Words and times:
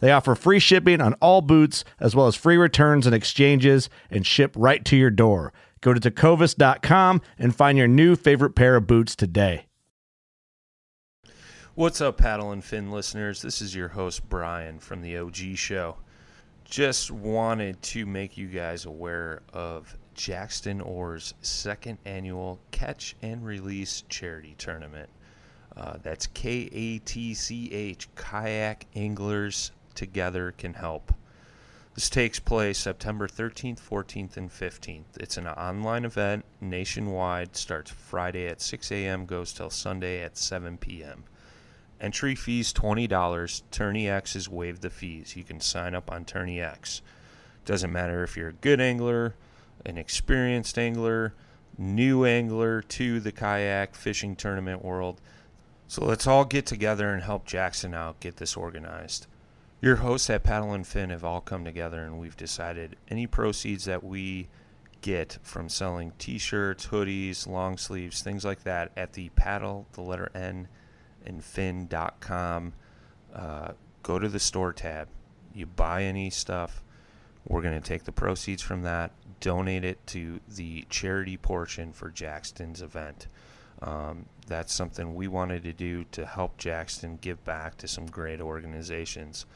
They 0.00 0.12
offer 0.12 0.34
free 0.34 0.58
shipping 0.58 1.00
on 1.00 1.14
all 1.14 1.42
boots, 1.42 1.84
as 1.98 2.14
well 2.14 2.26
as 2.26 2.36
free 2.36 2.56
returns 2.56 3.06
and 3.06 3.14
exchanges, 3.14 3.90
and 4.10 4.26
ship 4.26 4.54
right 4.56 4.84
to 4.84 4.96
your 4.96 5.10
door. 5.10 5.52
Go 5.80 5.94
to 5.94 6.00
tecovas.com 6.00 7.20
and 7.38 7.54
find 7.54 7.78
your 7.78 7.88
new 7.88 8.16
favorite 8.16 8.54
pair 8.54 8.76
of 8.76 8.86
boots 8.86 9.14
today. 9.14 9.66
What's 11.74 12.00
up, 12.00 12.18
Paddle 12.18 12.50
and 12.50 12.64
Fin 12.64 12.90
listeners? 12.90 13.40
This 13.40 13.62
is 13.62 13.74
your 13.74 13.88
host, 13.88 14.28
Brian 14.28 14.80
from 14.80 15.00
the 15.00 15.16
OG 15.18 15.54
Show. 15.54 15.96
Just 16.64 17.10
wanted 17.10 17.80
to 17.82 18.04
make 18.04 18.36
you 18.36 18.48
guys 18.48 18.84
aware 18.84 19.42
of 19.52 19.96
Jackson 20.14 20.80
Oars' 20.80 21.34
second 21.40 21.98
annual 22.04 22.58
Catch 22.72 23.14
and 23.22 23.44
Release 23.46 24.02
Charity 24.08 24.56
Tournament. 24.58 25.08
Uh, 25.76 25.98
that's 26.02 26.26
K 26.26 26.68
A 26.72 26.98
T 26.98 27.32
C 27.34 27.72
H, 27.72 28.08
Kayak 28.16 28.86
Anglers 28.96 29.70
Together 29.98 30.54
Can 30.56 30.74
Help. 30.74 31.12
This 31.96 32.08
takes 32.08 32.38
place 32.38 32.78
September 32.78 33.26
13th, 33.26 33.80
14th, 33.80 34.36
and 34.36 34.48
15th. 34.48 35.16
It's 35.18 35.36
an 35.36 35.48
online 35.48 36.04
event 36.04 36.44
nationwide, 36.60 37.56
starts 37.56 37.90
Friday 37.90 38.46
at 38.46 38.60
6 38.60 38.92
a.m., 38.92 39.26
goes 39.26 39.52
till 39.52 39.70
Sunday 39.70 40.22
at 40.22 40.38
7 40.38 40.78
p.m. 40.78 41.24
Entry 42.00 42.36
fees 42.36 42.72
$20. 42.72 43.62
Tourney 43.72 44.08
X 44.08 44.34
has 44.34 44.48
waived 44.48 44.82
the 44.82 44.90
fees. 44.90 45.34
You 45.34 45.42
can 45.42 45.58
sign 45.58 45.96
up 45.96 46.12
on 46.12 46.24
Tourney 46.24 46.60
X. 46.60 47.02
Doesn't 47.64 47.92
matter 47.92 48.22
if 48.22 48.36
you're 48.36 48.50
a 48.50 48.52
good 48.52 48.80
angler, 48.80 49.34
an 49.84 49.98
experienced 49.98 50.78
angler, 50.78 51.34
new 51.76 52.24
angler 52.24 52.82
to 52.82 53.18
the 53.18 53.32
kayak 53.32 53.96
fishing 53.96 54.36
tournament 54.36 54.84
world. 54.84 55.20
So 55.88 56.04
let's 56.04 56.28
all 56.28 56.44
get 56.44 56.66
together 56.66 57.12
and 57.12 57.24
help 57.24 57.46
Jackson 57.46 57.94
out 57.94 58.20
get 58.20 58.36
this 58.36 58.56
organized. 58.56 59.26
Your 59.80 59.96
hosts 59.96 60.28
at 60.28 60.42
Paddle 60.42 60.72
and 60.72 60.84
Fin 60.84 61.10
have 61.10 61.24
all 61.24 61.40
come 61.40 61.64
together 61.64 62.02
and 62.02 62.18
we've 62.18 62.36
decided 62.36 62.96
any 63.08 63.28
proceeds 63.28 63.84
that 63.84 64.02
we 64.02 64.48
get 65.02 65.38
from 65.42 65.68
selling 65.68 66.12
t-shirts, 66.18 66.88
hoodies, 66.88 67.46
long 67.46 67.76
sleeves, 67.78 68.20
things 68.20 68.44
like 68.44 68.64
that 68.64 68.90
at 68.96 69.12
the 69.12 69.28
paddle, 69.30 69.86
the 69.92 70.00
letter 70.00 70.32
N, 70.34 70.66
and 71.24 71.44
fin.com. 71.44 72.72
Uh, 73.32 73.68
go 74.02 74.18
to 74.18 74.28
the 74.28 74.40
store 74.40 74.72
tab. 74.72 75.06
You 75.54 75.66
buy 75.66 76.02
any 76.02 76.30
stuff, 76.30 76.82
we're 77.46 77.62
going 77.62 77.80
to 77.80 77.88
take 77.88 78.02
the 78.02 78.12
proceeds 78.12 78.62
from 78.62 78.82
that, 78.82 79.12
donate 79.38 79.84
it 79.84 80.04
to 80.08 80.40
the 80.48 80.84
charity 80.90 81.36
portion 81.36 81.92
for 81.92 82.10
Jackson's 82.10 82.82
event. 82.82 83.28
Um, 83.80 84.26
that's 84.46 84.72
something 84.72 85.14
we 85.14 85.28
wanted 85.28 85.62
to 85.64 85.72
do 85.72 86.04
to 86.12 86.26
help 86.26 86.58
Jackson 86.58 87.18
give 87.20 87.44
back 87.44 87.76
to 87.78 87.86
some 87.86 88.06
great 88.06 88.40
organizations. 88.40 89.46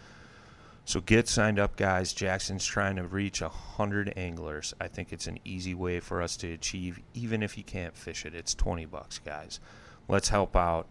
So 0.84 1.00
get 1.00 1.28
signed 1.28 1.58
up, 1.58 1.76
guys. 1.76 2.12
Jackson's 2.12 2.66
trying 2.66 2.96
to 2.96 3.04
reach 3.04 3.40
a 3.40 3.48
hundred 3.48 4.12
anglers. 4.16 4.74
I 4.80 4.88
think 4.88 5.12
it's 5.12 5.26
an 5.26 5.38
easy 5.44 5.74
way 5.74 6.00
for 6.00 6.20
us 6.20 6.36
to 6.38 6.52
achieve, 6.52 7.00
even 7.14 7.42
if 7.42 7.56
you 7.56 7.64
can't 7.64 7.96
fish 7.96 8.26
it. 8.26 8.34
It's 8.34 8.54
twenty 8.54 8.84
bucks, 8.84 9.18
guys. 9.18 9.60
Let's 10.08 10.28
help 10.28 10.56
out. 10.56 10.88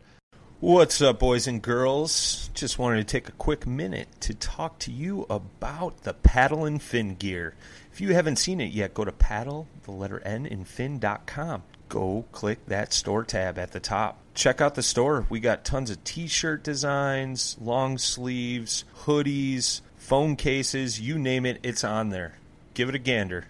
What's 0.61 1.01
up, 1.01 1.17
boys 1.19 1.47
and 1.47 1.61
girls? 1.61 2.51
Just 2.53 2.77
wanted 2.77 2.97
to 2.97 3.03
take 3.03 3.27
a 3.27 3.33
quick 3.33 3.65
minute 3.65 4.07
to 4.21 4.35
talk 4.35 4.77
to 4.79 4.91
you 4.91 5.25
about 5.27 6.03
the 6.03 6.13
paddle 6.13 6.65
and 6.65 6.81
fin 6.81 7.15
gear. 7.15 7.55
If 7.91 7.99
you 7.99 8.13
haven't 8.13 8.35
seen 8.37 8.61
it 8.61 8.71
yet, 8.71 8.93
go 8.93 9.03
to 9.03 9.11
paddle, 9.11 9.67
the 9.83 9.91
letter 9.91 10.21
N, 10.23 10.45
and 10.45 10.67
fin.com. 10.67 11.63
Go 11.89 12.25
click 12.31 12.65
that 12.67 12.93
store 12.93 13.23
tab 13.23 13.57
at 13.57 13.71
the 13.71 13.79
top. 13.79 14.20
Check 14.33 14.61
out 14.61 14.75
the 14.75 14.83
store. 14.83 15.25
We 15.29 15.39
got 15.39 15.65
tons 15.65 15.89
of 15.89 16.03
t 16.03 16.27
shirt 16.27 16.63
designs, 16.63 17.57
long 17.59 17.97
sleeves, 17.97 18.85
hoodies, 19.03 19.81
phone 19.97 20.35
cases, 20.35 21.01
you 21.01 21.19
name 21.19 21.45
it, 21.45 21.59
it's 21.63 21.83
on 21.83 22.09
there. 22.09 22.35
Give 22.73 22.87
it 22.87 22.95
a 22.95 22.99
gander. 22.99 23.45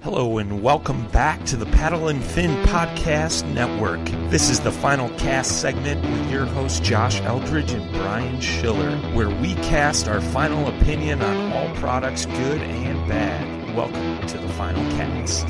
Hello 0.00 0.38
and 0.38 0.62
welcome 0.62 1.08
back 1.08 1.44
to 1.46 1.56
the 1.56 1.66
Paddle 1.66 2.08
and 2.08 2.22
Fin 2.22 2.50
Podcast 2.66 3.46
Network. 3.52 4.02
This 4.30 4.48
is 4.48 4.60
the 4.60 4.72
final 4.72 5.10
cast 5.18 5.60
segment 5.60 6.00
with 6.02 6.30
your 6.30 6.46
host 6.46 6.82
Josh 6.84 7.20
Eldridge 7.22 7.72
and 7.72 7.92
Brian 7.92 8.40
Schiller, 8.40 8.96
where 9.12 9.28
we 9.28 9.54
cast 9.56 10.08
our 10.08 10.20
final 10.20 10.68
opinion 10.68 11.20
on 11.20 11.52
all 11.52 11.74
products, 11.76 12.26
good 12.26 12.62
and 12.62 13.08
bad. 13.08 13.76
Welcome 13.76 14.26
to 14.28 14.38
the 14.38 14.48
final 14.50 14.82
cast. 14.92 15.46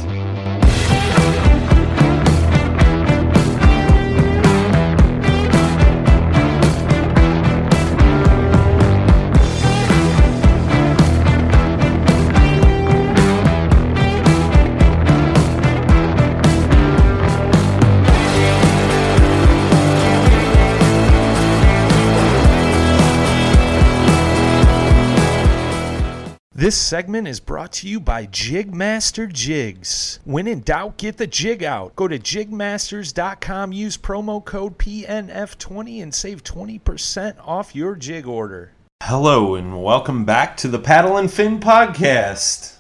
This 26.59 26.77
segment 26.77 27.29
is 27.29 27.39
brought 27.39 27.71
to 27.75 27.89
you 27.89 28.01
by 28.01 28.27
Jigmaster 28.27 29.33
Jigs. 29.33 30.19
When 30.25 30.49
in 30.49 30.63
doubt, 30.63 30.97
get 30.97 31.17
the 31.17 31.29
jig 31.29 31.63
out. 31.63 31.95
Go 31.95 32.09
to 32.09 32.19
jigmasters.com, 32.19 33.73
use 33.73 33.97
promo 33.97 34.45
code 34.45 34.77
PNF20 34.77 36.03
and 36.03 36.13
save 36.13 36.43
20% 36.43 37.37
off 37.47 37.77
your 37.77 37.95
jig 37.95 38.27
order. 38.27 38.73
Hello 39.05 39.55
and 39.55 39.85
welcome 39.85 40.25
back 40.25 40.57
to 40.57 40.67
the 40.67 40.81
Paddle 40.81 41.17
and 41.17 41.33
Fin 41.33 41.61
podcast. 41.61 42.75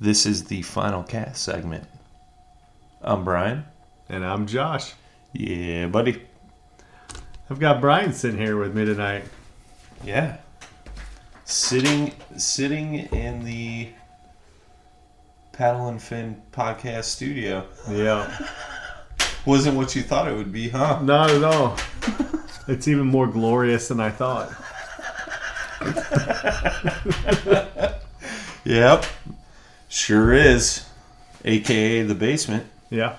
This 0.00 0.26
is 0.26 0.46
the 0.46 0.62
final 0.62 1.04
cast 1.04 1.44
segment. 1.44 1.84
I'm 3.02 3.22
Brian. 3.22 3.66
And 4.08 4.24
I'm 4.24 4.48
Josh. 4.48 4.94
Yeah, 5.32 5.86
buddy. 5.86 6.20
I've 7.48 7.60
got 7.60 7.80
Brian 7.80 8.12
sitting 8.12 8.40
here 8.40 8.56
with 8.56 8.74
me 8.74 8.84
tonight. 8.84 9.22
Yeah. 10.02 10.38
Sitting 11.50 12.12
sitting 12.36 12.94
in 12.94 13.44
the 13.44 13.88
Paddle 15.52 15.88
and 15.88 16.00
Fin 16.00 16.40
podcast 16.52 17.04
studio. 17.04 17.66
Yeah. 17.90 18.46
Wasn't 19.44 19.76
what 19.76 19.96
you 19.96 20.02
thought 20.02 20.28
it 20.28 20.36
would 20.36 20.52
be, 20.52 20.68
huh? 20.68 21.00
Not 21.02 21.30
at 21.30 21.42
all. 21.42 21.76
it's 22.68 22.86
even 22.86 23.06
more 23.06 23.26
glorious 23.26 23.88
than 23.88 23.98
I 23.98 24.10
thought. 24.10 24.52
Yep. 28.64 29.04
Sure 29.88 30.32
is. 30.32 30.86
AKA 31.44 32.02
the 32.04 32.14
basement. 32.14 32.64
Yeah. 32.90 33.16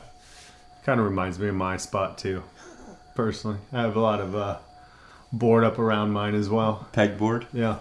Kind 0.85 1.01
of 1.01 1.05
reminds 1.05 1.37
me 1.37 1.49
of 1.49 1.55
my 1.55 1.75
spot 1.75 2.17
too. 2.17 2.43
Personally, 3.13 3.57
I 3.73 3.81
have 3.81 3.97
a 3.97 3.99
lot 3.99 4.21
of 4.21 4.33
uh, 4.33 4.59
board 5.33 5.65
up 5.65 5.79
around 5.79 6.11
mine 6.11 6.33
as 6.33 6.49
well. 6.49 6.87
Pegboard. 6.93 7.47
Yeah. 7.51 7.79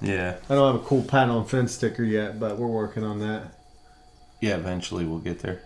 Yeah. 0.00 0.36
I 0.48 0.54
don't 0.54 0.74
have 0.74 0.82
a 0.82 0.84
cool 0.84 1.02
Paddle 1.02 1.38
and 1.38 1.48
Fin 1.48 1.68
sticker 1.68 2.04
yet, 2.04 2.38
but 2.38 2.58
we're 2.58 2.66
working 2.66 3.04
on 3.04 3.20
that. 3.20 3.44
Yeah, 4.40 4.56
eventually 4.56 5.04
we'll 5.04 5.18
get 5.18 5.40
there. 5.40 5.62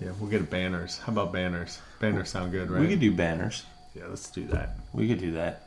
Yeah, 0.00 0.12
we'll 0.18 0.30
get 0.30 0.48
banners. 0.50 0.98
How 0.98 1.12
about 1.12 1.32
banners? 1.32 1.80
Banners 2.00 2.30
sound 2.30 2.52
good, 2.52 2.70
right? 2.70 2.80
We 2.80 2.88
could 2.88 3.00
do 3.00 3.12
banners. 3.12 3.64
yeah, 3.94 4.04
let's 4.08 4.30
do 4.30 4.44
that. 4.48 4.76
We 4.92 5.08
could 5.08 5.18
do 5.18 5.32
that. 5.32 5.62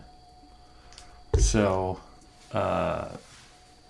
So, 1.38 2.00
uh, 2.52 3.10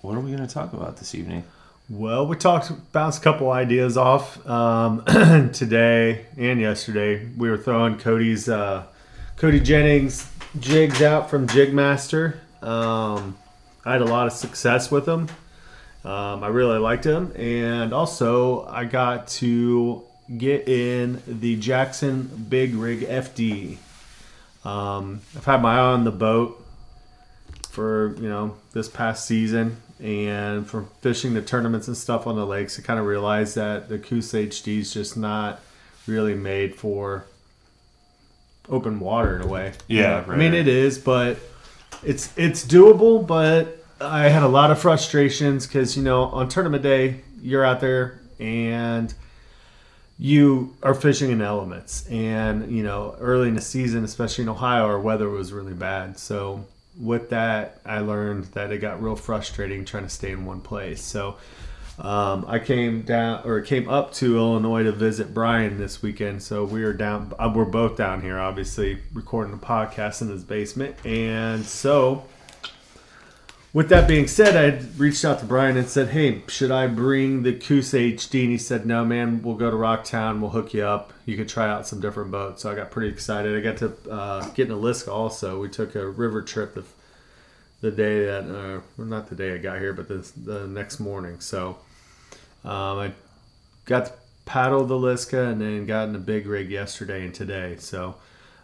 what 0.01 0.15
are 0.15 0.19
we 0.19 0.31
going 0.31 0.45
to 0.47 0.53
talk 0.53 0.73
about 0.73 0.97
this 0.97 1.15
evening? 1.15 1.43
Well, 1.89 2.27
we 2.27 2.35
talked, 2.35 2.71
bounced 2.91 3.19
a 3.19 3.23
couple 3.23 3.49
ideas 3.51 3.97
off 3.97 4.45
um, 4.47 5.03
today 5.53 6.25
and 6.37 6.59
yesterday. 6.59 7.25
We 7.37 7.49
were 7.49 7.57
throwing 7.57 7.97
Cody's, 7.97 8.49
uh, 8.49 8.85
Cody 9.37 9.59
Jennings 9.59 10.29
jigs 10.59 11.01
out 11.01 11.29
from 11.29 11.47
Jigmaster. 11.47 12.37
Um, 12.61 13.37
I 13.87 13.93
had 13.93 14.01
a 14.01 14.05
lot 14.05 14.27
of 14.27 14.33
success 14.33 14.91
with 14.91 15.05
them. 15.05 15.27
Um, 16.03 16.43
I 16.43 16.47
really 16.47 16.77
liked 16.77 17.03
them, 17.03 17.33
and 17.35 17.93
also 17.93 18.65
I 18.65 18.85
got 18.85 19.27
to 19.39 20.03
get 20.37 20.67
in 20.67 21.21
the 21.25 21.55
Jackson 21.55 22.45
Big 22.49 22.75
Rig 22.75 23.01
FD. 23.01 23.77
Um, 24.65 25.21
I've 25.35 25.45
had 25.45 25.61
my 25.61 25.75
eye 25.75 25.79
on 25.79 26.03
the 26.03 26.11
boat 26.11 26.63
for 27.69 28.15
you 28.19 28.27
know 28.27 28.55
this 28.73 28.89
past 28.89 29.25
season 29.25 29.77
and 29.99 30.67
from 30.67 30.89
fishing 31.01 31.33
the 31.35 31.41
tournaments 31.41 31.87
and 31.87 31.95
stuff 31.95 32.25
on 32.25 32.35
the 32.35 32.45
lakes 32.45 32.79
i 32.79 32.81
kind 32.81 32.99
of 32.99 33.05
realized 33.05 33.55
that 33.55 33.87
the 33.87 33.99
Coosa 33.99 34.37
HD 34.37 34.79
is 34.79 34.91
just 34.91 35.15
not 35.15 35.59
really 36.07 36.33
made 36.33 36.75
for 36.75 37.25
open 38.67 38.99
water 38.99 39.35
in 39.35 39.43
a 39.43 39.47
way 39.47 39.73
Yeah, 39.87 40.23
i 40.25 40.29
right, 40.29 40.37
mean 40.39 40.55
it 40.55 40.67
is 40.67 40.97
but 40.97 41.37
it's 42.03 42.35
it's 42.35 42.65
doable 42.65 43.25
but 43.25 43.76
i 44.01 44.29
had 44.29 44.43
a 44.43 44.47
lot 44.47 44.71
of 44.71 44.79
frustrations 44.79 45.65
because 45.65 45.97
you 45.97 46.03
know 46.03 46.23
on 46.23 46.47
tournament 46.47 46.83
day 46.83 47.21
you're 47.41 47.65
out 47.65 47.79
there 47.79 48.19
and 48.39 49.13
you 50.19 50.75
are 50.81 50.93
fishing 50.93 51.31
in 51.31 51.41
elements. 51.41 52.07
And 52.07 52.71
you 52.71 52.83
know 52.83 53.15
early 53.19 53.47
in 53.47 53.55
the 53.55 53.61
season 53.61 54.03
especially 54.03 54.43
in 54.43 54.49
ohio 54.49 54.85
our 54.85 54.99
weather 54.99 55.29
was 55.29 55.53
really 55.53 55.73
bad. 55.73 56.17
So 56.17 56.65
with 56.99 57.29
that 57.29 57.79
i 57.85 57.99
learned 57.99 58.45
that 58.45 58.71
it 58.71 58.79
got 58.79 59.01
real 59.01 59.15
frustrating 59.15 59.85
trying 59.85 60.03
to 60.03 60.09
stay 60.09 60.31
in 60.31 60.45
one 60.45 60.61
place. 60.61 61.01
So 61.01 61.37
um, 61.99 62.45
i 62.47 62.59
came 62.59 63.03
down 63.03 63.45
or 63.45 63.61
came 63.61 63.89
up 63.89 64.13
to 64.15 64.37
illinois 64.37 64.83
to 64.83 64.91
visit 64.91 65.33
brian 65.33 65.77
this 65.77 66.01
weekend. 66.01 66.41
So 66.41 66.65
we 66.65 66.83
are 66.83 66.93
down 66.93 67.33
uh, 67.37 67.51
we're 67.53 67.65
both 67.65 67.97
down 67.97 68.21
here 68.21 68.39
obviously 68.39 68.99
recording 69.13 69.53
a 69.53 69.57
podcast 69.57 70.21
in 70.21 70.29
his 70.29 70.43
basement. 70.43 70.95
And 71.05 71.63
so 71.63 72.25
with 73.77 73.89
that 73.89 74.07
being 74.07 74.27
said, 74.27 74.57
I 74.57 74.63
had 74.63 74.99
reached 74.99 75.23
out 75.23 75.37
to 75.37 75.45
Brian 75.45 75.77
and 75.77 75.87
said, 75.87 76.07
"Hey, 76.07 76.41
should 76.47 76.71
I 76.71 76.87
bring 76.87 77.43
the 77.43 77.53
Coosa 77.53 77.97
HD?" 77.99 78.41
And 78.41 78.49
he 78.49 78.57
said, 78.57 78.87
"No, 78.87 79.05
man. 79.05 79.43
We'll 79.43 79.53
go 79.53 79.69
to 79.69 79.77
Rocktown. 79.77 80.39
We'll 80.39 80.49
hook 80.49 80.73
you 80.73 80.83
up. 80.83 81.13
You 81.27 81.37
could 81.37 81.47
try 81.47 81.69
out 81.69 81.85
some 81.85 82.01
different 82.01 82.31
boats." 82.31 82.63
So 82.63 82.71
I 82.71 82.75
got 82.75 82.89
pretty 82.89 83.09
excited. 83.09 83.55
I 83.55 83.61
got 83.61 83.77
to 83.77 84.11
uh, 84.11 84.49
get 84.55 84.65
in 84.65 84.71
a 84.71 84.75
Aliska 84.75 85.11
also. 85.11 85.61
We 85.61 85.69
took 85.69 85.93
a 85.93 86.09
river 86.09 86.41
trip 86.41 86.73
the, 86.73 86.85
the 87.81 87.91
day 87.91 88.25
that, 88.25 88.45
uh, 88.45 88.81
well, 88.97 89.05
not 89.05 89.29
the 89.29 89.35
day 89.35 89.53
I 89.53 89.59
got 89.59 89.77
here, 89.77 89.93
but 89.93 90.07
the, 90.07 90.27
the 90.35 90.65
next 90.67 90.99
morning. 90.99 91.39
So 91.39 91.77
um, 92.65 92.97
I 92.97 93.11
got 93.85 94.07
to 94.07 94.13
paddle 94.45 94.85
the 94.85 94.95
Liska 94.95 95.51
and 95.51 95.61
then 95.61 95.85
got 95.85 96.09
in 96.09 96.15
a 96.15 96.19
big 96.19 96.47
rig 96.47 96.71
yesterday 96.71 97.25
and 97.25 97.33
today. 97.35 97.75
So 97.77 98.15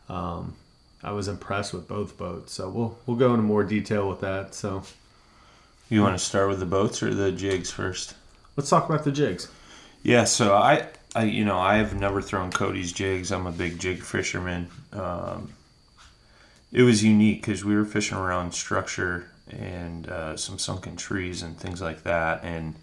um, 0.09 0.55
I 1.03 1.11
was 1.11 1.27
impressed 1.27 1.71
with 1.71 1.87
both 1.87 2.17
boats. 2.17 2.51
So 2.51 2.67
we'll 2.67 2.97
we'll 3.05 3.17
go 3.17 3.29
into 3.35 3.43
more 3.43 3.63
detail 3.63 4.09
with 4.09 4.21
that. 4.21 4.55
So. 4.55 4.81
You 5.89 6.01
want 6.01 6.17
to 6.17 6.23
start 6.23 6.49
with 6.49 6.59
the 6.59 6.65
boats 6.65 7.03
or 7.03 7.13
the 7.13 7.31
jigs 7.31 7.71
first? 7.71 8.15
Let's 8.55 8.69
talk 8.69 8.89
about 8.89 9.03
the 9.03 9.11
jigs. 9.11 9.47
Yeah, 10.01 10.23
so 10.23 10.55
I, 10.55 10.87
I 11.15 11.23
you 11.23 11.45
know, 11.45 11.57
I 11.57 11.75
have 11.75 11.95
never 11.95 12.21
thrown 12.21 12.51
Cody's 12.51 12.91
jigs. 12.91 13.31
I'm 13.31 13.47
a 13.47 13.51
big 13.51 13.79
jig 13.79 14.03
fisherman. 14.03 14.69
Um, 14.91 15.53
it 16.71 16.83
was 16.83 17.03
unique 17.03 17.41
because 17.41 17.63
we 17.63 17.75
were 17.75 17.85
fishing 17.85 18.17
around 18.17 18.53
structure 18.53 19.29
and 19.49 20.07
uh, 20.09 20.35
some 20.37 20.57
sunken 20.57 20.95
trees 20.95 21.43
and 21.43 21.57
things 21.57 21.81
like 21.81 22.03
that. 22.03 22.43
And 22.43 22.75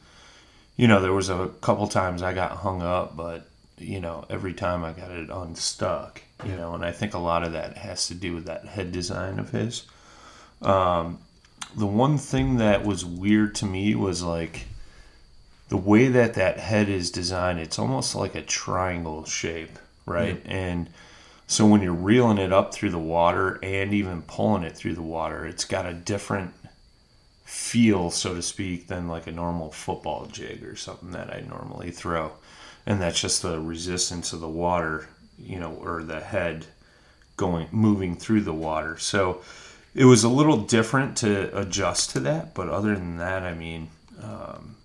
you 0.76 0.88
know, 0.88 1.00
there 1.00 1.12
was 1.12 1.28
a 1.28 1.50
couple 1.60 1.86
times 1.88 2.22
I 2.22 2.32
got 2.32 2.52
hung 2.52 2.80
up, 2.80 3.16
but 3.16 3.46
you 3.76 4.00
know, 4.00 4.24
every 4.30 4.54
time 4.54 4.84
I 4.84 4.92
got 4.92 5.10
it 5.10 5.30
unstuck. 5.30 6.22
You 6.44 6.56
know, 6.56 6.74
and 6.74 6.84
I 6.84 6.92
think 6.92 7.12
a 7.12 7.18
lot 7.18 7.44
of 7.44 7.52
that 7.52 7.76
has 7.76 8.06
to 8.08 8.14
do 8.14 8.34
with 8.34 8.46
that 8.46 8.64
head 8.64 8.92
design 8.92 9.38
of 9.38 9.50
his. 9.50 9.84
Um, 10.62 11.18
the 11.76 11.86
one 11.86 12.18
thing 12.18 12.56
that 12.56 12.84
was 12.84 13.04
weird 13.04 13.54
to 13.56 13.66
me 13.66 13.94
was 13.94 14.22
like 14.22 14.66
the 15.68 15.76
way 15.76 16.08
that 16.08 16.34
that 16.34 16.58
head 16.58 16.88
is 16.88 17.10
designed 17.10 17.58
it's 17.60 17.78
almost 17.78 18.14
like 18.14 18.34
a 18.34 18.42
triangle 18.42 19.24
shape 19.24 19.78
right? 20.06 20.42
And 20.44 20.90
so 21.46 21.66
when 21.66 21.82
you're 21.82 21.92
reeling 21.92 22.38
it 22.38 22.52
up 22.52 22.74
through 22.74 22.90
the 22.90 22.98
water 22.98 23.60
and 23.62 23.94
even 23.94 24.22
pulling 24.22 24.64
it 24.64 24.76
through 24.76 24.94
the 24.94 25.02
water 25.02 25.46
it's 25.46 25.64
got 25.64 25.86
a 25.86 25.92
different 25.94 26.52
feel 27.44 28.10
so 28.10 28.34
to 28.34 28.42
speak 28.42 28.86
than 28.86 29.08
like 29.08 29.26
a 29.26 29.32
normal 29.32 29.70
football 29.70 30.26
jig 30.26 30.64
or 30.64 30.76
something 30.76 31.10
that 31.12 31.32
i 31.32 31.40
normally 31.40 31.90
throw. 31.90 32.32
And 32.86 33.00
that's 33.00 33.20
just 33.20 33.42
the 33.42 33.60
resistance 33.60 34.32
of 34.32 34.40
the 34.40 34.48
water 34.48 35.08
you 35.38 35.58
know 35.58 35.72
or 35.72 36.02
the 36.02 36.20
head 36.20 36.66
going 37.36 37.68
moving 37.70 38.16
through 38.16 38.42
the 38.42 38.52
water. 38.52 38.98
So 38.98 39.42
it 39.94 40.04
was 40.04 40.22
a 40.24 40.28
little 40.28 40.58
different 40.58 41.16
to 41.16 41.56
adjust 41.58 42.10
to 42.10 42.20
that 42.20 42.54
but 42.54 42.68
other 42.68 42.94
than 42.94 43.16
that 43.18 43.42
i 43.42 43.52
mean 43.54 43.88
um, 44.22 44.76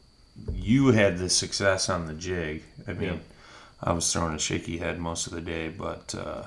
you 0.54 0.88
had 0.88 1.18
the 1.18 1.30
success 1.30 1.90
on 1.90 2.08
the 2.08 2.14
jig 2.14 2.64
i 2.88 2.94
mean 2.94 3.10
Yeah. 3.14 3.18
i 3.84 3.94
was 3.94 4.12
throwing 4.12 4.34
a 4.36 4.40
shaky 4.40 4.78
head 4.78 5.00
most 5.00 5.28
of 5.28 5.34
the 5.34 5.42
day 5.42 5.70
but 5.70 6.16
uh, 6.16 6.44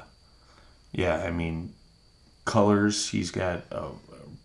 yeah 0.93 1.17
i 1.25 1.31
mean 1.31 1.73
colors 2.45 3.09
he's 3.11 3.31
got 3.31 3.63
a, 3.71 3.83
a 3.85 3.91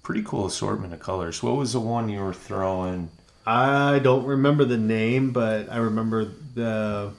pretty 0.04 0.24
cool 0.24 0.45
assortment 0.45 0.94
of 0.94 1.00
colors 1.00 1.42
what 1.42 1.56
was 1.56 1.74
the 1.74 1.80
one 1.80 2.10
you 2.10 2.19
were 2.21 2.33
throwing 2.33 3.10
I 3.45 4.00
don't 4.00 4.24
remember 4.25 4.63
the 4.63 4.77
name, 4.77 5.31
but 5.33 5.69
I 5.69 5.75
remember 5.80 6.24
the 6.56 7.12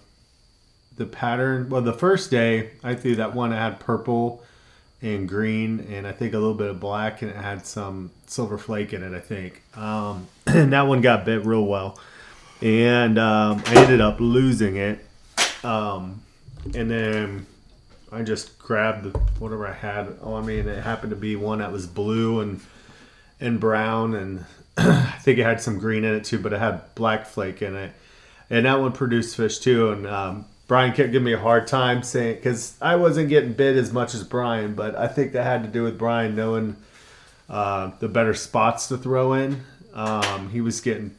the 0.96 1.04
pattern. 1.04 1.68
Well, 1.68 1.82
the 1.82 1.92
first 1.92 2.30
day 2.30 2.70
I 2.82 2.94
threw 2.94 3.16
that 3.16 3.34
one 3.34 3.50
that 3.50 3.56
had 3.58 3.78
purple 3.78 4.42
and 5.04 5.28
green, 5.28 5.87
and 5.90 6.06
I 6.06 6.12
think 6.12 6.32
a 6.32 6.38
little 6.38 6.54
bit 6.54 6.70
of 6.70 6.80
black, 6.80 7.20
and 7.20 7.30
it 7.30 7.37
had 7.37 7.66
some 7.66 8.11
silver 8.26 8.56
flake 8.56 8.94
in 8.94 9.02
it. 9.02 9.14
I 9.14 9.20
think, 9.20 9.62
um, 9.76 10.26
and 10.46 10.73
that 10.73 10.82
one 10.82 11.02
got 11.02 11.26
bit 11.26 11.44
real 11.44 11.66
well, 11.66 11.99
and 12.62 13.18
um, 13.18 13.62
I 13.66 13.76
ended 13.76 14.00
up 14.00 14.18
losing 14.18 14.76
it. 14.76 15.04
Um, 15.62 16.23
and 16.75 16.90
then 16.90 17.46
I 18.11 18.23
just 18.23 18.58
grabbed 18.58 19.14
whatever 19.38 19.66
I 19.66 19.75
had 19.75 20.16
on 20.23 20.46
me, 20.46 20.58
and 20.58 20.68
it 20.68 20.82
happened 20.82 21.11
to 21.11 21.16
be 21.16 21.37
one 21.37 21.58
that 21.58 21.70
was 21.70 21.87
blue 21.87 22.40
and 22.40 22.61
and 23.40 23.61
brown, 23.61 24.14
and 24.14 24.44
I 24.78 25.18
think 25.20 25.38
it 25.38 25.44
had 25.44 25.61
some 25.61 25.78
green 25.78 26.04
in 26.04 26.14
it 26.14 26.25
too, 26.25 26.38
but 26.38 26.54
it 26.54 26.58
had 26.58 26.94
black 26.94 27.26
flake 27.26 27.61
in 27.61 27.76
it, 27.76 27.92
and 28.49 28.64
that 28.64 28.80
one 28.80 28.92
produced 28.92 29.37
fish 29.37 29.58
too. 29.58 29.90
And 29.90 30.06
um, 30.06 30.46
Brian 30.66 30.92
kept 30.92 31.12
giving 31.12 31.25
me 31.26 31.33
a 31.35 31.38
hard 31.38 31.66
time 31.66 32.02
saying 32.02 32.37
because 32.37 32.76
I 32.80 32.97
wasn't 32.97 33.28
getting 33.28 33.52
bit 33.52 33.76
as 33.76 33.92
much 33.92 34.14
as 34.14 34.25
Brian, 34.25 34.75
but 34.75 34.97
I 34.97 35.09
think 35.09 35.33
that 35.33 35.44
had 35.44 35.62
to 35.62 35.68
do 35.68 35.83
with 35.83 35.99
Brian 35.99 36.35
knowing 36.35 36.76
uh, 37.49 37.90
the 37.99 38.09
better 38.09 38.35
spots 38.35 38.88
to 38.88 38.97
throw 38.97 39.35
in. 39.35 39.62
Um, 39.92 40.49
he 40.50 40.61
was 40.61 40.80
getting 40.80 41.14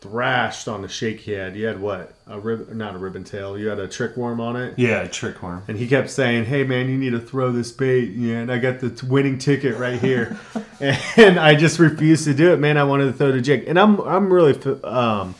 thrashed 0.00 0.68
on 0.68 0.82
the 0.82 0.88
shaky 0.88 1.34
head. 1.34 1.56
You 1.56 1.66
had 1.66 1.80
what 1.80 2.14
a 2.26 2.38
rib, 2.38 2.70
not 2.70 2.94
a 2.94 2.98
ribbon 2.98 3.24
tail. 3.24 3.58
You 3.58 3.68
had 3.68 3.78
a 3.78 3.88
trick 3.88 4.16
worm 4.16 4.40
on 4.40 4.56
it. 4.56 4.74
yeah 4.76 5.06
trick 5.06 5.42
worm 5.42 5.62
And 5.68 5.76
he 5.76 5.86
kept 5.86 6.10
saying, 6.10 6.46
"Hey 6.46 6.64
man, 6.64 6.88
you 6.88 6.96
need 6.96 7.10
to 7.10 7.20
throw 7.20 7.52
this 7.52 7.72
bait." 7.72 8.10
Yeah, 8.12 8.36
and 8.36 8.52
I 8.52 8.58
got 8.58 8.80
the 8.80 9.06
winning 9.06 9.38
ticket 9.38 9.76
right 9.76 10.00
here, 10.00 10.38
and 10.80 11.38
I 11.38 11.54
just 11.54 11.78
refused 11.78 12.24
to 12.24 12.34
do 12.34 12.52
it. 12.52 12.58
Man, 12.58 12.76
I 12.76 12.84
wanted 12.84 13.06
to 13.06 13.12
throw 13.12 13.32
the 13.32 13.40
jig, 13.40 13.64
and 13.68 13.78
I'm 13.78 14.00
I'm 14.00 14.32
really 14.32 14.54
um, 14.82 15.34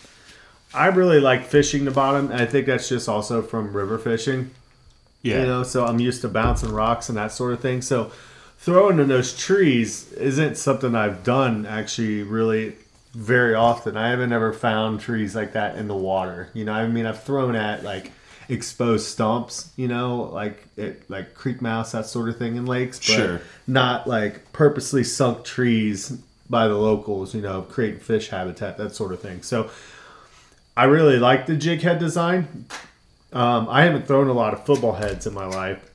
I 0.77 0.87
really 0.89 1.21
like 1.21 1.45
fishing 1.45 1.85
the 1.85 1.91
bottom. 1.91 2.31
I 2.33 2.47
think 2.47 2.67
that's 2.67 2.89
just 2.89 3.09
also 3.09 3.43
from 3.43 3.73
river 3.73 3.99
fishing, 3.99 4.51
yeah 5.23 5.41
you 5.41 5.47
know. 5.47 5.63
So 5.63 5.87
I'm 5.87 5.99
used 5.99 6.21
to 6.23 6.29
bouncing 6.29 6.73
rocks 6.73 7.09
and 7.09 7.17
that 7.19 7.33
sort 7.33 7.53
of 7.53 7.61
thing. 7.61 7.83
So 7.83 8.13
throwing 8.59 8.99
in 8.99 9.09
those 9.09 9.37
trees 9.37 10.13
isn't 10.13 10.57
something 10.57 10.95
I've 10.95 11.25
done 11.25 11.67
actually 11.67 12.23
really 12.23 12.77
very 13.15 13.55
often. 13.55 13.97
I 13.97 14.11
haven't 14.11 14.33
ever 14.33 14.53
found 14.53 15.01
trees 15.01 15.35
like 15.35 15.53
that 15.55 15.77
in 15.77 15.89
the 15.89 15.97
water. 15.97 16.51
You 16.53 16.65
know, 16.67 16.73
I 16.73 16.87
mean, 16.87 17.07
I've 17.07 17.23
thrown 17.23 17.57
at 17.57 17.83
like 17.83 18.13
exposed 18.49 19.07
stumps, 19.07 19.71
you 19.77 19.89
know, 19.89 20.31
like 20.33 20.63
it, 20.77 21.09
like 21.09 21.35
creek 21.35 21.61
mouse, 21.63 21.93
that 21.93 22.07
sort 22.07 22.29
of 22.29 22.37
thing 22.37 22.57
in 22.57 22.67
lakes, 22.67 22.99
but 22.99 23.05
Sure. 23.05 23.41
not 23.67 24.07
like 24.07 24.53
purposely 24.53 25.03
sunk 25.03 25.45
trees 25.45 26.11
by 26.49 26.69
the 26.69 26.75
locals, 26.77 27.35
you 27.35 27.41
know, 27.41 27.63
creating 27.63 28.01
fish 28.01 28.29
habitat, 28.29 28.77
that 28.79 28.95
sort 28.95 29.13
of 29.13 29.21
thing. 29.21 29.43
So 29.43 29.71
I 30.77 30.85
really 30.85 31.19
like 31.19 31.47
the 31.47 31.57
jig 31.57 31.81
head 31.81 31.99
design. 31.99 32.67
Um, 33.33 33.67
I 33.71 33.83
haven't 33.83 34.07
thrown 34.07 34.29
a 34.29 34.33
lot 34.33 34.53
of 34.53 34.67
football 34.67 34.93
heads 34.93 35.27
in 35.27 35.33
my 35.33 35.47
life, 35.47 35.91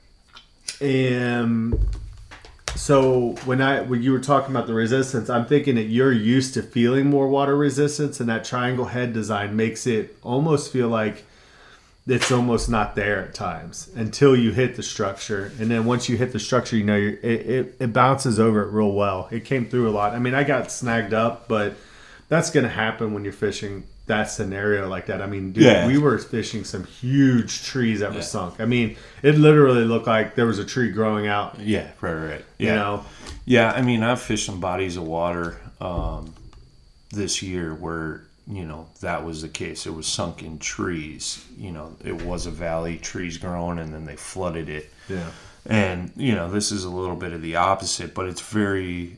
and 0.80 1.78
so 2.74 3.36
when 3.44 3.60
I 3.62 3.82
when 3.82 4.02
you 4.02 4.12
were 4.12 4.20
talking 4.20 4.54
about 4.54 4.66
the 4.66 4.74
resistance, 4.74 5.30
I'm 5.30 5.46
thinking 5.46 5.76
that 5.76 5.84
you're 5.84 6.12
used 6.12 6.54
to 6.54 6.62
feeling 6.62 7.08
more 7.08 7.28
water 7.28 7.56
resistance, 7.56 8.18
and 8.18 8.28
that 8.28 8.44
triangle 8.44 8.86
head 8.86 9.12
design 9.12 9.54
makes 9.54 9.86
it 9.86 10.16
almost 10.22 10.72
feel 10.72 10.88
like 10.88 11.24
it's 12.06 12.32
almost 12.32 12.68
not 12.68 12.96
there 12.96 13.20
at 13.20 13.34
times 13.34 13.88
until 13.94 14.34
you 14.34 14.50
hit 14.50 14.74
the 14.74 14.82
structure, 14.82 15.52
and 15.60 15.70
then 15.70 15.84
once 15.84 16.08
you 16.08 16.16
hit 16.16 16.32
the 16.32 16.40
structure, 16.40 16.76
you 16.76 16.84
know 16.84 16.96
it, 16.96 17.24
it 17.24 17.76
it 17.78 17.92
bounces 17.92 18.40
over 18.40 18.62
it 18.62 18.72
real 18.72 18.92
well. 18.92 19.28
It 19.30 19.44
came 19.44 19.64
through 19.66 19.88
a 19.88 19.92
lot. 19.92 20.12
I 20.12 20.18
mean, 20.18 20.34
I 20.34 20.42
got 20.42 20.72
snagged 20.72 21.14
up, 21.14 21.46
but 21.46 21.74
that's 22.28 22.50
going 22.50 22.64
to 22.64 22.70
happen 22.70 23.14
when 23.14 23.24
you're 23.24 23.32
fishing 23.32 23.84
that 24.12 24.30
scenario 24.30 24.88
like 24.88 25.06
that. 25.06 25.20
I 25.22 25.26
mean, 25.26 25.52
dude, 25.52 25.64
Yeah. 25.64 25.86
we 25.86 25.96
were 25.98 26.18
fishing 26.18 26.64
some 26.64 26.84
huge 26.84 27.64
trees 27.64 28.00
that 28.00 28.14
were 28.14 28.22
sunk. 28.22 28.60
I 28.60 28.66
mean, 28.66 28.96
it 29.22 29.36
literally 29.38 29.84
looked 29.84 30.06
like 30.06 30.34
there 30.34 30.46
was 30.46 30.58
a 30.58 30.64
tree 30.64 30.90
growing 30.90 31.26
out. 31.26 31.58
Yeah, 31.58 31.88
right, 32.00 32.12
right. 32.14 32.44
Yeah. 32.58 32.68
You 32.70 32.76
know, 32.76 33.04
Yeah, 33.44 33.72
I 33.72 33.80
mean, 33.82 34.02
I've 34.02 34.20
fished 34.20 34.46
some 34.46 34.60
bodies 34.60 34.96
of 34.96 35.04
water 35.04 35.56
um, 35.80 36.34
this 37.10 37.42
year 37.42 37.74
where 37.74 38.22
you 38.46 38.64
know 38.64 38.88
that 39.00 39.24
was 39.24 39.40
the 39.42 39.48
case. 39.48 39.86
It 39.86 39.94
was 39.94 40.06
sunken 40.06 40.58
trees. 40.58 41.44
You 41.56 41.72
know, 41.72 41.96
it 42.04 42.20
was 42.22 42.46
a 42.46 42.50
valley, 42.50 42.98
trees 42.98 43.38
growing, 43.38 43.78
and 43.78 43.94
then 43.94 44.04
they 44.04 44.16
flooded 44.16 44.68
it. 44.68 44.92
yeah. 45.08 45.30
And 45.64 46.10
you 46.16 46.34
know, 46.34 46.50
this 46.50 46.70
is 46.72 46.82
a 46.84 46.90
little 46.90 47.16
bit 47.16 47.32
of 47.32 47.40
the 47.40 47.56
opposite, 47.56 48.14
but 48.14 48.26
it's 48.26 48.40
very 48.42 49.16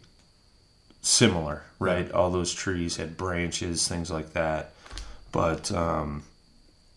similar, 1.02 1.62
right? 1.78 2.10
All 2.12 2.30
those 2.30 2.52
trees 2.52 2.96
had 2.96 3.16
branches, 3.16 3.88
things 3.88 4.10
like 4.10 4.32
that. 4.34 4.72
But 5.34 5.72
um, 5.72 6.22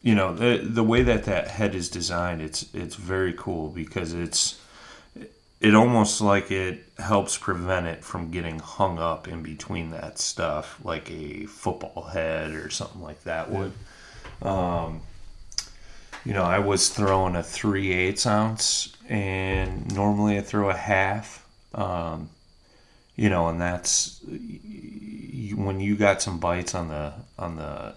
you 0.04 0.14
know, 0.14 0.32
the 0.32 0.60
the 0.64 0.84
way 0.84 1.02
that 1.02 1.24
that 1.24 1.48
head 1.48 1.74
is 1.74 1.90
designed, 1.90 2.40
it's 2.40 2.72
it's 2.72 2.94
very 2.94 3.34
cool 3.34 3.70
because 3.70 4.14
it's 4.14 4.62
it 5.60 5.74
almost 5.74 6.22
like 6.22 6.52
it 6.52 6.86
helps 7.00 7.36
prevent 7.36 7.88
it 7.88 8.04
from 8.04 8.30
getting 8.30 8.60
hung 8.60 9.00
up 9.00 9.28
in 9.28 9.42
between 9.42 9.90
that 9.90 10.20
stuff, 10.20 10.80
like 10.84 11.10
a 11.10 11.48
football 11.48 12.04
head 12.14 12.52
or 12.52 12.70
something 12.70 13.02
like 13.02 13.24
that 13.24 13.50
would. 13.50 13.72
Um, 14.44 15.02
you 16.24 16.34
know, 16.34 16.44
I 16.44 16.60
was 16.60 16.90
throwing 16.90 17.36
a 17.36 17.42
three 17.42 17.92
eighths 17.92 18.28
ounce, 18.28 18.96
and 19.10 19.92
normally 19.96 20.38
I 20.38 20.42
throw 20.42 20.70
a 20.70 20.78
half. 20.78 21.44
Um, 21.74 22.30
you 23.16 23.32
know, 23.32 23.48
and 23.48 23.60
that's 23.60 24.22
when 24.24 25.80
you 25.80 25.96
got 25.96 26.22
some 26.22 26.40
bites 26.40 26.76
on 26.76 26.90
the 26.90 27.14
on 27.40 27.56
the 27.56 27.96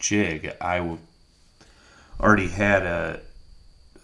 jig. 0.00 0.52
I 0.60 0.78
w- 0.78 0.98
already 2.18 2.48
had 2.48 2.82
a, 2.82 3.20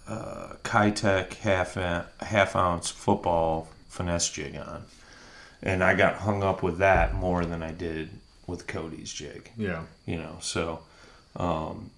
a 0.08 0.56
Keitech 0.62 1.34
half 1.34 1.74
half 1.74 2.54
ounce 2.56 2.90
football 2.90 3.68
finesse 3.88 4.30
jig 4.30 4.56
on, 4.56 4.84
and 5.62 5.82
I 5.82 5.94
got 5.94 6.16
hung 6.18 6.42
up 6.42 6.62
with 6.62 6.78
that 6.78 7.14
more 7.14 7.44
than 7.44 7.62
I 7.62 7.72
did 7.72 8.10
with 8.46 8.66
Cody's 8.66 9.12
jig. 9.12 9.50
Yeah. 9.56 9.82
You 10.06 10.18
know, 10.18 10.36
so 10.40 10.80
um, 11.34 11.90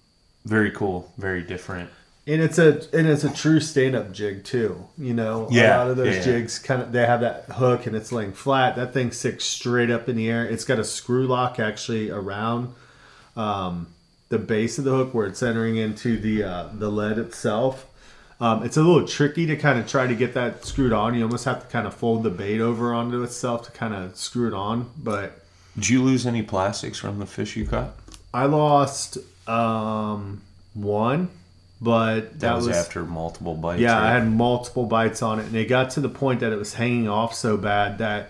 very 0.45 0.71
cool, 0.71 1.11
very 1.17 1.43
different. 1.43 1.89
And 2.27 2.41
it's 2.41 2.59
a 2.59 2.81
and 2.95 3.07
it's 3.07 3.23
a 3.23 3.33
true 3.33 3.59
stand 3.59 3.95
up 3.95 4.11
jig 4.11 4.43
too. 4.43 4.85
You 4.99 5.13
know, 5.15 5.47
Yeah, 5.49 5.77
a 5.77 5.79
lot 5.79 5.91
of 5.91 5.97
those 5.97 6.17
yeah. 6.17 6.23
jigs 6.23 6.59
kind 6.59 6.81
of 6.81 6.91
they 6.91 7.05
have 7.05 7.21
that 7.21 7.45
hook 7.45 7.87
and 7.87 7.95
it's 7.95 8.11
laying 8.11 8.33
flat. 8.33 8.75
That 8.75 8.93
thing 8.93 9.11
sticks 9.11 9.45
straight 9.45 9.89
up 9.89 10.07
in 10.07 10.15
the 10.15 10.29
air. 10.29 10.45
It's 10.45 10.63
got 10.63 10.77
a 10.77 10.83
screw 10.83 11.25
lock 11.25 11.59
actually 11.59 12.11
around 12.11 12.75
um, 13.39 13.87
the 14.27 14.37
base 14.37 14.77
of 14.77 14.83
the 14.83 14.91
hook 14.91 15.13
where 15.13 15.25
it's 15.25 15.41
entering 15.41 15.77
into 15.77 16.17
the 16.17 16.43
uh, 16.43 16.69
the 16.73 16.89
lead 16.89 17.17
itself. 17.17 17.85
Um, 18.41 18.63
it's 18.63 18.77
a 18.77 18.81
little 18.81 19.05
tricky 19.05 19.45
to 19.47 19.57
kind 19.57 19.79
of 19.79 19.87
try 19.87 20.07
to 20.07 20.15
get 20.15 20.33
that 20.33 20.63
screwed 20.63 20.93
on. 20.93 21.13
You 21.13 21.23
almost 21.23 21.45
have 21.45 21.61
to 21.61 21.67
kind 21.67 21.85
of 21.85 21.93
fold 21.93 22.23
the 22.23 22.29
bait 22.29 22.61
over 22.61 22.93
onto 22.93 23.21
itself 23.23 23.65
to 23.65 23.71
kind 23.71 23.93
of 23.93 24.15
screw 24.15 24.47
it 24.47 24.53
on. 24.53 24.89
But 24.97 25.41
Did 25.75 25.89
you 25.89 26.03
lose 26.03 26.25
any 26.25 26.41
plastics 26.41 26.97
from 26.97 27.19
the 27.19 27.25
fish 27.25 27.57
you 27.57 27.65
caught? 27.65 27.95
I 28.33 28.45
lost 28.45 29.17
um, 29.47 30.41
one, 30.73 31.29
but 31.81 32.15
That, 32.15 32.39
that, 32.39 32.55
was, 32.55 32.67
was 32.67 32.77
after 32.77 33.03
multiple 33.03 33.55
bites. 33.55 33.81
Yeah, 33.81 33.95
right? 33.95 34.09
I 34.09 34.11
had 34.13 34.31
multiple 34.31 34.85
bites 34.85 35.21
on 35.21 35.39
it, 35.39 35.47
and 35.47 35.55
it 35.55 35.65
got 35.67 35.89
to 35.91 35.99
the 35.99 36.09
point 36.09 36.39
that 36.39 36.53
it 36.53 36.57
was 36.57 36.75
hanging 36.75 37.09
off 37.09 37.33
so 37.33 37.57
bad 37.57 37.97
that 37.97 38.29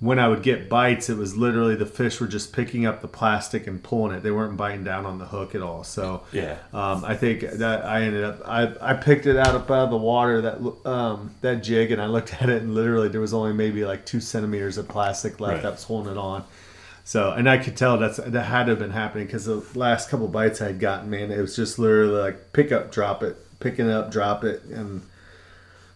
when 0.00 0.18
I 0.18 0.28
would 0.28 0.42
get 0.42 0.68
bites, 0.70 1.10
it 1.10 1.18
was 1.18 1.36
literally 1.36 1.74
the 1.76 1.84
fish 1.84 2.20
were 2.20 2.26
just 2.26 2.54
picking 2.54 2.86
up 2.86 3.02
the 3.02 3.06
plastic 3.08 3.66
and 3.66 3.82
pulling 3.82 4.16
it. 4.16 4.22
They 4.22 4.30
weren't 4.30 4.56
biting 4.56 4.82
down 4.82 5.04
on 5.04 5.18
the 5.18 5.26
hook 5.26 5.54
at 5.54 5.60
all. 5.60 5.84
So 5.84 6.22
Yeah. 6.32 6.56
um, 6.72 7.04
I 7.04 7.14
think 7.14 7.42
that 7.42 7.84
I 7.84 8.02
ended 8.02 8.24
up 8.24 8.40
I, 8.48 8.72
I 8.80 8.94
picked 8.94 9.26
it 9.26 9.36
out 9.36 9.54
up 9.54 9.70
out 9.70 9.84
of 9.84 9.90
the 9.90 9.98
water 9.98 10.40
that 10.40 10.88
um, 10.90 11.34
that 11.42 11.62
jig, 11.62 11.90
and 11.92 12.00
I 12.00 12.06
looked 12.06 12.32
at 12.42 12.48
it, 12.48 12.62
and 12.62 12.74
literally 12.74 13.08
there 13.08 13.20
was 13.20 13.34
only 13.34 13.52
maybe 13.52 13.84
like 13.84 14.06
two 14.06 14.20
centimeters 14.20 14.78
of 14.78 14.88
plastic 14.88 15.38
left 15.38 15.52
Right. 15.54 15.62
that 15.64 15.72
was 15.72 15.84
holding 15.84 16.12
it 16.12 16.18
on. 16.18 16.44
So, 17.04 17.32
and 17.32 17.48
I 17.50 17.58
could 17.58 17.76
tell 17.76 17.98
that's 17.98 18.18
that 18.18 18.44
had 18.44 18.64
to 18.64 18.70
have 18.70 18.78
been 18.78 18.90
happening 18.92 19.26
because 19.26 19.44
the 19.44 19.62
last 19.74 20.08
couple 20.08 20.28
bites 20.28 20.62
I 20.62 20.66
had 20.66 20.80
gotten, 20.80 21.10
man, 21.10 21.30
it 21.30 21.40
was 21.40 21.56
just 21.56 21.78
literally 21.78 22.14
like 22.22 22.52
pick 22.52 22.72
up, 22.72 22.90
drop 22.92 23.22
it, 23.22 23.36
picking 23.60 23.86
it 23.86 23.92
up, 23.92 24.10
drop 24.10 24.44
it, 24.44 24.62
and 24.64 25.02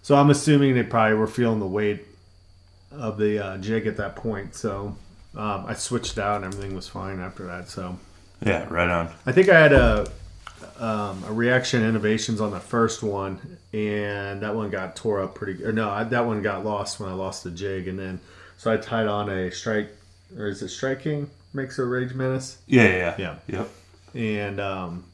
so 0.02 0.14
I'm 0.16 0.28
assuming 0.28 0.74
they 0.74 0.82
probably 0.82 1.16
were 1.16 1.26
feeling 1.26 1.60
the 1.60 1.66
weight 1.66 2.04
of 2.98 3.18
the 3.18 3.38
uh, 3.44 3.58
jig 3.58 3.86
at 3.86 3.96
that 3.98 4.16
point. 4.16 4.54
So 4.54 4.96
um, 5.36 5.64
I 5.66 5.74
switched 5.74 6.18
out, 6.18 6.42
and 6.42 6.52
everything 6.52 6.74
was 6.74 6.88
fine 6.88 7.20
after 7.20 7.44
that. 7.46 7.68
So 7.68 7.98
Yeah, 8.44 8.66
right 8.70 8.88
on. 8.88 9.10
I 9.26 9.32
think 9.32 9.48
I 9.48 9.58
had 9.60 9.72
a 9.72 10.10
um, 10.78 11.22
a 11.28 11.32
reaction 11.32 11.84
innovations 11.84 12.40
on 12.40 12.50
the 12.50 12.60
first 12.60 13.02
one, 13.02 13.58
and 13.72 14.40
that 14.42 14.54
one 14.54 14.70
got 14.70 14.96
tore 14.96 15.22
up 15.22 15.34
pretty. 15.34 15.64
Or 15.64 15.72
no, 15.72 15.88
I, 15.90 16.04
that 16.04 16.26
one 16.26 16.42
got 16.42 16.64
lost 16.64 16.98
when 16.98 17.08
I 17.08 17.12
lost 17.12 17.44
the 17.44 17.50
jig, 17.50 17.86
and 17.88 17.98
then 17.98 18.20
so 18.56 18.72
I 18.72 18.76
tied 18.76 19.06
on 19.06 19.28
a 19.28 19.50
strike, 19.50 19.90
or 20.38 20.46
is 20.48 20.62
it 20.62 20.68
Strike 20.70 21.02
King 21.02 21.30
makes 21.52 21.78
a 21.78 21.84
rage 21.84 22.14
menace, 22.14 22.58
Yeah, 22.66 22.84
yeah, 22.88 23.14
Yeah. 23.18 23.36
Yep. 23.46 23.68
and 24.14 24.60
um, 24.60 25.04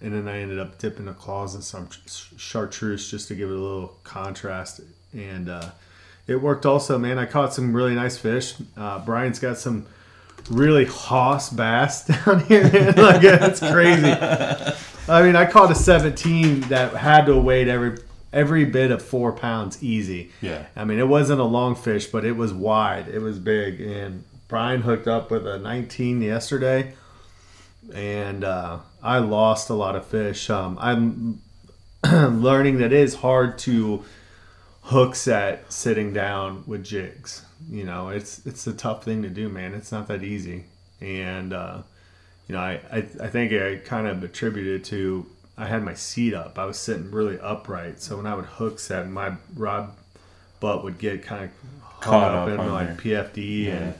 and 0.00 0.12
then 0.14 0.28
I 0.28 0.38
ended 0.40 0.58
up 0.58 0.78
dipping 0.78 1.04
the 1.06 1.12
claws 1.12 1.54
in 1.54 1.62
some 1.62 1.88
chartreuse 2.36 3.10
just 3.10 3.28
to 3.28 3.34
give 3.34 3.50
it 3.50 3.56
a 3.56 3.58
little 3.60 3.96
contrast, 4.04 4.80
and 5.12 5.48
uh, 5.48 5.70
it 6.26 6.36
worked 6.36 6.66
also. 6.66 6.98
Man, 6.98 7.18
I 7.18 7.26
caught 7.26 7.54
some 7.54 7.74
really 7.74 7.94
nice 7.94 8.16
fish. 8.16 8.54
Uh, 8.76 8.98
Brian's 9.04 9.38
got 9.38 9.58
some 9.58 9.86
really 10.50 10.84
hoss 10.84 11.50
bass 11.50 12.06
down 12.24 12.44
here. 12.46 12.70
Man. 12.70 12.94
like 12.96 13.22
it's 13.22 13.60
crazy. 13.60 14.10
I 15.06 15.22
mean, 15.22 15.36
I 15.36 15.46
caught 15.46 15.70
a 15.70 15.74
17 15.74 16.60
that 16.62 16.94
had 16.94 17.26
to 17.26 17.36
weight 17.38 17.68
every 17.68 17.98
every 18.32 18.64
bit 18.64 18.90
of 18.90 19.00
four 19.00 19.32
pounds 19.32 19.82
easy. 19.82 20.30
Yeah. 20.40 20.66
I 20.74 20.84
mean, 20.84 20.98
it 20.98 21.08
wasn't 21.08 21.40
a 21.40 21.44
long 21.44 21.76
fish, 21.76 22.06
but 22.06 22.24
it 22.24 22.32
was 22.32 22.52
wide. 22.52 23.08
It 23.08 23.20
was 23.20 23.38
big, 23.38 23.80
and 23.80 24.24
Brian 24.48 24.82
hooked 24.82 25.06
up 25.06 25.30
with 25.30 25.46
a 25.46 25.58
19 25.58 26.20
yesterday, 26.20 26.94
and 27.94 28.44
uh, 28.44 28.78
I 29.02 29.18
lost 29.18 29.70
a 29.70 29.74
lot 29.74 29.94
of 29.94 30.06
fish. 30.06 30.50
Um, 30.50 30.78
I'm 30.80 31.40
learning 32.42 32.78
that 32.78 32.92
it 32.92 33.00
is 33.00 33.14
hard 33.14 33.58
to 33.60 34.04
hook 34.84 35.14
set 35.14 35.72
sitting 35.72 36.12
down 36.12 36.62
with 36.66 36.84
jigs. 36.84 37.42
You 37.70 37.84
know, 37.84 38.08
it's 38.08 38.44
it's 38.46 38.66
a 38.66 38.72
tough 38.72 39.04
thing 39.04 39.22
to 39.22 39.28
do, 39.28 39.48
man. 39.48 39.74
It's 39.74 39.90
not 39.92 40.08
that 40.08 40.22
easy, 40.22 40.64
and 41.00 41.52
uh, 41.52 41.78
you 42.48 42.54
know, 42.54 42.60
I, 42.60 42.80
I 42.92 42.98
I 43.22 43.28
think 43.28 43.52
I 43.52 43.76
kind 43.76 44.06
of 44.06 44.22
attributed 44.22 44.84
to 44.86 45.26
I 45.56 45.66
had 45.66 45.82
my 45.82 45.94
seat 45.94 46.34
up. 46.34 46.58
I 46.58 46.66
was 46.66 46.78
sitting 46.78 47.10
really 47.10 47.38
upright, 47.40 48.00
so 48.00 48.16
when 48.18 48.26
I 48.26 48.34
would 48.34 48.44
hook 48.44 48.78
set, 48.78 49.08
my 49.08 49.32
rod 49.56 49.90
butt 50.60 50.84
would 50.84 50.98
get 50.98 51.22
kind 51.22 51.44
of 51.44 51.50
Caught 52.00 52.34
up, 52.34 52.48
up 52.48 52.60
in 52.60 52.70
my 52.70 52.84
there. 52.84 52.96
PFD 52.96 53.64
Yeah. 53.64 53.72
and. 53.72 53.94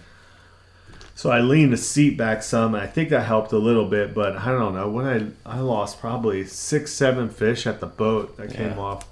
So 1.16 1.30
I 1.30 1.40
leaned 1.40 1.72
the 1.72 1.76
seat 1.76 2.18
back 2.18 2.42
some, 2.42 2.74
and 2.74 2.82
I 2.82 2.88
think 2.88 3.08
that 3.10 3.20
helped 3.24 3.52
a 3.52 3.58
little 3.58 3.84
bit. 3.88 4.14
But 4.14 4.34
I 4.36 4.46
don't 4.50 4.74
know 4.74 4.90
when 4.90 5.06
I 5.46 5.56
I 5.56 5.60
lost 5.60 6.00
probably 6.00 6.44
six, 6.44 6.92
seven 6.92 7.28
fish 7.30 7.68
at 7.68 7.78
the 7.78 7.86
boat 7.86 8.36
that 8.36 8.52
came 8.52 8.78
off. 8.80 9.08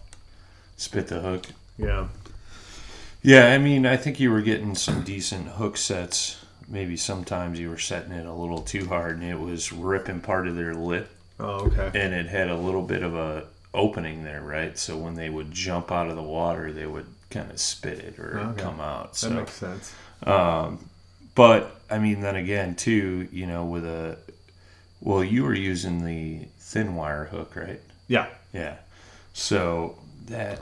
Spit 0.76 1.06
the 1.06 1.20
hook. 1.20 1.46
Yeah, 1.82 2.06
Yeah, 3.22 3.52
I 3.52 3.58
mean, 3.58 3.86
I 3.86 3.96
think 3.96 4.18
you 4.20 4.30
were 4.30 4.40
getting 4.42 4.74
some 4.74 5.02
decent 5.02 5.48
hook 5.48 5.76
sets. 5.76 6.44
Maybe 6.68 6.96
sometimes 6.96 7.58
you 7.58 7.68
were 7.70 7.78
setting 7.78 8.12
it 8.12 8.26
a 8.26 8.32
little 8.32 8.60
too 8.62 8.86
hard, 8.88 9.20
and 9.20 9.24
it 9.30 9.38
was 9.38 9.72
ripping 9.72 10.20
part 10.20 10.46
of 10.48 10.56
their 10.56 10.74
lip, 10.74 11.10
Oh, 11.38 11.66
okay. 11.66 11.90
and 12.00 12.14
it 12.14 12.26
had 12.26 12.48
a 12.48 12.56
little 12.56 12.82
bit 12.82 13.02
of 13.02 13.14
a 13.14 13.44
opening 13.74 14.22
there, 14.22 14.42
right? 14.42 14.76
So 14.78 14.96
when 14.96 15.14
they 15.14 15.30
would 15.30 15.50
jump 15.50 15.90
out 15.90 16.08
of 16.08 16.16
the 16.16 16.22
water, 16.22 16.72
they 16.72 16.86
would 16.86 17.06
kind 17.30 17.50
of 17.50 17.58
spit 17.58 17.98
it 17.98 18.18
or 18.18 18.38
Okay. 18.38 18.62
come 18.62 18.80
out. 18.80 19.16
So, 19.16 19.28
That 19.30 19.34
makes 19.36 19.52
sense. 19.52 19.92
Um, 20.24 20.88
but 21.34 21.80
I 21.90 21.98
mean, 21.98 22.20
then 22.20 22.36
again, 22.36 22.74
too, 22.74 23.28
you 23.32 23.46
know, 23.46 23.64
with 23.64 23.84
a 23.84 24.18
well, 25.00 25.24
you 25.24 25.42
were 25.44 25.54
using 25.54 26.04
the 26.04 26.46
thin 26.58 26.94
wire 26.94 27.24
hook, 27.24 27.56
right? 27.56 27.80
Yeah. 28.06 28.26
Yeah. 28.52 28.76
So 29.32 29.98
that 30.26 30.60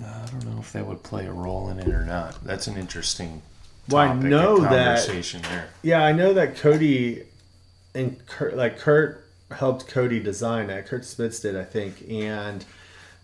I 0.00 0.26
don't 0.30 0.44
know 0.46 0.58
if 0.60 0.72
that 0.72 0.86
would 0.86 1.02
play 1.02 1.26
a 1.26 1.32
role 1.32 1.68
in 1.70 1.78
it 1.78 1.88
or 1.88 2.04
not. 2.04 2.42
That's 2.44 2.66
an 2.66 2.76
interesting 2.76 3.42
Well, 3.88 4.02
I 4.02 4.12
know 4.12 4.58
that- 4.58 5.06
there. 5.06 5.68
Yeah, 5.82 6.02
I 6.04 6.12
know 6.12 6.34
that 6.34 6.56
Cody 6.56 7.24
and 7.94 8.24
Kurt, 8.26 8.56
like 8.56 8.78
Kurt 8.78 9.24
helped 9.50 9.86
Cody 9.88 10.20
design 10.20 10.66
that. 10.66 10.86
Kurt 10.86 11.04
Spitz 11.04 11.40
did, 11.40 11.56
I 11.56 11.64
think, 11.64 12.04
and 12.10 12.64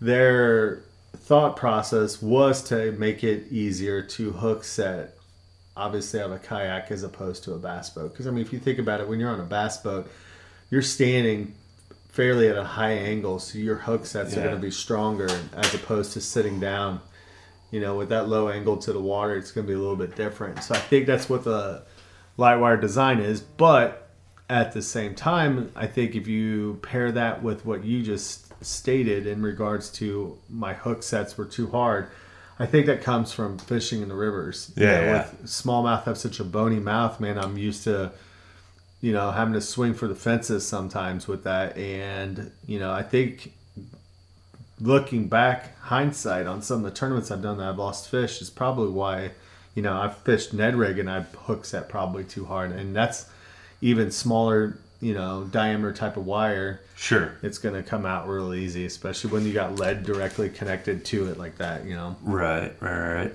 their 0.01 0.79
thought 1.15 1.55
process 1.57 2.21
was 2.21 2.63
to 2.63 2.91
make 2.93 3.23
it 3.23 3.51
easier 3.51 4.01
to 4.01 4.31
hook 4.31 4.63
set, 4.63 5.15
obviously, 5.77 6.21
on 6.21 6.31
a 6.33 6.39
kayak 6.39 6.89
as 6.91 7.03
opposed 7.03 7.43
to 7.43 7.53
a 7.53 7.57
bass 7.59 7.89
boat. 7.91 8.11
Because 8.13 8.25
I 8.25 8.31
mean, 8.31 8.43
if 8.43 8.51
you 8.51 8.59
think 8.59 8.79
about 8.79 8.99
it, 8.99 9.07
when 9.07 9.19
you're 9.19 9.29
on 9.29 9.39
a 9.39 9.45
bass 9.45 9.77
boat, 9.77 10.09
you're 10.71 10.81
standing 10.81 11.53
fairly 12.13 12.47
at 12.47 12.55
a 12.55 12.63
high 12.63 12.91
angle, 12.91 13.39
so 13.39 13.57
your 13.57 13.75
hook 13.75 14.05
sets 14.05 14.37
are 14.37 14.41
going 14.41 14.55
to 14.55 14.61
be 14.61 14.71
stronger 14.71 15.27
as 15.51 15.73
opposed 15.73 16.13
to 16.13 16.21
sitting 16.21 16.59
down. 16.59 17.01
You 17.71 17.81
know, 17.81 17.95
with 17.95 18.09
that 18.09 18.29
low 18.29 18.49
angle 18.49 18.77
to 18.77 18.93
the 18.93 19.01
water, 19.01 19.35
it's 19.35 19.51
going 19.51 19.65
to 19.65 19.71
be 19.71 19.75
a 19.75 19.79
little 19.79 19.95
bit 19.95 20.15
different. 20.15 20.61
So 20.61 20.75
I 20.75 20.77
think 20.77 21.07
that's 21.07 21.27
what 21.27 21.43
the 21.43 21.83
light 22.37 22.57
wire 22.57 22.77
design 22.77 23.19
is. 23.19 23.41
But 23.41 24.11
at 24.47 24.73
the 24.73 24.81
same 24.83 25.15
time, 25.15 25.71
I 25.75 25.87
think 25.87 26.15
if 26.15 26.27
you 26.27 26.79
pair 26.83 27.11
that 27.11 27.41
with 27.41 27.65
what 27.65 27.83
you 27.83 28.03
just 28.03 28.53
stated 28.63 29.25
in 29.25 29.41
regards 29.41 29.89
to 29.93 30.37
my 30.49 30.75
hook 30.75 31.01
sets 31.01 31.35
were 31.35 31.45
too 31.45 31.71
hard, 31.71 32.09
I 32.59 32.67
think 32.67 32.85
that 32.85 33.01
comes 33.01 33.31
from 33.31 33.57
fishing 33.57 34.03
in 34.03 34.09
the 34.09 34.15
rivers. 34.15 34.71
You 34.75 34.85
know, 34.85 34.91
yeah. 34.91 35.31
With 35.31 35.49
smallmouth 35.49 36.03
have 36.03 36.19
such 36.19 36.39
a 36.39 36.43
bony 36.43 36.79
mouth, 36.79 37.19
man. 37.19 37.39
I'm 37.39 37.57
used 37.57 37.85
to, 37.85 38.11
you 39.03 39.11
know, 39.11 39.31
having 39.31 39.53
to 39.53 39.59
swing 39.59 39.93
for 39.93 40.07
the 40.07 40.15
fences 40.15 40.65
sometimes 40.65 41.27
with 41.27 41.43
that. 41.43 41.77
And, 41.77 42.49
you 42.65 42.79
know, 42.79 42.89
I 42.89 43.03
think 43.03 43.51
looking 44.79 45.27
back, 45.27 45.77
hindsight 45.77 46.47
on 46.47 46.61
some 46.61 46.77
of 46.77 46.83
the 46.85 46.97
tournaments 46.97 47.29
I've 47.29 47.41
done 47.41 47.57
that 47.57 47.67
I've 47.67 47.77
lost 47.77 48.09
fish 48.09 48.41
is 48.41 48.49
probably 48.49 48.87
why, 48.87 49.31
you 49.75 49.81
know, 49.81 49.93
I've 49.93 50.15
fished 50.19 50.53
Ned 50.53 50.77
rig 50.77 50.99
and 50.99 51.09
I've 51.09 51.29
hooked 51.33 51.65
set 51.65 51.89
probably 51.89 52.23
too 52.23 52.45
hard. 52.45 52.71
And 52.71 52.95
that's 52.95 53.25
even 53.81 54.09
smaller, 54.09 54.77
you 55.01 55.13
know, 55.13 55.49
diameter 55.51 55.91
type 55.91 56.15
of 56.15 56.25
wire. 56.25 56.79
Sure. 56.95 57.33
It's 57.43 57.57
going 57.57 57.75
to 57.75 57.83
come 57.83 58.05
out 58.05 58.29
real 58.29 58.53
easy, 58.53 58.85
especially 58.85 59.31
when 59.31 59.45
you 59.45 59.51
got 59.51 59.75
lead 59.75 60.03
directly 60.03 60.47
connected 60.49 61.03
to 61.07 61.27
it 61.27 61.37
like 61.37 61.57
that, 61.57 61.83
you 61.83 61.93
know. 61.93 62.15
Right, 62.23 62.73
right, 62.79 63.15
right. 63.15 63.33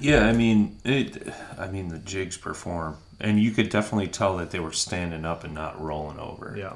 Yeah, 0.00 0.26
I 0.26 0.32
mean, 0.32 0.78
it. 0.84 1.28
I 1.58 1.68
mean, 1.68 1.88
the 1.88 1.98
jigs 1.98 2.36
perform, 2.36 2.96
and 3.20 3.40
you 3.40 3.50
could 3.50 3.68
definitely 3.70 4.08
tell 4.08 4.36
that 4.38 4.50
they 4.50 4.60
were 4.60 4.72
standing 4.72 5.24
up 5.24 5.44
and 5.44 5.54
not 5.54 5.80
rolling 5.80 6.18
over. 6.18 6.54
Yeah. 6.58 6.74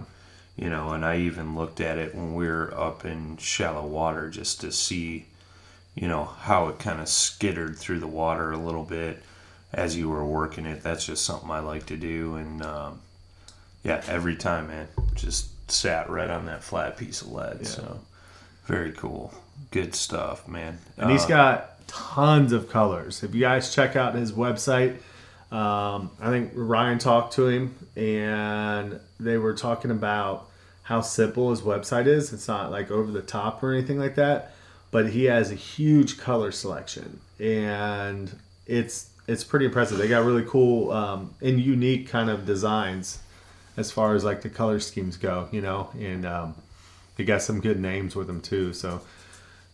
You 0.57 0.69
know, 0.69 0.91
and 0.91 1.05
I 1.05 1.19
even 1.19 1.57
looked 1.57 1.81
at 1.81 1.99
it 1.99 2.15
when 2.15 2.35
we 2.35 2.47
were 2.47 2.73
up 2.77 3.05
in 3.05 3.37
shallow 3.39 3.87
water 3.87 4.29
just 4.29 4.61
to 4.61 4.71
see, 4.73 5.27
you 5.95 6.07
know, 6.07 6.25
how 6.25 6.69
it 6.69 6.79
kind 6.79 7.01
of 7.01 7.09
skittered 7.09 7.79
through 7.79 8.01
the 8.01 8.07
water 8.07 8.53
a 8.53 8.59
little 8.59 8.85
bit 8.85 9.23
as 9.73 9.97
you 9.97 10.09
were 10.09 10.25
working 10.25 10.67
it. 10.67 10.83
That's 10.83 11.07
just 11.07 11.25
something 11.25 11.51
I 11.51 11.61
like 11.61 11.87
to 11.87 11.97
do, 11.97 12.35
and 12.35 12.63
um, 12.63 13.01
yeah, 13.85 14.03
every 14.09 14.37
time, 14.37 14.67
man, 14.69 14.89
just 15.15 15.71
sat 15.71 16.11
right 16.11 16.29
on 16.29 16.47
that 16.47 16.63
flat 16.63 16.97
piece 16.99 17.23
of 17.23 17.31
lead. 17.33 17.67
So 17.67 18.01
very 18.67 18.93
cool, 18.93 19.33
good 19.71 19.95
stuff, 19.95 20.47
man. 20.49 20.79
And 20.99 21.11
he's 21.11 21.25
Uh, 21.25 21.29
got 21.29 21.87
tons 21.87 22.53
of 22.53 22.69
colors. 22.69 23.23
If 23.23 23.35
you 23.35 23.43
guys 23.43 23.73
check 23.75 23.97
out 23.97 24.15
his 24.15 24.33
website, 24.33 24.97
um, 25.51 26.11
I 26.21 26.31
think 26.31 26.53
Ryan 26.55 26.99
talked 26.99 27.35
to 27.35 27.49
him 27.49 27.75
and 27.97 29.01
they 29.19 29.37
were 29.37 29.55
talking 29.55 29.91
about 29.91 30.49
how 30.83 31.01
simple 31.01 31.51
his 31.51 31.61
website 31.63 32.07
is. 32.07 32.33
It's 32.33 32.49
not 32.49 32.71
like 32.71 32.91
over 32.91 33.11
the 33.11 33.23
top 33.23 33.63
or 33.63 33.73
anything 33.73 33.99
like 33.99 34.15
that, 34.15 34.53
but 34.91 35.11
he 35.11 35.25
has 35.25 35.51
a 35.51 35.57
huge 35.57 36.19
color 36.19 36.53
selection 36.53 37.21
and 37.39 38.37
it's 38.67 39.11
it's 39.27 39.45
pretty 39.45 39.67
impressive. 39.67 39.99
They 39.99 40.09
got 40.09 40.25
really 40.25 40.45
cool 40.45 40.91
um, 40.91 41.35
and 41.41 41.61
unique 41.61 42.09
kind 42.09 42.31
of 42.31 42.47
designs 42.47 43.21
as 43.77 43.93
far 43.93 44.15
as 44.15 44.25
like 44.25 44.43
the 44.43 44.49
color 44.49 44.81
schemes 44.81 45.17
go, 45.17 45.49
you 45.53 45.61
know, 45.61 45.91
and 45.99 46.27
um, 46.27 46.55
they 47.17 47.25
got 47.25 47.43
some 47.43 47.61
good 47.61 47.79
names 47.79 48.17
with 48.17 48.27
them 48.27 48.41
too. 48.41 48.73
So 48.73 49.03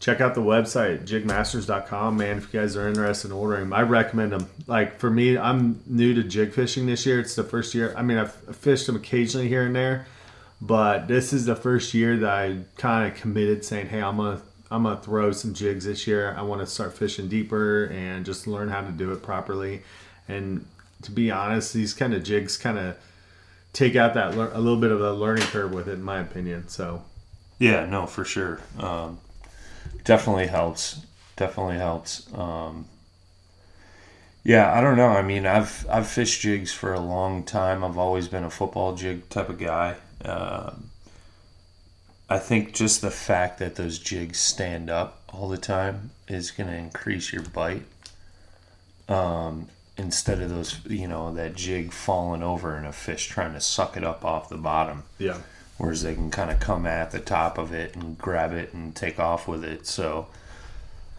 check 0.07 0.21
out 0.21 0.37
the 0.37 0.40
website 0.40 1.05
jigmasters.com 1.05 2.16
man 2.16 2.38
if 2.38 2.55
you 2.55 2.61
guys 2.61 2.77
are 2.77 2.87
interested 2.87 3.27
in 3.27 3.37
ordering 3.37 3.73
i 3.73 3.81
recommend 3.83 4.31
them 4.31 4.47
like 4.69 5.01
for 5.01 5.11
me 5.11 5.37
i'm 5.37 5.83
new 5.85 6.14
to 6.14 6.23
jig 6.23 6.53
fishing 6.53 6.87
this 6.87 7.05
year. 7.05 7.19
It's 7.19 7.35
the 7.35 7.42
first 7.42 7.75
year 7.75 7.92
i 7.97 8.03
mean 8.03 8.16
i've 8.16 8.33
fished 8.57 8.87
them 8.87 8.95
occasionally 8.95 9.49
here 9.49 9.66
and 9.66 9.75
there 9.75 10.07
but 10.61 11.09
this 11.09 11.33
is 11.33 11.45
the 11.47 11.57
first 11.57 11.92
year 11.92 12.16
that 12.19 12.31
i 12.31 12.57
kind 12.77 13.11
of 13.11 13.19
committed 13.19 13.64
saying 13.64 13.88
hey 13.88 14.01
i'm 14.01 14.19
gonna 14.19 14.40
i'm 14.71 14.85
gonna 14.85 15.01
throw 15.01 15.33
some 15.33 15.55
jigs 15.55 15.87
this 15.87 16.07
year. 16.07 16.37
I 16.38 16.42
want 16.42 16.61
to 16.61 16.69
start 16.69 16.97
fishing 16.97 17.29
deeper 17.29 17.87
and 17.87 18.25
just 18.25 18.47
learn 18.47 18.69
how 18.69 18.83
to 18.83 18.92
do 18.92 19.11
it 19.12 19.25
properly. 19.25 19.83
And 20.29 20.66
to 21.03 21.11
be 21.11 21.33
honest 21.33 21.73
these 21.73 21.95
kind 21.95 22.14
of 22.14 22.23
jigs 22.23 22.57
kind 22.57 22.79
of 22.79 22.97
take 23.73 23.97
out 23.97 24.14
that 24.14 24.35
a 24.35 24.61
little 24.61 24.81
bit 24.81 24.92
of 24.92 25.01
a 25.01 25.12
learning 25.12 25.47
curve 25.47 25.73
with 25.73 25.88
it 25.88 25.95
in 25.95 26.03
my 26.03 26.21
opinion 26.21 26.69
so. 26.69 27.03
Yeah, 27.59 27.87
no, 27.87 28.05
for 28.05 28.23
sure. 28.23 28.61
Um, 28.79 29.19
definitely 30.07 30.47
helps. 30.47 31.05
Definitely 31.37 31.77
helps. 31.77 32.33
Um, 32.33 32.87
yeah, 34.42 34.73
I 34.73 34.81
don't 34.81 34.97
know. 34.97 35.09
I 35.09 35.21
mean, 35.21 35.45
I've 35.45 35.87
I've 35.90 36.07
fished 36.07 36.40
jigs 36.40 36.73
for 36.73 36.95
a 36.95 37.01
long 37.01 37.42
time. 37.42 37.85
I've 37.85 37.99
always 37.99 38.29
been 38.29 38.45
a 38.45 38.51
football 38.51 38.95
jig 38.95 39.29
type 39.29 39.51
of 39.51 39.59
guy. 39.59 39.97
Um, 40.25 40.90
I 42.31 42.38
think 42.38 42.73
just 42.73 43.03
the 43.03 43.11
fact 43.11 43.59
that 43.59 43.75
those 43.75 43.99
jigs 43.99 44.38
stand 44.38 44.88
up 44.88 45.23
all 45.33 45.49
the 45.49 45.59
time 45.59 46.11
is 46.27 46.51
going 46.51 46.71
to 46.71 46.77
increase 46.77 47.33
your 47.33 47.42
bite. 47.42 47.85
Um, 49.09 49.69
instead 49.97 50.40
of 50.40 50.51
those, 50.51 50.81
you 50.87 51.07
know, 51.07 51.33
that 51.35 51.55
jig 51.55 51.92
falling 51.92 52.42
over 52.42 52.77
and 52.77 52.87
a 52.87 52.92
fish 52.92 53.27
trying 53.27 53.53
to 53.53 53.61
suck 53.61 53.97
it 53.97 54.05
up 54.05 54.25
off 54.25 54.49
the 54.49 54.57
bottom 54.57 55.05
yeah 55.19 55.38
whereas 55.79 56.03
they 56.03 56.15
can 56.15 56.31
kind 56.31 56.51
of 56.51 56.61
come 56.61 56.87
at 56.87 57.11
the 57.11 57.21
top 57.21 57.59
of 57.59 57.73
it 57.73 57.95
and 57.95 58.17
grab 58.19 58.53
it 58.53 58.73
and 58.73 58.95
take 58.95 59.19
off 59.19 59.47
with 59.47 59.65
it. 59.65 59.87
So, 59.87 60.27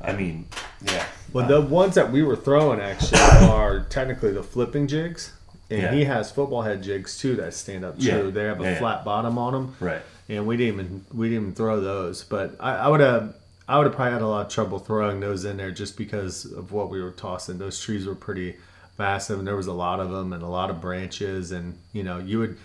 I 0.02 0.14
mean, 0.14 0.48
yeah, 0.84 1.06
Well, 1.34 1.48
the 1.48 1.60
uh, 1.62 1.66
ones 1.66 1.96
that 1.96 2.12
we 2.12 2.24
were 2.24 2.36
throwing 2.36 2.80
actually 2.80 3.20
are 3.48 3.82
technically 3.82 4.32
the 4.32 4.44
flipping 4.44 4.88
jigs, 4.88 5.32
and 5.70 5.82
Yeah. 5.82 5.94
he 5.94 6.06
has 6.06 6.32
football 6.32 6.62
head 6.64 6.82
jigs 6.84 7.18
too 7.18 7.36
that 7.36 7.54
stand 7.54 7.86
up 7.86 7.96
Yeah. 7.98 8.22
They 8.22 8.44
have 8.46 8.62
a 8.62 8.64
yeah. 8.64 8.80
flat 8.80 9.04
bottom 9.06 9.38
on 9.38 9.54
them, 9.54 9.76
right. 9.80 10.02
and 10.30 10.46
we 10.48 10.58
didn't 10.58 10.74
even 10.74 11.06
we 11.14 11.30
didn't 11.30 11.44
even 11.44 11.56
throw 11.56 11.82
those. 11.82 12.24
But 12.24 12.56
I, 12.60 12.76
I 12.76 12.88
would 12.88 13.00
have 13.02 13.36
I 13.68 13.78
would 13.78 13.86
have 13.88 13.96
probably 13.96 14.14
had 14.14 14.22
a 14.22 14.28
lot 14.28 14.46
of 14.46 14.52
trouble 14.52 14.80
throwing 14.80 15.20
those 15.20 15.44
in 15.44 15.58
there 15.58 15.72
just 15.72 15.98
because 15.98 16.46
of 16.46 16.72
what 16.72 16.90
we 16.90 17.02
were 17.02 17.12
tossing. 17.12 17.58
Those 17.58 17.80
trees 17.82 18.06
were 18.08 18.16
pretty 18.16 18.56
massive, 18.98 19.40
and 19.40 19.48
there 19.48 19.58
was 19.58 19.68
a 19.68 19.74
lot 19.74 20.00
of 20.00 20.10
them 20.10 20.32
and 20.34 20.42
a 20.42 20.48
lot 20.48 20.70
of 20.70 20.80
branches, 20.82 21.52
and 21.52 21.78
you 21.92 22.04
know 22.04 22.18
you 22.18 22.40
would 22.40 22.58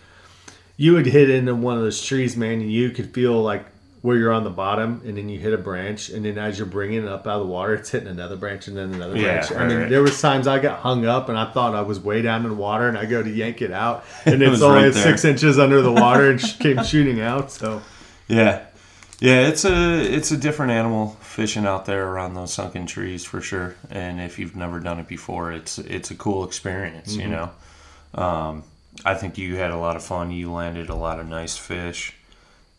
you 0.82 0.94
would 0.94 1.06
hit 1.06 1.30
into 1.30 1.54
one 1.54 1.76
of 1.76 1.82
those 1.84 2.02
trees, 2.02 2.36
man, 2.36 2.54
and 2.60 2.72
you 2.72 2.90
could 2.90 3.14
feel 3.14 3.40
like 3.40 3.64
where 4.00 4.16
you're 4.16 4.32
on 4.32 4.42
the 4.42 4.50
bottom, 4.50 5.00
and 5.04 5.16
then 5.16 5.28
you 5.28 5.38
hit 5.38 5.52
a 5.54 5.56
branch, 5.56 6.08
and 6.08 6.24
then 6.24 6.36
as 6.36 6.58
you're 6.58 6.66
bringing 6.66 7.04
it 7.04 7.08
up 7.08 7.24
out 7.24 7.40
of 7.40 7.46
the 7.46 7.52
water, 7.52 7.74
it's 7.74 7.88
hitting 7.90 8.08
another 8.08 8.34
branch 8.34 8.66
and 8.66 8.76
then 8.76 8.92
another 8.92 9.16
Yeah, 9.16 9.46
branch. 9.46 9.52
I 9.52 9.68
mean, 9.68 9.78
right. 9.78 9.88
there 9.88 10.02
was 10.02 10.20
times 10.20 10.48
I 10.48 10.58
got 10.58 10.80
hung 10.80 11.06
up, 11.06 11.28
and 11.28 11.38
I 11.38 11.52
thought 11.52 11.76
I 11.76 11.82
was 11.82 12.00
way 12.00 12.20
down 12.20 12.42
in 12.42 12.48
the 12.48 12.56
water, 12.56 12.88
and 12.88 12.98
I 12.98 13.04
go 13.04 13.22
to 13.22 13.30
yank 13.30 13.62
it 13.62 13.70
out, 13.70 14.04
and 14.26 14.42
It 14.42 14.48
it's 14.48 14.60
only 14.60 14.86
right 14.86 14.92
six 14.94 15.24
inches 15.24 15.56
under 15.56 15.82
the 15.82 15.92
water, 15.92 16.32
and 16.32 16.40
came 16.58 16.82
shooting 16.82 17.20
out. 17.20 17.52
So 17.52 17.80
Yeah, 18.26 18.64
yeah. 19.20 19.46
It's 19.46 19.64
a 19.64 20.00
it's 20.00 20.32
a 20.32 20.36
different 20.36 20.72
animal 20.72 21.16
fishing 21.20 21.64
out 21.64 21.84
there 21.86 22.08
around 22.08 22.34
those 22.34 22.52
sunken 22.52 22.86
trees 22.86 23.24
for 23.24 23.40
sure. 23.40 23.76
And 23.88 24.20
if 24.20 24.36
you've 24.36 24.56
never 24.56 24.80
done 24.80 24.98
it 24.98 25.06
before, 25.06 25.52
it's 25.52 25.78
it's 25.78 26.10
a 26.10 26.16
cool 26.16 26.42
experience. 26.42 27.14
You 27.14 27.28
know, 27.28 27.50
um, 28.14 28.64
I 29.05 29.14
think 29.14 29.38
you 29.38 29.57
had 29.57 29.70
a 29.70 29.78
lot 29.78 29.96
of 29.96 30.05
fun. 30.05 30.31
You 30.31 30.52
landed 30.52 30.88
a 30.88 30.94
lot 30.94 31.18
of 31.18 31.26
nice 31.26 31.57
fish, 31.57 32.14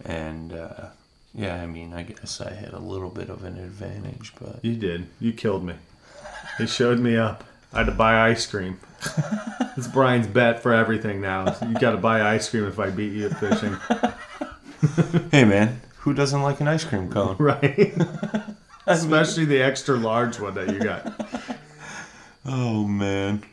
and 0.06 0.54
uh, 0.54 0.88
yeah, 1.34 1.62
I 1.62 1.66
mean, 1.66 1.94
I 1.94 2.04
guess 2.04 2.40
I 2.40 2.54
had 2.54 2.74
a 2.74 2.80
little 2.80 3.10
bit 3.10 3.30
of 3.30 3.44
an 3.44 3.58
advantage, 3.58 4.34
but 4.40 4.64
you 4.64 4.76
did, 4.76 5.08
you 5.20 5.34
killed 5.34 5.64
me. 5.64 5.76
It 6.60 6.70
showed 6.70 7.00
me 7.00 7.18
up. 7.18 7.44
I 7.74 7.80
had 7.80 7.88
to 7.88 7.92
buy 7.92 8.30
ice 8.30 8.46
cream. 8.46 8.80
it's 9.76 9.88
Brian's 9.88 10.28
bet 10.28 10.62
for 10.62 10.74
everything 10.74 11.22
now. 11.22 11.56
You 11.68 11.74
got 11.74 11.92
to 11.92 11.98
buy 11.98 12.22
ice 12.22 12.50
cream 12.50 12.66
if 12.66 12.80
I 12.80 12.92
beat 12.92 13.14
you 13.14 13.28
at 13.28 13.40
fishing, 13.40 13.78
hey, 15.32 15.44
man, 15.46 15.82
who 16.00 16.14
doesn't 16.14 16.44
like 16.44 16.62
an 16.62 16.68
ice 16.68 16.84
cream 16.84 17.10
cone? 17.10 17.36
right? 17.40 17.94
Especially 18.86 19.46
the 19.46 19.62
extra 19.62 19.98
large 19.98 20.40
one 20.40 20.54
that 20.54 20.72
you 20.72 20.80
got. 20.80 21.58
Oh 22.46 22.86
man. 22.86 23.44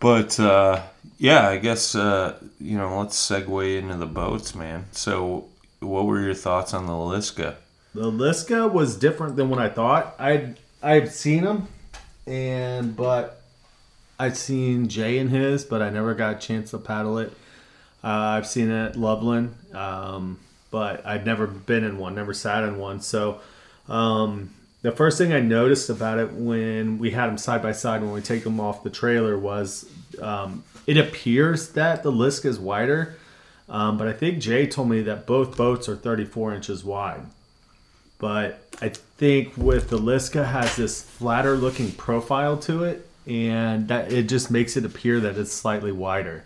But 0.00 0.38
uh, 0.38 0.82
yeah, 1.18 1.48
I 1.48 1.58
guess 1.58 1.94
uh, 1.94 2.38
you 2.60 2.76
know. 2.76 2.98
Let's 2.98 3.16
segue 3.16 3.78
into 3.78 3.96
the 3.96 4.06
boats, 4.06 4.54
man. 4.54 4.86
So, 4.92 5.48
what 5.80 6.06
were 6.06 6.20
your 6.20 6.34
thoughts 6.34 6.74
on 6.74 6.86
the 6.86 6.92
Liska? 6.92 7.56
The 7.94 8.10
Liska 8.10 8.72
was 8.72 8.96
different 8.96 9.36
than 9.36 9.48
what 9.50 9.58
I 9.58 9.68
thought. 9.68 10.14
I'd 10.18 10.58
I've 10.82 11.12
seen 11.12 11.44
them, 11.44 11.68
and 12.26 12.96
but 12.96 13.42
I've 14.18 14.36
seen 14.36 14.88
Jay 14.88 15.18
in 15.18 15.28
his, 15.28 15.64
but 15.64 15.82
I 15.82 15.90
never 15.90 16.14
got 16.14 16.36
a 16.36 16.38
chance 16.38 16.70
to 16.70 16.78
paddle 16.78 17.18
it. 17.18 17.32
Uh, 18.02 18.36
I've 18.36 18.46
seen 18.46 18.70
it 18.70 18.90
at 18.90 18.96
Loveland, 18.96 19.54
um, 19.74 20.38
but 20.70 21.06
I've 21.06 21.24
never 21.24 21.46
been 21.46 21.84
in 21.84 21.98
one, 21.98 22.14
never 22.14 22.34
sat 22.34 22.64
in 22.64 22.78
one. 22.78 23.00
So 23.00 23.40
um, 23.88 24.50
the 24.84 24.92
first 24.92 25.16
thing 25.16 25.32
I 25.32 25.40
noticed 25.40 25.88
about 25.88 26.18
it 26.18 26.30
when 26.34 26.98
we 26.98 27.10
had 27.10 27.28
them 27.28 27.38
side 27.38 27.62
by 27.62 27.72
side 27.72 28.02
when 28.02 28.12
we 28.12 28.20
take 28.20 28.44
them 28.44 28.60
off 28.60 28.82
the 28.82 28.90
trailer 28.90 29.38
was 29.38 29.90
um, 30.20 30.62
it 30.86 30.98
appears 30.98 31.70
that 31.70 32.02
the 32.02 32.12
Lisk 32.12 32.44
is 32.44 32.58
wider, 32.58 33.16
um, 33.70 33.96
but 33.96 34.08
I 34.08 34.12
think 34.12 34.40
Jay 34.40 34.66
told 34.66 34.90
me 34.90 35.00
that 35.00 35.24
both 35.24 35.56
boats 35.56 35.88
are 35.88 35.96
34 35.96 36.54
inches 36.54 36.84
wide. 36.84 37.22
But 38.18 38.62
I 38.82 38.90
think 38.90 39.56
with 39.56 39.88
the 39.88 39.96
Liska 39.96 40.44
has 40.44 40.76
this 40.76 41.00
flatter 41.00 41.56
looking 41.56 41.90
profile 41.92 42.58
to 42.58 42.84
it, 42.84 43.08
and 43.26 43.88
that 43.88 44.12
it 44.12 44.28
just 44.28 44.50
makes 44.50 44.76
it 44.76 44.84
appear 44.84 45.18
that 45.20 45.38
it's 45.38 45.50
slightly 45.50 45.92
wider. 45.92 46.44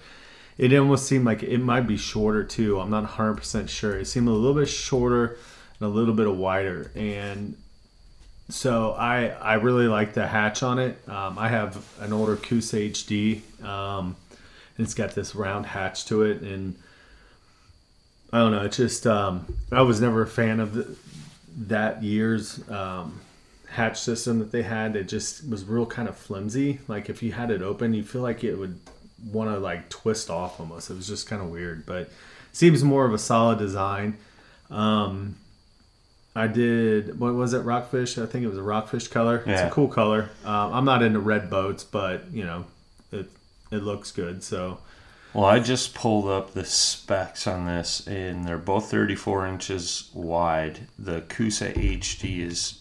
It 0.56 0.72
almost 0.72 1.08
seemed 1.08 1.24
like 1.24 1.42
it 1.42 1.58
might 1.58 1.88
be 1.88 1.96
shorter 1.96 2.44
too. 2.44 2.78
I'm 2.78 2.90
not 2.90 3.04
100% 3.04 3.68
sure. 3.68 3.98
It 3.98 4.06
seemed 4.06 4.28
a 4.28 4.30
little 4.30 4.60
bit 4.60 4.68
shorter 4.68 5.36
and 5.80 5.88
a 5.88 5.92
little 5.92 6.14
bit 6.14 6.32
wider, 6.32 6.92
and 6.94 7.56
so 8.48 8.92
I 8.92 9.28
I 9.28 9.54
really 9.54 9.88
like 9.88 10.14
the 10.14 10.26
hatch 10.26 10.62
on 10.62 10.78
it. 10.78 10.98
Um, 11.08 11.38
I 11.38 11.48
have 11.48 11.84
an 12.00 12.12
older 12.12 12.36
Coosa 12.36 12.76
HD. 12.76 13.42
Um, 13.62 14.16
and 14.78 14.86
it's 14.86 14.94
got 14.94 15.14
this 15.14 15.34
round 15.34 15.66
hatch 15.66 16.06
to 16.06 16.22
it, 16.22 16.40
and 16.40 16.76
I 18.32 18.38
don't 18.38 18.52
know. 18.52 18.62
It's 18.62 18.76
just 18.76 19.06
um, 19.06 19.44
I 19.70 19.82
was 19.82 20.00
never 20.00 20.22
a 20.22 20.26
fan 20.26 20.60
of 20.60 20.74
the, 20.74 20.96
that 21.66 22.02
year's 22.02 22.66
um, 22.70 23.20
hatch 23.68 24.00
system 24.00 24.38
that 24.38 24.52
they 24.52 24.62
had. 24.62 24.94
It 24.94 25.08
just 25.08 25.46
was 25.48 25.64
real 25.64 25.84
kind 25.84 26.08
of 26.08 26.16
flimsy. 26.16 26.78
Like 26.86 27.10
if 27.10 27.22
you 27.22 27.32
had 27.32 27.50
it 27.50 27.60
open, 27.60 27.92
you 27.92 28.04
feel 28.04 28.22
like 28.22 28.44
it 28.44 28.54
would 28.54 28.78
want 29.32 29.50
to 29.50 29.58
like 29.58 29.88
twist 29.88 30.30
off 30.30 30.60
almost. 30.60 30.90
It 30.90 30.94
was 30.94 31.08
just 31.08 31.28
kind 31.28 31.42
of 31.42 31.50
weird, 31.50 31.84
but 31.84 32.08
seems 32.52 32.84
more 32.84 33.04
of 33.04 33.12
a 33.12 33.18
solid 33.18 33.58
design. 33.58 34.16
Um, 34.70 35.36
I 36.36 36.46
did 36.46 37.18
what 37.18 37.34
was 37.34 37.52
it? 37.52 37.60
Rockfish. 37.60 38.18
I 38.18 38.26
think 38.26 38.44
it 38.44 38.48
was 38.48 38.58
a 38.58 38.62
rockfish 38.62 39.08
color. 39.08 39.38
It's 39.38 39.48
Yeah. 39.48 39.66
a 39.68 39.70
cool 39.70 39.88
color. 39.88 40.30
Um, 40.44 40.72
I'm 40.72 40.84
not 40.84 41.02
into 41.02 41.18
red 41.20 41.50
boats, 41.50 41.84
but 41.84 42.24
you 42.32 42.44
know, 42.44 42.64
it 43.12 43.30
it 43.70 43.82
looks 43.82 44.10
good. 44.12 44.42
So 44.44 44.78
Well, 45.34 45.44
I 45.44 45.58
just 45.58 45.94
pulled 45.94 46.26
up 46.28 46.54
the 46.54 46.64
specs 46.64 47.46
on 47.46 47.66
this, 47.66 48.06
and 48.06 48.44
they're 48.46 48.56
both 48.58 48.90
34 48.90 49.46
inches 49.46 50.08
wide. 50.14 50.80
The 50.98 51.20
Coosa 51.22 51.70
HD 51.78 52.40
is 52.40 52.80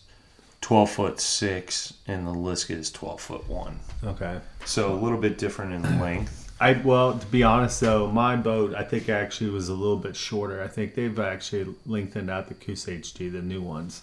12 0.62 0.90
foot 0.90 1.20
6, 1.20 1.94
and 2.08 2.26
the 2.26 2.32
Liska 2.34 2.72
is 2.76 2.90
12 2.92 3.20
foot 3.22 3.50
1. 3.50 3.80
okay. 4.04 4.40
So 4.66 4.92
a 4.94 4.96
little 4.96 5.18
bit 5.20 5.38
different 5.38 5.74
in 5.74 6.00
length. 6.00 6.47
I 6.60 6.74
well, 6.74 7.20
to 7.20 7.26
be 7.28 7.44
honest 7.44 7.82
though, 7.82 8.12
my 8.12 8.36
boat 8.36 8.74
I 8.74 8.84
think 8.84 9.10
actually 9.10 9.52
was 9.52 9.70
a 9.70 9.74
little 9.74 9.98
bit 9.98 10.16
shorter. 10.16 10.62
I 10.62 10.68
think 10.68 10.96
they've 10.96 11.20
actually 11.20 11.76
lengthened 11.86 12.30
out 12.30 12.48
the 12.48 12.56
Coosa 12.56 12.92
HD, 12.92 13.32
the 13.32 13.42
new 13.42 13.62
ones, 13.62 14.02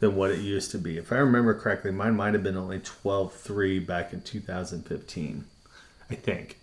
than 0.00 0.16
what 0.16 0.30
it 0.30 0.40
used 0.40 0.70
to 0.70 0.78
be. 0.78 0.96
If 0.96 1.12
I 1.12 1.16
remember 1.16 1.52
correctly, 1.54 1.90
mine 1.90 2.16
might 2.16 2.32
have 2.32 2.42
been 2.42 2.56
only 2.56 2.78
12.3 2.78 3.86
back 3.86 4.12
in 4.12 4.22
2015. 4.22 5.44
I 6.10 6.14
think. 6.14 6.58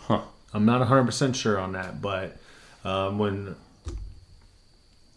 Huh. 0.00 0.22
I'm 0.54 0.64
not 0.64 0.86
100% 0.86 1.34
sure 1.34 1.58
on 1.58 1.72
that, 1.72 2.00
but 2.00 2.38
um, 2.84 3.18
when 3.18 3.54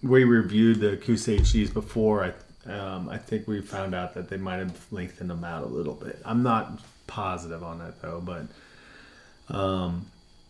we 0.04 0.24
reviewed 0.24 0.80
the 0.80 0.98
Coosa 0.98 1.38
HDs 1.38 1.74
before, 1.74 2.24
I 2.24 2.34
um, 2.70 3.10
I 3.10 3.18
think 3.18 3.48
we 3.48 3.60
found 3.62 3.96
out 3.96 4.14
that 4.14 4.30
they 4.30 4.38
might 4.38 4.58
have 4.58 4.86
lengthened 4.92 5.32
them 5.32 5.44
out 5.44 5.64
a 5.64 5.68
little 5.68 5.96
bit. 5.96 6.22
I'm 6.24 6.44
not 6.44 6.80
positive 7.08 7.64
on 7.64 7.80
that 7.80 8.02
though, 8.02 8.22
but 8.24 8.44
um, 9.52 10.08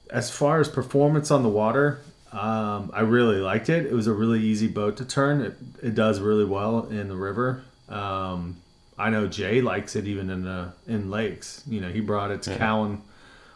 as 0.09 0.29
far 0.29 0.59
as 0.59 0.69
performance 0.69 1.31
on 1.31 1.43
the 1.43 1.49
water, 1.49 2.01
um, 2.31 2.91
I 2.93 3.01
really 3.01 3.37
liked 3.37 3.69
it. 3.69 3.85
It 3.85 3.93
was 3.93 4.07
a 4.07 4.13
really 4.13 4.39
easy 4.41 4.67
boat 4.67 4.97
to 4.97 5.05
turn. 5.05 5.41
It, 5.41 5.57
it 5.81 5.95
does 5.95 6.19
really 6.19 6.45
well 6.45 6.85
in 6.87 7.09
the 7.09 7.15
river. 7.15 7.63
Um, 7.89 8.57
I 8.97 9.09
know 9.09 9.27
Jay 9.27 9.61
likes 9.61 9.95
it 9.95 10.05
even 10.07 10.29
in 10.29 10.43
the 10.43 10.73
in 10.87 11.09
lakes. 11.09 11.63
You 11.67 11.81
know, 11.81 11.89
he 11.89 11.99
brought 11.99 12.31
it 12.31 12.43
to 12.43 12.51
Yeah. 12.51 12.57
Cowan 12.57 13.01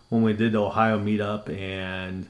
when 0.09 0.23
we 0.23 0.33
did 0.33 0.53
the 0.53 0.61
Ohio 0.61 0.99
meetup, 0.99 1.49
and 1.49 2.27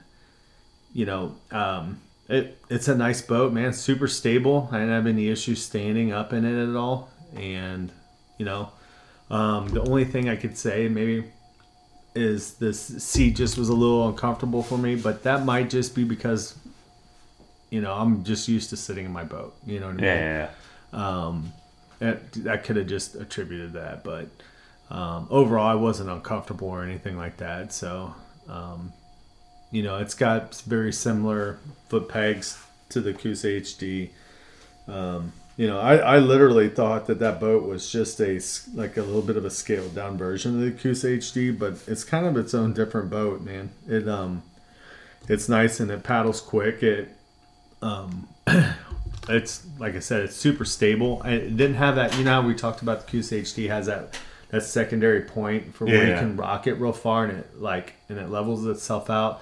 you 0.93 1.06
know, 1.06 1.36
um, 1.51 2.01
it 2.28 2.58
it's 2.69 2.88
a 2.88 2.95
nice 2.95 3.21
boat, 3.21 3.54
man. 3.54 3.73
Super 3.73 4.08
stable. 4.08 4.69
I 4.71 4.80
didn't 4.80 4.93
have 4.93 5.08
any 5.08 5.30
issues 5.30 5.63
standing 5.63 6.12
up 6.12 6.34
in 6.34 6.45
it 6.45 6.69
at 6.69 6.75
all, 6.75 7.10
and 7.36 7.91
you 8.38 8.45
know, 8.45 8.69
um, 9.30 9.69
the 9.69 9.82
only 9.82 10.06
thing 10.06 10.30
I 10.30 10.36
could 10.36 10.58
say 10.58 10.89
maybe 10.89 11.32
is 12.15 12.56
this 12.56 12.80
seat 13.04 13.36
just 13.36 13.58
was 13.58 13.69
a 13.69 13.73
little 13.73 14.08
uncomfortable 14.08 14.63
for 14.63 14.78
me, 14.78 14.95
but 14.95 15.23
that 15.23 15.45
might 15.45 15.69
just 15.69 15.93
be 15.93 16.04
because 16.04 16.58
you 17.69 17.82
know 17.82 17.93
I'm 17.93 18.23
just 18.23 18.47
used 18.47 18.69
to 18.71 18.78
sitting 18.78 19.06
in 19.06 19.12
my 19.12 19.23
boat. 19.23 19.56
You 19.65 19.80
know 19.80 19.88
what 19.88 19.95
I 19.95 19.97
mean? 19.97 20.06
Yeah, 20.06 20.49
Um, 20.93 21.54
that, 21.99 22.21
I 22.49 22.58
could 22.58 22.78
have 22.78 22.88
just 22.88 23.15
attributed 23.15 23.73
that, 23.73 24.04
but 24.04 24.30
um, 24.89 25.28
overall, 25.30 25.67
I 25.67 25.75
wasn't 25.75 26.10
uncomfortable 26.10 26.67
or 26.67 26.84
anything 26.84 27.17
like 27.17 27.38
that. 27.38 27.73
So, 27.73 28.13
um, 28.47 28.93
you 29.71 29.84
know, 29.84 29.97
it's 29.97 30.13
got 30.13 30.56
very 30.62 30.93
similar 30.93 31.60
foot 31.89 32.08
pegs 32.08 32.62
to 32.89 33.01
the 33.01 33.13
Coosa 33.13 33.47
HD. 33.47 34.10
Um, 34.88 35.34
you 35.57 35.67
know, 35.67 35.79
I, 35.79 35.95
I 35.95 36.17
literally 36.19 36.67
thought 36.67 37.07
that 37.07 37.19
that 37.19 37.39
boat 37.39 37.63
was 37.63 37.89
just 37.89 38.19
a 38.19 38.41
like 38.73 38.97
a 38.97 39.01
little 39.01 39.21
bit 39.21 39.37
of 39.37 39.45
a 39.45 39.49
scaled 39.49 39.95
down 39.95 40.17
version 40.17 40.55
of 40.55 40.61
the 40.61 40.71
Coosa 40.71 41.07
HD, 41.07 41.57
but 41.57 41.75
it's 41.87 42.03
kind 42.03 42.25
of 42.25 42.35
its 42.35 42.53
own 42.53 42.73
different 42.73 43.09
boat, 43.09 43.41
man. 43.41 43.71
It 43.87 44.07
um, 44.09 44.43
it's 45.29 45.47
nice 45.47 45.79
and 45.79 45.89
it 45.89 46.03
paddles 46.03 46.41
quick. 46.41 46.83
It 46.83 47.09
um, 47.81 48.27
it's 49.29 49.65
like 49.79 49.95
I 49.95 49.99
said, 49.99 50.23
it's 50.23 50.35
super 50.35 50.65
stable. 50.65 51.21
And 51.21 51.35
it 51.35 51.57
didn't 51.57 51.77
have 51.77 51.95
that. 51.95 52.17
You 52.17 52.25
know 52.25 52.41
how 52.41 52.47
we 52.47 52.53
talked 52.53 52.81
about 52.81 53.05
the 53.05 53.11
Coosa 53.11 53.35
HD 53.35 53.69
has 53.69 53.85
that 53.85 54.19
that 54.49 54.63
secondary 54.63 55.21
point 55.21 55.73
for 55.73 55.85
where 55.85 56.07
you 56.07 56.15
can 56.15 56.35
rock 56.35 56.67
it 56.67 56.73
real 56.75 56.93
far 56.93 57.25
and 57.25 57.39
it 57.39 57.61
like 57.61 57.93
and 58.09 58.19
it 58.19 58.29
levels 58.29 58.65
itself 58.65 59.09
out. 59.09 59.41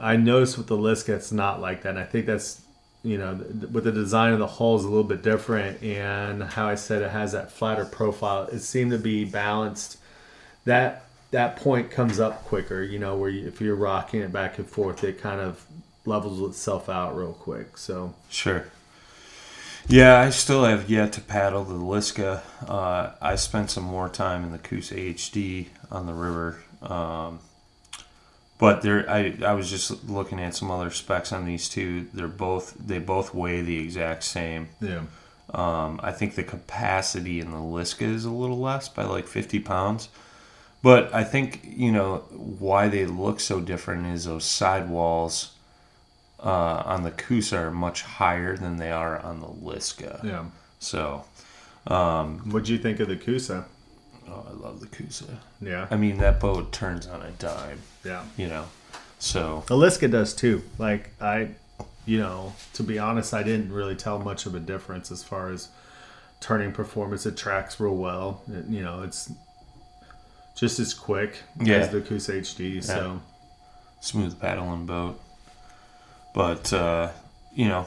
I 0.00 0.16
noticed 0.16 0.58
with 0.58 0.66
the 0.66 0.76
Liska, 0.76 1.10
it's 1.10 1.30
not 1.30 1.60
like 1.60 1.82
that. 1.82 1.90
And 1.90 1.98
I 1.98 2.04
think 2.04 2.26
that's 2.26 2.63
you 3.04 3.18
know 3.18 3.36
th- 3.36 3.70
with 3.70 3.84
the 3.84 3.92
design 3.92 4.32
of 4.32 4.40
the 4.40 4.46
hull 4.46 4.76
is 4.76 4.84
a 4.84 4.88
little 4.88 5.04
bit 5.04 5.22
different, 5.22 5.82
and 5.82 6.42
how 6.42 6.66
I 6.66 6.74
said 6.74 7.02
it 7.02 7.10
has 7.10 7.32
that 7.32 7.52
flatter 7.52 7.84
profile. 7.84 8.44
It 8.44 8.60
seemed 8.60 8.90
to 8.90 8.98
be 8.98 9.24
balanced. 9.24 9.98
That 10.64 11.04
that 11.30 11.56
point 11.56 11.90
comes 11.90 12.18
up 12.18 12.44
quicker. 12.44 12.82
You 12.82 12.98
know 12.98 13.16
where 13.16 13.30
you, 13.30 13.46
if 13.46 13.60
you're 13.60 13.76
rocking 13.76 14.20
it 14.20 14.32
back 14.32 14.58
and 14.58 14.66
forth, 14.66 15.04
it 15.04 15.20
kind 15.20 15.40
of 15.40 15.64
levels 16.06 16.40
itself 16.48 16.88
out 16.88 17.16
real 17.16 17.32
quick. 17.34 17.78
So 17.78 18.14
Sure. 18.28 18.66
Yeah, 19.86 20.18
I 20.18 20.30
still 20.30 20.64
have 20.64 20.88
yet 20.88 21.12
to 21.12 21.20
paddle 21.20 21.62
the 21.62 21.74
Liska. 21.74 22.40
Uh, 22.66 23.10
I 23.20 23.34
spent 23.34 23.70
some 23.70 23.84
more 23.84 24.08
time 24.08 24.42
in 24.42 24.50
the 24.50 24.58
Coosa 24.58 24.94
HD 24.94 25.66
on 25.90 26.06
the 26.06 26.14
river. 26.14 26.62
Um, 26.80 27.40
but 28.58 28.82
there, 28.82 29.08
I, 29.10 29.36
I 29.44 29.52
was 29.54 29.68
just 29.70 30.08
looking 30.08 30.40
at 30.40 30.54
some 30.54 30.70
other 30.70 30.90
specs 30.90 31.32
on 31.32 31.44
these 31.44 31.68
two. 31.68 32.06
They're 32.14 32.28
both 32.28 32.74
they 32.78 32.98
both 32.98 33.34
weigh 33.34 33.62
the 33.62 33.78
exact 33.78 34.24
same. 34.24 34.68
yeah. 34.80 35.02
Um, 35.52 36.00
I 36.02 36.10
think 36.10 36.34
the 36.34 36.42
capacity 36.42 37.38
in 37.38 37.50
the 37.50 37.58
Liska 37.58 38.02
is 38.02 38.24
a 38.24 38.30
little 38.30 38.58
less 38.58 38.88
by 38.88 39.04
like 39.04 39.26
50 39.26 39.60
pounds. 39.60 40.08
But 40.82 41.14
I 41.14 41.24
think, 41.24 41.60
you 41.64 41.92
know, 41.92 42.18
why 42.30 42.88
they 42.88 43.06
look 43.06 43.40
so 43.40 43.60
different 43.60 44.06
is 44.06 44.24
those 44.24 44.44
sidewalls 44.44 45.52
uh, 46.42 46.82
on 46.84 47.04
the 47.04 47.10
Coosa 47.10 47.56
are 47.56 47.70
much 47.70 48.02
higher 48.02 48.56
than 48.56 48.76
they 48.76 48.90
are 48.90 49.18
on 49.18 49.40
the 49.40 49.46
Liska. 49.46 50.22
Yeah. 50.24 50.44
So, 50.78 51.24
um, 51.86 52.50
what 52.50 52.64
do 52.64 52.72
you 52.72 52.78
think 52.78 53.00
of 53.00 53.08
the 53.08 53.16
Coosa? 53.16 53.66
Oh, 54.28 54.46
I 54.48 54.52
love 54.52 54.80
the 54.80 54.86
Coosa. 54.86 55.38
Yeah. 55.60 55.86
I 55.90 55.96
mean, 55.96 56.18
that 56.18 56.40
boat 56.40 56.72
turns 56.72 57.06
on 57.06 57.22
a 57.22 57.30
dime, 57.32 57.80
Yeah. 58.04 58.24
you 58.36 58.48
know. 58.48 58.66
So, 59.18 59.64
Aliska 59.70 60.08
does 60.10 60.34
too. 60.34 60.62
Like 60.78 61.10
I, 61.20 61.50
you 62.06 62.18
know, 62.18 62.52
to 62.74 62.82
be 62.82 62.98
honest, 62.98 63.32
I 63.32 63.42
didn't 63.42 63.72
really 63.72 63.96
tell 63.96 64.18
much 64.18 64.44
of 64.46 64.54
a 64.54 64.60
difference 64.60 65.10
as 65.10 65.22
far 65.22 65.50
as 65.50 65.68
turning 66.40 66.72
performance. 66.72 67.24
It 67.26 67.36
tracks 67.36 67.80
real 67.80 67.94
well. 67.96 68.42
It, 68.52 68.66
you 68.66 68.82
know, 68.82 69.02
it's 69.02 69.30
just 70.56 70.78
as 70.78 70.92
quick 70.94 71.38
Yeah. 71.60 71.76
as 71.76 71.90
the 71.90 72.00
Coosa 72.00 72.32
HD. 72.32 72.82
So 72.82 73.20
smooth 74.00 74.38
paddling 74.40 74.84
boat. 74.86 75.20
But 76.34 76.72
uh, 76.72 77.10
you 77.54 77.68
know, 77.68 77.86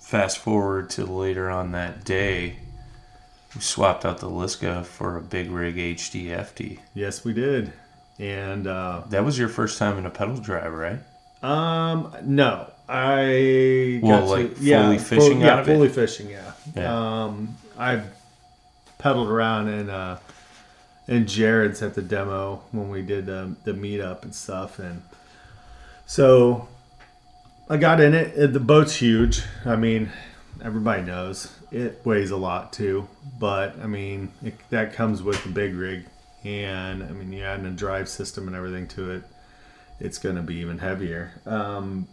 fast 0.00 0.38
forward 0.38 0.88
to 0.90 1.04
later 1.04 1.50
on 1.50 1.72
that 1.72 2.04
day, 2.04 2.56
we 3.54 3.60
swapped 3.60 4.04
out 4.04 4.18
the 4.18 4.28
Liska 4.30 4.84
for 4.84 5.16
a 5.16 5.20
big 5.20 5.50
rig 5.50 5.76
HD 5.76 6.26
FD. 6.28 6.78
yes, 6.94 7.24
we 7.24 7.32
did. 7.32 7.72
And 8.18 8.66
uh, 8.66 9.02
That 9.10 9.24
was 9.24 9.38
your 9.38 9.48
first 9.48 9.78
time 9.78 9.98
in 9.98 10.06
a 10.06 10.10
pedal 10.10 10.36
drive, 10.36 10.72
right? 10.72 10.98
um, 11.42 12.14
no, 12.24 12.70
I 12.88 13.98
Well, 14.02 14.20
got 14.20 14.28
like, 14.28 14.56
to, 14.56 14.62
yeah, 14.62 14.82
fully 14.84 14.98
full- 14.98 15.18
fishing 15.20 15.40
yeah, 15.40 15.50
out 15.52 15.58
of 15.60 15.68
it? 15.68 15.74
fully 15.74 15.88
fishing. 15.88 16.30
Yeah. 16.30 16.52
Yeah. 16.76 17.22
Um, 17.24 17.56
I've 17.78 18.04
pedaled 18.98 19.28
around 19.28 19.68
in 19.68 19.90
uh, 19.90 20.18
in 21.08 21.26
Jared's 21.26 21.82
at 21.82 21.94
the 21.94 22.02
demo 22.02 22.62
when 22.70 22.88
we 22.90 23.02
did 23.02 23.28
um, 23.28 23.56
the 23.64 23.72
meetup 23.72 24.22
and 24.22 24.32
stuff, 24.34 24.78
and 24.78 25.02
so 26.06 26.68
I 27.68 27.76
got 27.76 28.00
in 28.00 28.14
it. 28.14 28.38
Uh, 28.38 28.46
The 28.46 28.60
boat's 28.60 28.94
huge. 28.96 29.42
I 29.64 29.74
mean, 29.74 30.10
everybody 30.62 31.02
knows 31.02 31.52
it 31.70 32.00
weighs 32.04 32.30
a 32.30 32.36
lot 32.36 32.72
too. 32.72 33.08
But 33.38 33.78
I 33.80 33.86
mean, 33.86 34.32
it, 34.42 34.54
that 34.70 34.92
comes 34.92 35.22
with 35.22 35.42
the 35.44 35.50
big 35.50 35.74
rig, 35.74 36.06
and 36.44 37.02
I 37.02 37.08
mean, 37.08 37.32
you 37.32 37.44
add 37.44 37.60
a 37.60 37.70
drive 37.70 38.08
system 38.08 38.46
and 38.46 38.56
everything 38.56 38.88
to 38.88 39.12
it, 39.12 39.22
it's 40.00 40.18
going 40.18 40.36
to 40.36 40.42
be 40.42 40.56
even 40.56 40.78
heavier. 40.78 41.40
Um, 41.46 42.08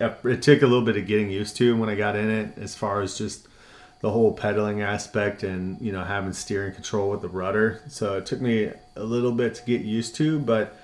it 0.00 0.42
took 0.42 0.62
a 0.62 0.66
little 0.66 0.84
bit 0.84 0.96
of 0.96 1.06
getting 1.06 1.30
used 1.30 1.56
to 1.56 1.76
when 1.76 1.88
I 1.88 1.96
got 1.96 2.14
in 2.14 2.30
it, 2.30 2.58
as 2.58 2.74
far 2.74 3.02
as 3.02 3.18
just 3.18 3.48
the 4.00 4.10
whole 4.10 4.32
pedaling 4.32 4.80
aspect 4.80 5.42
and 5.42 5.80
you 5.80 5.90
know 5.90 6.04
having 6.04 6.32
steering 6.32 6.72
control 6.72 7.10
with 7.10 7.20
the 7.20 7.28
rudder. 7.28 7.82
So 7.88 8.16
it 8.16 8.26
took 8.26 8.40
me 8.40 8.70
a 8.96 9.02
little 9.02 9.32
bit 9.32 9.56
to 9.56 9.64
get 9.64 9.80
used 9.80 10.14
to, 10.16 10.38
but 10.38 10.76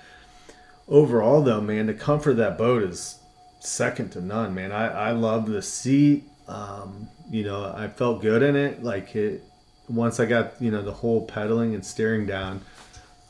overall 0.87 1.41
though, 1.41 1.61
man, 1.61 1.85
the 1.85 1.93
comfort 1.93 2.31
of 2.31 2.37
that 2.37 2.57
boat 2.57 2.83
is 2.83 3.19
second 3.59 4.11
to 4.11 4.21
none, 4.21 4.53
man. 4.53 4.71
I 4.71 4.87
I 4.87 5.11
love 5.11 5.47
the 5.47 5.61
seat. 5.61 6.25
Um, 6.47 7.07
you 7.29 7.43
know, 7.43 7.73
I 7.75 7.87
felt 7.87 8.21
good 8.21 8.43
in 8.43 8.55
it. 8.55 8.83
Like 8.83 9.15
it 9.15 9.43
once 9.87 10.19
I 10.19 10.25
got 10.25 10.61
you 10.61 10.71
know 10.71 10.81
the 10.81 10.93
whole 10.93 11.25
pedaling 11.25 11.73
and 11.73 11.85
steering 11.85 12.25
down. 12.25 12.61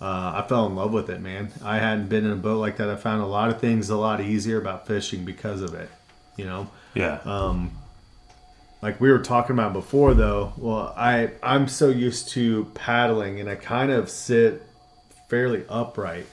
Uh, 0.01 0.43
I 0.43 0.45
fell 0.47 0.65
in 0.67 0.75
love 0.75 0.91
with 0.91 1.09
it, 1.09 1.21
man. 1.21 1.51
I 1.63 1.77
hadn't 1.77 2.09
been 2.09 2.25
in 2.25 2.31
a 2.31 2.35
boat 2.35 2.59
like 2.59 2.77
that. 2.77 2.89
I 2.89 2.95
found 2.97 3.21
a 3.21 3.25
lot 3.25 3.49
of 3.49 3.61
things 3.61 3.89
a 3.89 3.95
lot 3.95 4.19
easier 4.19 4.59
about 4.59 4.85
fishing 4.85 5.23
because 5.23 5.61
of 5.61 5.73
it. 5.73 5.89
You 6.35 6.45
know. 6.45 6.69
Yeah. 6.93 7.19
Um, 7.23 7.71
like 8.85 9.01
we 9.01 9.11
were 9.11 9.19
talking 9.19 9.55
about 9.55 9.73
before 9.73 10.13
though 10.13 10.53
well 10.57 10.93
i 10.95 11.31
i'm 11.41 11.67
so 11.67 11.89
used 11.89 12.29
to 12.29 12.65
paddling 12.75 13.39
and 13.39 13.49
i 13.49 13.55
kind 13.55 13.91
of 13.91 14.09
sit 14.09 14.61
fairly 15.27 15.63
upright 15.67 16.27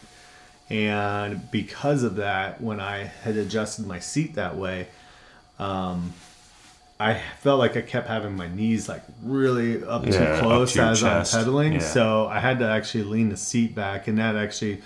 and 0.69 1.51
because 1.51 2.03
of 2.03 2.17
that 2.17 2.61
when 2.61 2.79
i 2.79 3.05
had 3.05 3.37
adjusted 3.37 3.87
my 3.87 3.99
seat 3.99 4.35
that 4.35 4.55
way 4.57 4.87
um, 5.59 6.13
i 7.03 7.21
felt 7.41 7.59
like 7.59 7.77
i 7.77 7.83
kept 7.83 8.09
having 8.09 8.35
my 8.37 8.49
knees 8.49 8.89
like 8.89 9.03
really 9.23 9.83
up 9.85 10.05
Yeah, 10.07 10.13
too 10.13 10.25
up 10.25 10.41
close 10.43 10.73
to 10.75 10.83
as 10.83 11.01
chest. 11.01 11.35
i'm 11.35 11.41
pedaling 11.41 11.73
Yeah. 11.75 11.79
so 11.81 12.27
i 12.27 12.39
had 12.39 12.59
to 12.61 12.69
actually 12.69 13.05
lean 13.05 13.29
the 13.29 13.37
seat 13.37 13.75
back 13.75 14.09
and 14.09 14.19
that 14.19 14.37
actually 14.37 14.81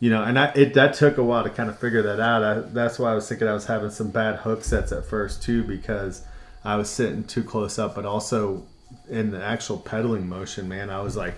you 0.00 0.10
know, 0.10 0.22
and 0.22 0.38
I, 0.38 0.46
it 0.54 0.74
that 0.74 0.92
took 0.94 1.16
a 1.16 1.22
while 1.22 1.44
to 1.44 1.50
kind 1.50 1.70
of 1.70 1.78
figure 1.78 2.02
that 2.02 2.20
out. 2.20 2.42
I, 2.42 2.60
that's 2.60 2.98
why 2.98 3.12
I 3.12 3.14
was 3.14 3.26
thinking 3.26 3.48
I 3.48 3.54
was 3.54 3.64
having 3.66 3.88
some 3.90 4.10
bad 4.10 4.36
hook 4.40 4.62
sets 4.64 4.92
at 4.92 5.06
first 5.06 5.42
too, 5.42 5.62
because 5.62 6.26
I 6.62 6.76
was 6.76 6.90
sitting 6.90 7.24
too 7.24 7.42
close 7.42 7.78
up, 7.78 7.94
but 7.94 8.04
also 8.04 8.66
in 9.08 9.30
the 9.30 9.42
actual 9.42 9.78
pedaling 9.78 10.28
motion, 10.28 10.68
man, 10.68 10.90
I 10.90 11.00
was 11.00 11.16
like, 11.16 11.34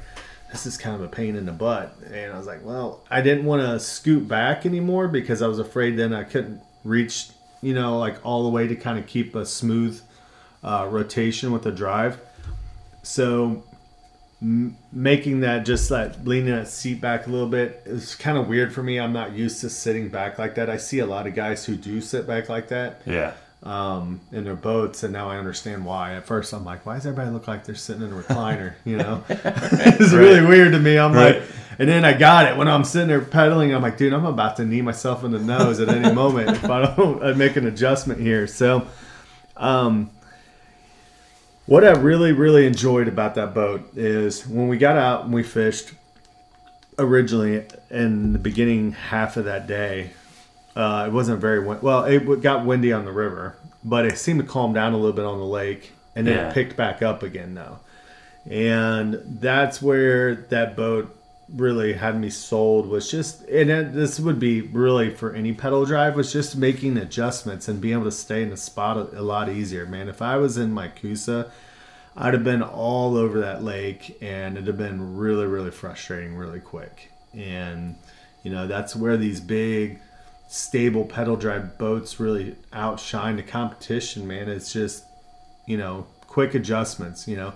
this 0.51 0.67
is 0.67 0.77
kind 0.79 0.97
of 0.97 1.03
a 1.03 1.07
pain 1.09 1.37
in 1.37 1.47
the 1.47 1.53
butt. 1.53 1.95
And 2.13 2.33
I 2.33 2.39
was 2.39 2.47
like, 2.49 2.65
well, 2.65 3.05
I 3.09 3.21
didn't 3.21 3.45
want 3.45 3.63
to 3.63 3.79
scoot 3.79 4.27
back 4.27 4.67
anymore 4.67 5.07
because 5.07 5.43
I 5.43 5.47
was 5.47 5.61
afraid 5.61 5.97
then 5.97 6.13
I 6.13 6.25
couldn't 6.25 6.61
reach, 6.83 7.29
you 7.63 7.75
know, 7.75 7.99
like 7.99 8.17
all 8.25 8.43
the 8.43 8.49
way 8.51 8.67
to 8.67 8.75
kind 8.75 8.99
of 8.99 9.07
keep 9.07 9.37
a 9.37 9.47
smooth 9.47 10.01
uh, 10.67 10.87
rotation 10.91 11.53
with 11.53 11.63
the 11.63 11.73
drive. 11.73 12.19
So 13.03 13.63
m- 14.43 14.77
making 14.93 15.41
that 15.41 15.65
just 15.65 15.89
that 15.91 16.27
leaning 16.27 16.55
that 16.55 16.69
seat 16.69 17.01
back 17.01 17.27
a 17.27 17.31
little 17.31 17.49
bit 17.49 17.83
is 17.87 18.15
kind 18.15 18.37
of 18.37 18.49
weird 18.49 18.73
for 18.75 18.83
me. 18.83 18.99
I'm 18.99 19.13
not 19.13 19.33
used 19.33 19.61
to 19.63 19.71
sitting 19.71 20.09
back 20.09 20.39
like 20.39 20.57
that. 20.57 20.69
I 20.69 20.77
see 20.77 20.99
a 20.99 21.07
lot 21.07 21.27
of 21.27 21.35
guys 21.35 21.65
who 21.65 21.77
do 21.77 22.01
sit 22.01 22.27
back 22.27 22.49
like 22.49 22.69
that 22.69 23.01
Yeah. 23.07 23.33
um, 23.63 24.21
in 24.33 24.45
their 24.45 24.57
boats, 24.57 25.03
and 25.05 25.13
now 25.13 25.31
I 25.31 25.39
understand 25.39 25.85
why. 25.85 26.15
At 26.15 26.27
first, 26.27 26.53
I'm 26.53 26.65
like, 26.65 26.85
why 26.85 26.97
does 26.97 27.07
everybody 27.07 27.31
look 27.31 27.47
like 27.49 27.65
they're 27.65 27.75
sitting 27.77 28.03
in 28.03 28.13
a 28.13 28.17
recliner? 28.17 28.75
You 28.85 28.97
know, 28.99 29.25
it's 29.29 30.13
really 30.13 30.45
weird 30.45 30.73
to 30.73 30.79
me. 30.81 30.99
I'm 30.99 31.13
Right. 31.13 31.37
like, 31.41 31.49
and 31.79 31.89
then 31.89 32.05
I 32.07 32.13
got 32.15 32.47
it 32.51 32.57
when 32.57 32.69
I'm 32.69 32.85
sitting 32.85 33.07
there 33.09 33.21
pedaling. 33.21 33.73
I'm 33.75 33.83
like, 33.83 33.99
dude, 33.99 34.13
I'm 34.15 34.25
about 34.25 34.57
to 34.57 34.65
knee 34.65 34.81
myself 34.83 35.23
in 35.25 35.31
the 35.31 35.39
nose 35.39 35.79
at 35.79 35.89
any 35.91 36.13
moment 36.13 36.51
if 36.51 36.65
I 36.65 36.95
don't 36.97 37.23
uh, 37.23 37.35
make 37.35 37.55
an 37.57 37.67
adjustment 37.67 38.19
here. 38.19 38.47
So, 38.47 38.87
um, 39.59 40.11
what 41.67 41.85
I 41.85 41.91
really, 41.93 42.33
really 42.33 42.67
enjoyed 42.67 43.09
about 43.09 43.35
that 43.35 43.55
boat 43.55 43.97
is 43.97 44.47
when 44.47 44.69
we 44.69 44.79
got 44.79 44.97
out 44.97 45.25
and 45.25 45.33
we 45.35 45.43
fished 45.43 45.93
originally 46.99 47.65
in 47.91 48.33
the 48.33 48.39
beginning 48.39 48.93
half 48.93 49.37
of 49.37 49.45
that 49.45 49.67
day. 49.67 50.11
Uh, 50.75 51.05
it 51.09 51.13
wasn't 51.13 51.41
very 51.41 51.61
win- 51.65 51.81
well. 51.81 52.05
It 52.05 52.43
got 52.43 52.65
windy 52.67 52.93
on 52.93 53.05
the 53.05 53.13
river, 53.13 53.57
but 53.83 54.05
it 54.07 54.19
seemed 54.19 54.41
to 54.41 54.47
calm 54.47 54.73
down 54.75 54.93
a 54.93 54.97
little 54.97 55.15
bit 55.17 55.25
on 55.25 55.39
the 55.39 55.45
lake, 55.45 55.93
and 56.15 56.27
then 56.27 56.37
Yeah. 56.37 56.49
it 56.51 56.55
picked 56.55 56.77
back 56.77 57.03
up 57.03 57.23
again 57.23 57.55
though. 57.55 57.79
And 58.49 59.21
that's 59.41 59.83
where 59.83 60.35
that 60.35 60.77
boat 60.77 61.15
really 61.49 61.93
had 61.93 62.21
me 62.21 62.29
sold 62.29 62.89
was 62.89 63.09
just 63.09 63.43
and 63.43 63.71
it, 63.71 63.93
this 63.93 64.19
would 64.19 64.39
be 64.39 64.63
really 64.63 65.11
for 65.11 65.33
any 65.33 65.53
pedal 65.53 65.85
drive 65.85 66.17
was 66.17 66.33
just 66.33 66.57
making 66.57 66.97
adjustments 66.97 67.69
and 67.69 67.81
being 67.81 67.95
able 67.95 68.05
to 68.05 68.11
stay 68.11 68.43
in 68.43 68.51
the 68.51 68.57
spot 68.57 68.97
a, 68.97 69.21
a 69.21 69.23
lot 69.23 69.49
easier 69.49 69.87
man. 69.87 70.09
If 70.09 70.21
i 70.21 70.37
was 70.37 70.57
in 70.57 70.73
my 70.73 70.89
Coosa 70.89 71.51
i'd 72.17 72.35
have 72.35 72.43
been 72.43 72.63
all 72.63 73.17
over 73.17 73.41
that 73.41 73.63
lake 73.63 74.19
and 74.21 74.57
it'd 74.57 74.67
have 74.67 74.79
been 74.79 75.17
really 75.17 75.47
really 75.47 75.71
frustrating 75.71 76.35
really 76.35 76.61
quick. 76.61 77.13
And 77.33 77.95
you 78.43 78.51
know 78.51 78.67
that's 78.67 78.97
where 78.97 79.17
these 79.17 79.41
big 79.41 80.01
stable 80.49 81.05
pedal 81.05 81.37
drive 81.37 81.79
boats 81.79 82.19
really 82.19 82.57
outshine 82.73 83.37
the 83.37 83.43
competition 83.45 84.27
man. 84.27 84.49
It's 84.49 84.73
just 84.73 85.05
you 85.65 85.77
know 85.77 86.09
quick 86.23 86.55
adjustments 86.55 87.29
you 87.29 87.37
know. 87.37 87.53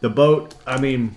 The 0.00 0.10
boat 0.10 0.54
i 0.66 0.78
mean 0.78 1.16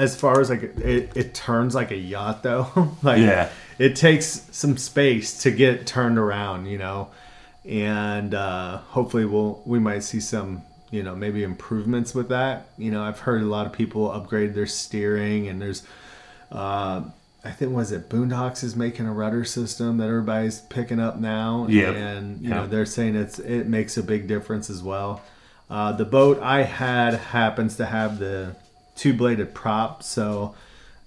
as 0.00 0.16
far 0.16 0.40
as 0.40 0.50
like 0.50 0.62
it, 0.62 1.16
it 1.16 1.34
turns 1.34 1.74
like 1.74 1.90
a 1.90 1.96
yacht 1.96 2.42
though 2.42 2.66
like 3.02 3.18
Yeah. 3.20 3.48
it 3.78 3.96
takes 3.96 4.26
some 4.50 4.76
space 4.76 5.42
to 5.42 5.50
get 5.50 5.86
turned 5.86 6.18
around 6.18 6.66
you 6.66 6.78
know 6.78 7.08
and 7.64 8.34
uh 8.34 8.78
hopefully 8.78 9.24
we'll 9.24 9.62
we 9.66 9.78
might 9.78 10.02
see 10.02 10.20
some 10.20 10.62
you 10.90 11.02
know 11.02 11.14
maybe 11.14 11.42
improvements 11.42 12.14
with 12.14 12.28
that 12.30 12.68
you 12.78 12.90
know 12.90 13.02
i've 13.02 13.20
heard 13.20 13.42
a 13.42 13.46
lot 13.46 13.66
of 13.66 13.72
people 13.72 14.10
upgrade 14.10 14.54
their 14.54 14.66
steering 14.66 15.46
and 15.48 15.60
there's 15.60 15.82
uh 16.52 17.02
I 17.42 17.50
think 17.52 17.72
was 17.74 17.90
it 17.90 18.10
Boondocks 18.10 18.62
is 18.62 18.76
making 18.76 19.06
a 19.06 19.12
rudder 19.14 19.46
system 19.46 19.96
that 19.96 20.08
everybody's 20.08 20.60
picking 20.60 21.00
up 21.00 21.18
now, 21.18 21.66
Yep. 21.70 21.94
and 21.96 22.42
you 22.42 22.50
Yep. 22.50 22.56
know 22.58 22.66
they're 22.66 22.84
saying 22.84 23.16
it's 23.16 23.38
it 23.38 23.66
makes 23.66 23.96
a 23.96 24.02
big 24.02 24.28
difference 24.28 24.68
as 24.68 24.82
well. 24.82 25.22
Uh, 25.70 25.92
the 25.92 26.04
boat 26.04 26.38
I 26.42 26.64
had 26.64 27.14
happens 27.14 27.76
to 27.76 27.86
have 27.86 28.18
the 28.18 28.56
two 29.00 29.14
bladed 29.14 29.54
prop, 29.54 30.02
so 30.02 30.54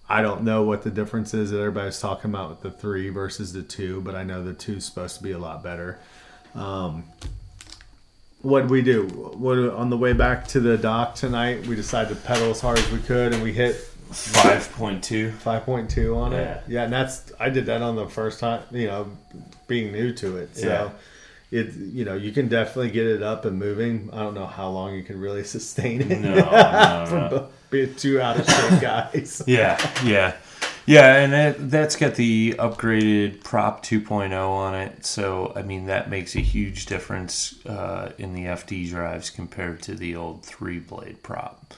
I 0.10 0.22
don't 0.24 0.44
know 0.44 0.64
what 0.64 0.82
the 0.82 0.90
difference 0.90 1.34
is 1.36 1.52
that 1.52 1.60
everybody's 1.60 2.00
talking 2.00 2.32
about 2.32 2.50
with 2.50 2.62
the 2.62 2.72
three 2.72 3.10
versus 3.10 3.54
the 3.54 3.62
two, 3.62 4.02
but 4.02 4.16
I 4.16 4.24
know 4.24 4.44
the 4.44 4.54
two's 4.54 4.84
supposed 4.86 5.18
to 5.18 5.24
be 5.24 5.32
a 5.32 5.38
lot 5.38 5.62
better. 5.64 6.00
Um, 6.56 7.04
what 8.42 8.62
did 8.62 8.70
we 8.72 8.82
do? 8.82 9.04
What 9.08 9.58
on 9.58 9.90
the 9.92 9.98
way 9.98 10.14
back 10.14 10.48
to 10.50 10.60
the 10.60 10.78
dock 10.78 11.14
tonight? 11.16 11.66
We 11.68 11.76
decided 11.76 12.10
to 12.10 12.16
pedal 12.16 12.50
as 12.50 12.60
hard 12.62 12.80
as 12.80 12.92
we 12.92 12.98
could, 13.00 13.32
and 13.34 13.42
we 13.44 13.54
hit 13.54 13.76
5.2. 14.12 15.32
5.2 15.38 16.16
on 16.18 16.32
Yeah. 16.32 16.38
it. 16.40 16.64
Yeah, 16.68 16.84
and 16.84 16.94
that's 16.94 17.32
I 17.40 17.50
did 17.50 17.68
that 17.68 17.82
on 17.82 17.96
the 17.96 18.08
first 18.10 18.40
time, 18.40 18.62
you 18.72 18.88
know, 18.88 19.08
being 19.68 19.92
new 19.92 20.12
to 20.14 20.38
it. 20.38 20.58
So 20.58 20.92
it 21.52 21.74
you 21.76 22.04
know, 22.06 22.16
you 22.16 22.32
can 22.32 22.48
definitely 22.50 22.92
get 22.92 23.06
it 23.08 23.24
up 23.24 23.46
and 23.46 23.58
moving. 23.58 24.10
I 24.12 24.20
don't 24.20 24.34
know 24.34 24.46
how 24.48 24.70
long 24.70 24.94
you 24.96 25.04
can 25.04 25.20
really 25.20 25.44
sustain 25.56 26.02
it. 26.02 26.20
No, 26.20 26.34
no, 26.36 27.30
no. 27.30 27.48
two 27.98 28.22
out 28.22 28.40
of 28.40 28.50
shape 28.50 28.82
guys. 28.82 29.44
Yeah, 29.48 29.78
yeah, 30.04 30.36
yeah, 30.86 31.16
and 31.16 31.34
it, 31.34 31.70
that's 31.70 31.96
got 31.96 32.16
the 32.16 32.56
upgraded 32.60 33.44
prop 33.44 33.84
2.0 33.84 34.34
on 34.34 34.76
it. 34.76 35.06
So 35.06 35.54
I 35.56 35.62
mean 35.62 35.86
that 35.88 36.10
makes 36.10 36.36
a 36.36 36.40
huge 36.40 36.86
difference 36.86 37.64
uh, 37.66 38.12
in 38.18 38.34
the 38.34 38.46
FD 38.46 38.90
drives 38.90 39.30
compared 39.30 39.82
to 39.84 39.96
the 39.96 40.16
old 40.16 40.44
three 40.44 40.80
blade 40.80 41.24
prop. 41.24 41.74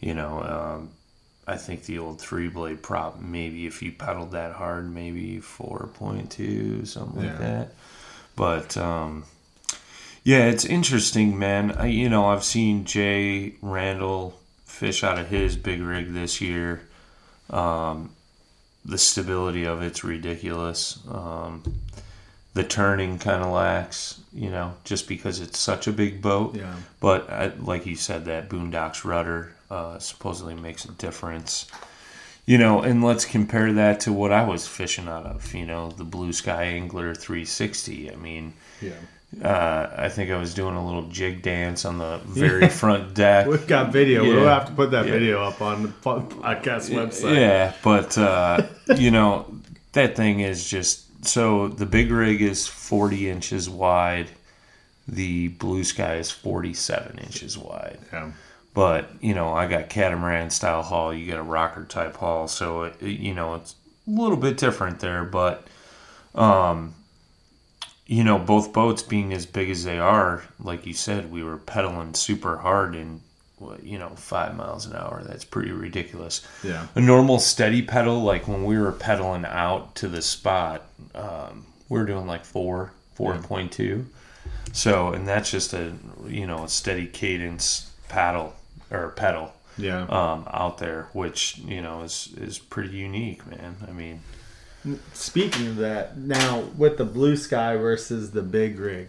You 0.00 0.14
know, 0.14 0.42
um, 0.42 0.90
I 1.46 1.56
think 1.56 1.84
the 1.84 1.98
old 1.98 2.20
three 2.20 2.48
blade 2.48 2.82
prop 2.82 3.20
maybe 3.20 3.66
if 3.66 3.82
you 3.82 3.92
pedaled 3.92 4.32
that 4.32 4.52
hard, 4.52 4.92
maybe 4.92 5.38
4.2 5.38 6.86
something 6.86 7.22
like 7.22 7.38
that. 7.38 7.74
But 8.34 8.76
um, 8.76 9.24
yeah, 10.24 10.46
it's 10.46 10.64
interesting, 10.64 11.38
man. 11.38 11.72
I, 11.72 11.86
you 11.86 12.08
know, 12.08 12.26
I've 12.26 12.44
seen 12.44 12.84
Jay 12.84 13.54
Randall 13.60 14.38
fish 14.72 15.04
out 15.04 15.18
of 15.18 15.28
his 15.28 15.56
big 15.56 15.80
rig 15.82 16.12
this 16.12 16.40
year. 16.40 16.82
Um, 17.50 18.10
the 18.84 18.98
stability 18.98 19.64
of 19.64 19.82
it's 19.82 20.02
ridiculous. 20.02 20.98
Um, 21.08 21.62
the 22.54 22.64
turning 22.64 23.18
kind 23.18 23.42
of 23.42 23.52
lacks, 23.52 24.20
you 24.32 24.50
know, 24.50 24.74
just 24.84 25.06
because 25.08 25.40
it's 25.40 25.58
such 25.58 25.86
a 25.86 25.92
big 25.92 26.20
boat. 26.20 26.56
Yeah. 26.56 26.74
But 27.00 27.30
I, 27.30 27.52
like 27.58 27.86
you 27.86 27.96
said, 27.96 28.24
that 28.24 28.48
Boondocks 28.48 29.04
rudder 29.04 29.52
uh, 29.70 29.98
supposedly 29.98 30.54
makes 30.54 30.84
a 30.84 30.92
difference. 30.92 31.66
You 32.44 32.58
know, 32.58 32.82
and 32.82 33.04
let's 33.04 33.24
compare 33.24 33.72
that 33.74 34.00
to 34.00 34.12
what 34.12 34.32
I 34.32 34.44
was 34.44 34.66
fishing 34.66 35.06
out 35.06 35.26
of. 35.26 35.54
You 35.54 35.64
know, 35.66 35.90
the 35.90 36.04
Blue 36.04 36.32
Sky 36.32 36.64
Angler 36.64 37.14
360. 37.14 38.10
I 38.10 38.16
mean, 38.16 38.54
Yeah. 38.80 38.92
Uh, 39.42 39.88
I 39.96 40.08
think 40.08 40.30
I 40.30 40.36
was 40.38 40.52
doing 40.54 40.74
a 40.74 40.84
little 40.84 41.04
jig 41.04 41.42
dance 41.42 41.84
on 41.84 41.98
the 41.98 42.20
very 42.26 42.68
front 42.68 43.14
deck. 43.14 43.46
We've 43.46 43.66
got 43.66 43.92
video. 43.92 44.22
We'll 44.24 44.46
have 44.46 44.66
to 44.66 44.72
put 44.72 44.90
that 44.90 45.06
Yeah. 45.06 45.12
video 45.12 45.42
up 45.42 45.62
on 45.62 45.82
the 45.82 45.88
po- 45.88 46.20
podcast 46.22 46.90
website. 46.90 47.36
Yeah, 47.36 47.72
but 47.82 48.16
uh, 48.18 48.66
you 48.96 49.10
know 49.10 49.46
that 49.92 50.16
thing 50.16 50.40
is 50.40 50.68
just 50.68 51.24
so 51.26 51.68
the 51.68 51.86
big 51.86 52.10
rig 52.10 52.42
is 52.42 52.66
40 52.66 53.30
inches 53.30 53.70
wide. 53.70 54.28
The 55.08 55.48
Blue 55.48 55.82
Sky 55.84 56.16
is 56.16 56.30
47 56.30 57.18
inches 57.18 57.56
wide. 57.58 57.98
Yeah. 58.12 58.30
But, 58.74 59.10
you 59.20 59.34
know, 59.34 59.52
I 59.52 59.66
got 59.66 59.88
catamaran 59.90 60.48
style 60.50 60.82
hull, 60.82 61.12
you 61.12 61.30
got 61.30 61.38
a 61.38 61.42
rocker 61.42 61.84
type 61.84 62.16
hull, 62.16 62.48
so 62.48 62.84
it- 62.84 63.02
you 63.02 63.34
know, 63.34 63.54
it's 63.56 63.74
a 64.06 64.10
little 64.10 64.36
bit 64.36 64.56
different 64.56 65.00
there, 65.00 65.24
but 65.24 65.66
um 66.34 66.94
you 68.16 68.24
know, 68.24 68.38
both 68.38 68.72
boats 68.72 69.02
being 69.02 69.32
as 69.32 69.46
big 69.46 69.70
as 69.70 69.84
they 69.84 69.98
are, 69.98 70.42
like 70.60 70.86
you 70.86 70.92
said, 70.94 71.30
we 71.32 71.42
were 71.42 71.56
pedaling 71.56 72.12
super 72.14 72.56
hard 72.58 72.94
in 72.94 73.20
what, 73.58 73.82
you 73.84 73.98
know, 73.98 74.10
5 74.16 74.56
miles 74.56 74.86
an 74.86 74.94
hour. 74.96 75.22
That's 75.24 75.44
pretty 75.44 75.70
ridiculous 75.72 76.42
Yeah. 76.62 76.86
a 76.94 77.00
normal 77.00 77.38
steady 77.38 77.80
pedal, 77.82 78.20
like 78.22 78.46
when 78.48 78.64
we 78.64 78.76
were 78.78 78.92
pedaling 78.92 79.44
out 79.46 79.94
to 80.00 80.08
the 80.08 80.20
spot, 80.20 80.82
um, 81.14 81.64
we 81.88 81.98
were 81.98 82.06
doing 82.06 82.26
like 82.26 82.44
four, 82.44 82.92
four 83.14 83.36
point 83.38 83.72
two. 83.72 84.06
So, 84.72 85.12
and 85.14 85.26
that's 85.28 85.50
just 85.50 85.72
a 85.72 85.92
you 86.26 86.46
know 86.46 86.64
a 86.64 86.68
steady 86.68 87.06
cadence 87.06 87.90
paddle 88.08 88.54
or 88.90 89.10
pedal 89.10 89.52
Yeah. 89.78 90.02
um, 90.04 90.46
out 90.52 90.78
there, 90.78 91.08
which 91.12 91.58
you 91.58 91.80
know 91.82 92.02
is 92.02 92.28
is 92.36 92.58
pretty 92.58 92.96
unique, 92.96 93.46
man. 93.46 93.76
I 93.88 93.92
mean, 93.92 94.20
Speaking 95.14 95.68
of 95.68 95.76
that, 95.76 96.16
now 96.18 96.60
with 96.76 96.98
the 96.98 97.04
blue 97.04 97.36
sky 97.36 97.76
versus 97.76 98.32
the 98.32 98.42
big 98.42 98.78
rig, 98.78 99.08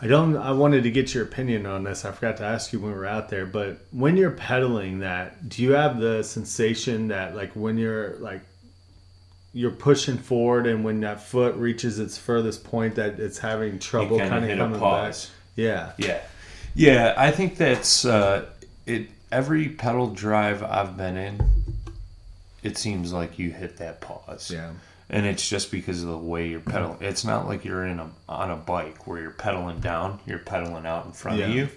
I 0.00 0.06
don't. 0.06 0.36
I 0.36 0.52
wanted 0.52 0.82
to 0.82 0.90
get 0.90 1.14
your 1.14 1.22
opinion 1.24 1.64
on 1.66 1.84
this. 1.84 2.04
I 2.04 2.10
forgot 2.10 2.38
to 2.38 2.44
ask 2.44 2.72
you 2.72 2.80
when 2.80 2.90
we 2.92 2.98
were 2.98 3.06
out 3.06 3.28
there, 3.28 3.46
but 3.46 3.78
when 3.92 4.16
you're 4.16 4.32
pedaling 4.32 4.98
that, 5.00 5.48
do 5.48 5.62
you 5.62 5.72
have 5.72 6.00
the 6.00 6.24
sensation 6.24 7.08
that 7.08 7.36
like 7.36 7.52
when 7.52 7.78
you're 7.78 8.16
like 8.16 8.40
you're 9.52 9.70
pushing 9.70 10.16
forward 10.16 10.66
and 10.66 10.84
when 10.84 11.00
that 11.00 11.22
foot 11.22 11.54
reaches 11.56 11.98
its 11.98 12.16
furthest 12.16 12.64
point 12.64 12.94
that 12.94 13.20
it's 13.20 13.38
having 13.38 13.78
trouble 13.78 14.18
kind 14.18 14.50
of 14.50 14.58
coming 14.58 14.80
pause. 14.80 15.26
back? 15.26 15.34
Yeah. 15.54 15.92
Yeah, 15.98 16.20
yeah. 16.74 17.14
I 17.16 17.30
think 17.30 17.56
that's 17.56 18.04
uh, 18.04 18.46
it. 18.86 19.08
Every 19.30 19.68
pedal 19.68 20.08
drive 20.08 20.62
I've 20.62 20.96
been 20.96 21.16
in, 21.16 21.40
it 22.62 22.76
seems 22.78 23.12
like 23.12 23.38
you 23.38 23.50
hit 23.50 23.76
that 23.78 24.00
pause. 24.00 24.50
Yeah. 24.52 24.72
and 25.10 25.26
it's 25.26 25.46
just 25.48 25.70
because 25.70 26.02
of 26.02 26.08
the 26.08 26.16
way 26.16 26.48
you're 26.48 26.60
pedaling. 26.60 26.94
Mm-hmm. 26.96 27.04
It's 27.04 27.24
not 27.24 27.46
like 27.46 27.64
you're 27.64 27.84
in 27.86 27.98
a 27.98 28.10
on 28.28 28.50
a 28.50 28.56
bike 28.56 29.06
where 29.06 29.20
you're 29.20 29.30
pedaling 29.30 29.80
down; 29.80 30.20
you're 30.26 30.38
pedaling 30.38 30.86
out 30.86 31.06
in 31.06 31.12
front 31.12 31.40
of 31.40 31.50
you, 31.50 31.68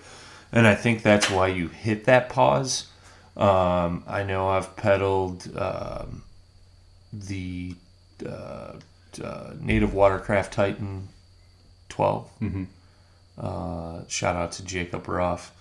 and 0.51 0.65
I 0.67 0.75
think 0.75 1.01
that's 1.03 1.29
why 1.29 1.47
you 1.47 1.67
hit 1.67 2.05
that 2.05 2.29
pause. 2.29 2.87
Um, 3.35 4.03
I 4.07 4.23
know 4.23 4.47
I've 4.47 4.75
pedaled 4.77 5.49
um, 5.57 6.23
the 7.11 7.75
uh, 8.25 8.73
uh, 9.21 9.53
Native 9.59 9.93
Watercraft 9.93 10.53
Titan 10.53 11.09
12. 11.89 12.29
Mhm. 12.41 12.67
Uh, 13.37 14.07
shout 14.07 14.35
out 14.37 14.53
to 14.53 14.63
Jacob 14.63 15.07
Ruff. 15.09 15.51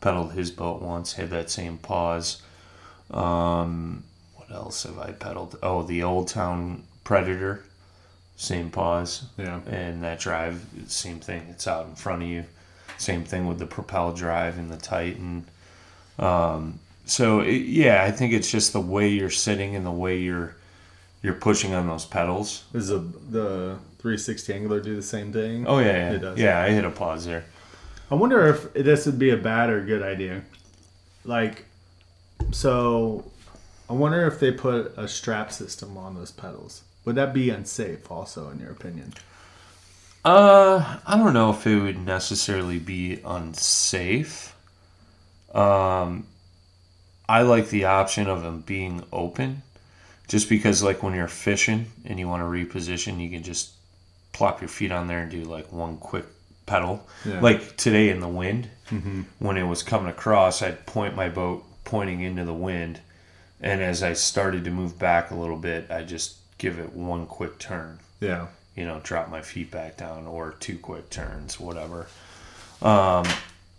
Pedaled 0.00 0.32
his 0.32 0.50
boat 0.50 0.80
once, 0.82 1.12
had 1.12 1.30
that 1.30 1.50
same 1.50 1.78
pause. 1.78 2.42
Um, 3.12 4.02
what 4.50 4.56
else 4.56 4.82
have 4.82 4.98
I 4.98 5.12
pedaled? 5.12 5.58
Oh, 5.62 5.82
the 5.82 6.02
Old 6.02 6.28
Town 6.28 6.82
Predator, 7.04 7.64
same 8.36 8.70
pause. 8.70 9.24
Yeah. 9.36 9.60
And 9.68 10.02
that 10.02 10.20
drive, 10.20 10.64
same 10.86 11.20
thing. 11.20 11.46
It's 11.50 11.66
out 11.68 11.86
in 11.86 11.94
front 11.94 12.22
of 12.22 12.28
you. 12.28 12.44
Same 12.98 13.24
thing 13.24 13.46
with 13.46 13.58
the 13.58 13.66
Propel 13.66 14.12
drive 14.12 14.58
and 14.58 14.70
the 14.70 14.76
Titan. 14.76 15.46
Um, 16.18 16.80
so 17.06 17.40
it, 17.40 17.52
yeah, 17.62 18.04
I 18.04 18.10
think 18.10 18.32
it's 18.32 18.50
just 18.50 18.72
the 18.72 18.80
way 18.80 19.08
you're 19.08 19.30
sitting 19.30 19.74
and 19.76 19.86
the 19.86 19.90
way 19.90 20.18
you're 20.18 20.54
you're 21.22 21.34
pushing 21.34 21.74
on 21.74 21.86
those 21.86 22.04
pedals. 22.04 22.64
Does 22.72 22.88
the 22.88 22.98
the 22.98 23.78
360 23.98 24.52
Angler 24.52 24.80
do 24.80 24.96
the 24.96 25.02
same 25.02 25.32
thing? 25.32 25.66
Oh 25.66 25.78
yeah, 25.78 25.86
yeah, 25.86 26.10
It 26.12 26.18
does. 26.18 26.38
yeah. 26.38 26.60
I 26.60 26.70
hit 26.70 26.84
a 26.84 26.90
pause 26.90 27.24
there. 27.24 27.44
I 28.10 28.16
wonder 28.16 28.48
if 28.48 28.72
this 28.74 29.06
would 29.06 29.18
be 29.18 29.30
a 29.30 29.36
bad 29.36 29.70
or 29.70 29.82
good 29.84 30.02
idea. 30.02 30.42
Like, 31.24 31.64
so 32.50 33.29
I 33.90 33.92
wonder 33.92 34.24
if 34.26 34.38
they 34.38 34.52
put 34.52 34.96
a 34.96 35.08
strap 35.08 35.50
system 35.50 35.96
on 35.96 36.14
those 36.14 36.30
pedals. 36.30 36.82
Would 37.04 37.16
that 37.16 37.34
be 37.34 37.50
unsafe, 37.50 38.08
also, 38.08 38.48
in 38.50 38.60
your 38.60 38.70
opinion? 38.70 39.14
Uh, 40.24 40.98
I 41.04 41.16
don't 41.16 41.34
know 41.34 41.50
if 41.50 41.66
it 41.66 41.80
would 41.80 41.98
necessarily 41.98 42.78
be 42.78 43.20
unsafe. 43.24 44.54
Um, 45.52 46.28
I 47.28 47.42
like 47.42 47.70
the 47.70 47.86
option 47.86 48.28
of 48.28 48.42
them 48.42 48.60
being 48.60 49.02
open, 49.12 49.62
just 50.28 50.48
because 50.48 50.84
like 50.84 51.02
when 51.02 51.14
you're 51.14 51.26
fishing 51.26 51.86
and 52.04 52.18
you 52.20 52.28
want 52.28 52.42
to 52.42 52.44
reposition, 52.44 53.20
you 53.20 53.28
can 53.28 53.42
just 53.42 53.72
plop 54.32 54.60
your 54.60 54.68
feet 54.68 54.92
on 54.92 55.08
there 55.08 55.18
and 55.18 55.32
do 55.32 55.42
like 55.42 55.72
one 55.72 55.96
quick 55.96 56.26
pedal. 56.66 57.04
Yeah. 57.24 57.40
Like 57.40 57.76
today 57.76 58.10
in 58.10 58.20
the 58.20 58.28
wind, 58.28 58.68
when 59.40 59.56
it 59.56 59.64
was 59.64 59.82
coming 59.82 60.10
across, 60.10 60.62
I'd 60.62 60.86
point 60.86 61.16
my 61.16 61.28
boat 61.28 61.64
pointing 61.84 62.20
into 62.20 62.44
the 62.44 62.54
wind, 62.54 63.00
and 63.60 63.82
as 63.82 64.02
I 64.02 64.12
started 64.14 64.64
to 64.64 64.70
move 64.70 64.98
back 64.98 65.30
a 65.30 65.34
little 65.34 65.56
bit, 65.56 65.90
I 65.90 66.02
just 66.02 66.36
give 66.58 66.78
it 66.78 66.92
one 66.92 67.26
quick 67.26 67.58
turn 67.58 67.98
Yeah. 68.20 68.46
you 68.74 68.84
know, 68.86 69.00
drop 69.02 69.30
my 69.30 69.42
feet 69.42 69.70
back 69.70 69.96
down 69.96 70.26
or 70.26 70.54
two 70.60 70.78
quick 70.78 71.10
turns, 71.10 71.58
whatever. 71.60 72.06
Um, 72.82 73.24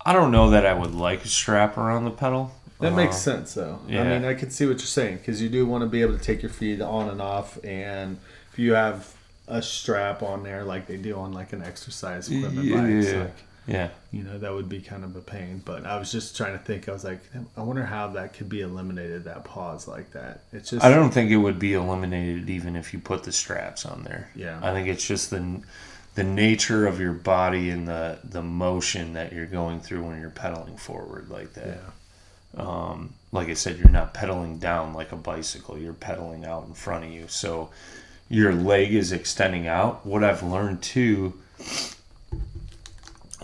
I 0.05 0.13
don't 0.13 0.31
know 0.31 0.49
that 0.51 0.65
I 0.65 0.73
would 0.73 0.93
like 0.95 1.23
a 1.23 1.27
strap 1.27 1.77
around 1.77 2.05
the 2.05 2.11
pedal. 2.11 2.51
That 2.79 2.93
Uh, 2.93 2.95
makes 2.95 3.17
sense, 3.17 3.53
though. 3.53 3.79
Yeah. 3.87 4.01
I 4.01 4.03
mean, 4.09 4.25
I 4.25 4.33
can 4.33 4.49
see 4.49 4.65
what 4.65 4.77
you're 4.77 4.79
saying 4.87 5.17
because 5.17 5.41
you 5.41 5.49
do 5.49 5.65
want 5.67 5.83
to 5.83 5.87
be 5.87 6.01
able 6.01 6.17
to 6.17 6.23
take 6.23 6.41
your 6.41 6.51
feet 6.51 6.81
on 6.81 7.09
and 7.09 7.21
off, 7.21 7.63
and 7.63 8.17
if 8.51 8.57
you 8.59 8.73
have 8.73 9.13
a 9.47 9.61
strap 9.61 10.23
on 10.23 10.43
there 10.43 10.63
like 10.63 10.87
they 10.87 10.97
do 10.97 11.15
on 11.17 11.33
like 11.33 11.51
an 11.53 11.61
exercise 11.63 12.29
equipment 12.29 12.65
Yeah, 12.67 12.81
bikes, 13.21 13.33
yeah. 13.71 13.89
you 14.11 14.23
know 14.23 14.37
that 14.37 14.53
would 14.53 14.69
be 14.69 14.81
kind 14.81 15.03
of 15.03 15.15
a 15.15 15.21
pain. 15.21 15.61
But 15.63 15.85
I 15.85 15.97
was 15.97 16.11
just 16.11 16.35
trying 16.35 16.57
to 16.57 16.63
think. 16.63 16.89
I 16.89 16.91
was 16.91 17.03
like, 17.03 17.21
I 17.55 17.61
wonder 17.61 17.85
how 17.85 18.07
that 18.09 18.33
could 18.33 18.49
be 18.49 18.61
eliminated. 18.61 19.23
That 19.23 19.45
pause 19.45 19.87
like 19.87 20.11
that. 20.11 20.41
It's 20.51 20.71
just 20.71 20.85
I 20.85 20.89
don't 20.89 21.11
think 21.11 21.31
it 21.31 21.37
would 21.37 21.59
be 21.59 21.73
eliminated 21.73 22.49
even 22.49 22.75
if 22.75 22.93
you 22.93 22.99
put 22.99 23.23
the 23.23 23.31
straps 23.31 23.85
on 23.85 24.03
there. 24.03 24.29
Yeah. 24.35 24.59
I 24.61 24.73
think 24.73 24.87
it's 24.87 25.05
just 25.05 25.29
the 25.29 25.61
the 26.15 26.23
nature 26.23 26.87
of 26.87 26.99
your 26.99 27.13
body 27.13 27.69
and 27.69 27.87
the 27.87 28.19
the 28.23 28.41
motion 28.41 29.13
that 29.13 29.31
you're 29.31 29.45
going 29.45 29.79
through 29.79 30.03
when 30.03 30.19
you're 30.19 30.29
pedaling 30.29 30.77
forward 30.77 31.29
like 31.29 31.53
that. 31.53 31.79
Yeah. 32.57 32.63
um, 32.63 33.13
like 33.31 33.47
I 33.47 33.53
said, 33.53 33.77
you're 33.77 33.89
not 33.89 34.13
pedaling 34.13 34.59
down 34.59 34.93
like 34.93 35.13
a 35.13 35.15
bicycle. 35.15 35.77
You're 35.77 35.93
pedaling 35.93 36.43
out 36.43 36.67
in 36.67 36.73
front 36.73 37.05
of 37.05 37.11
you. 37.11 37.27
So 37.29 37.69
your 38.27 38.53
leg 38.53 38.93
is 38.93 39.11
extending 39.11 39.67
out. 39.67 40.05
What 40.05 40.23
I've 40.23 40.43
learned 40.43 40.81
too 40.81 41.33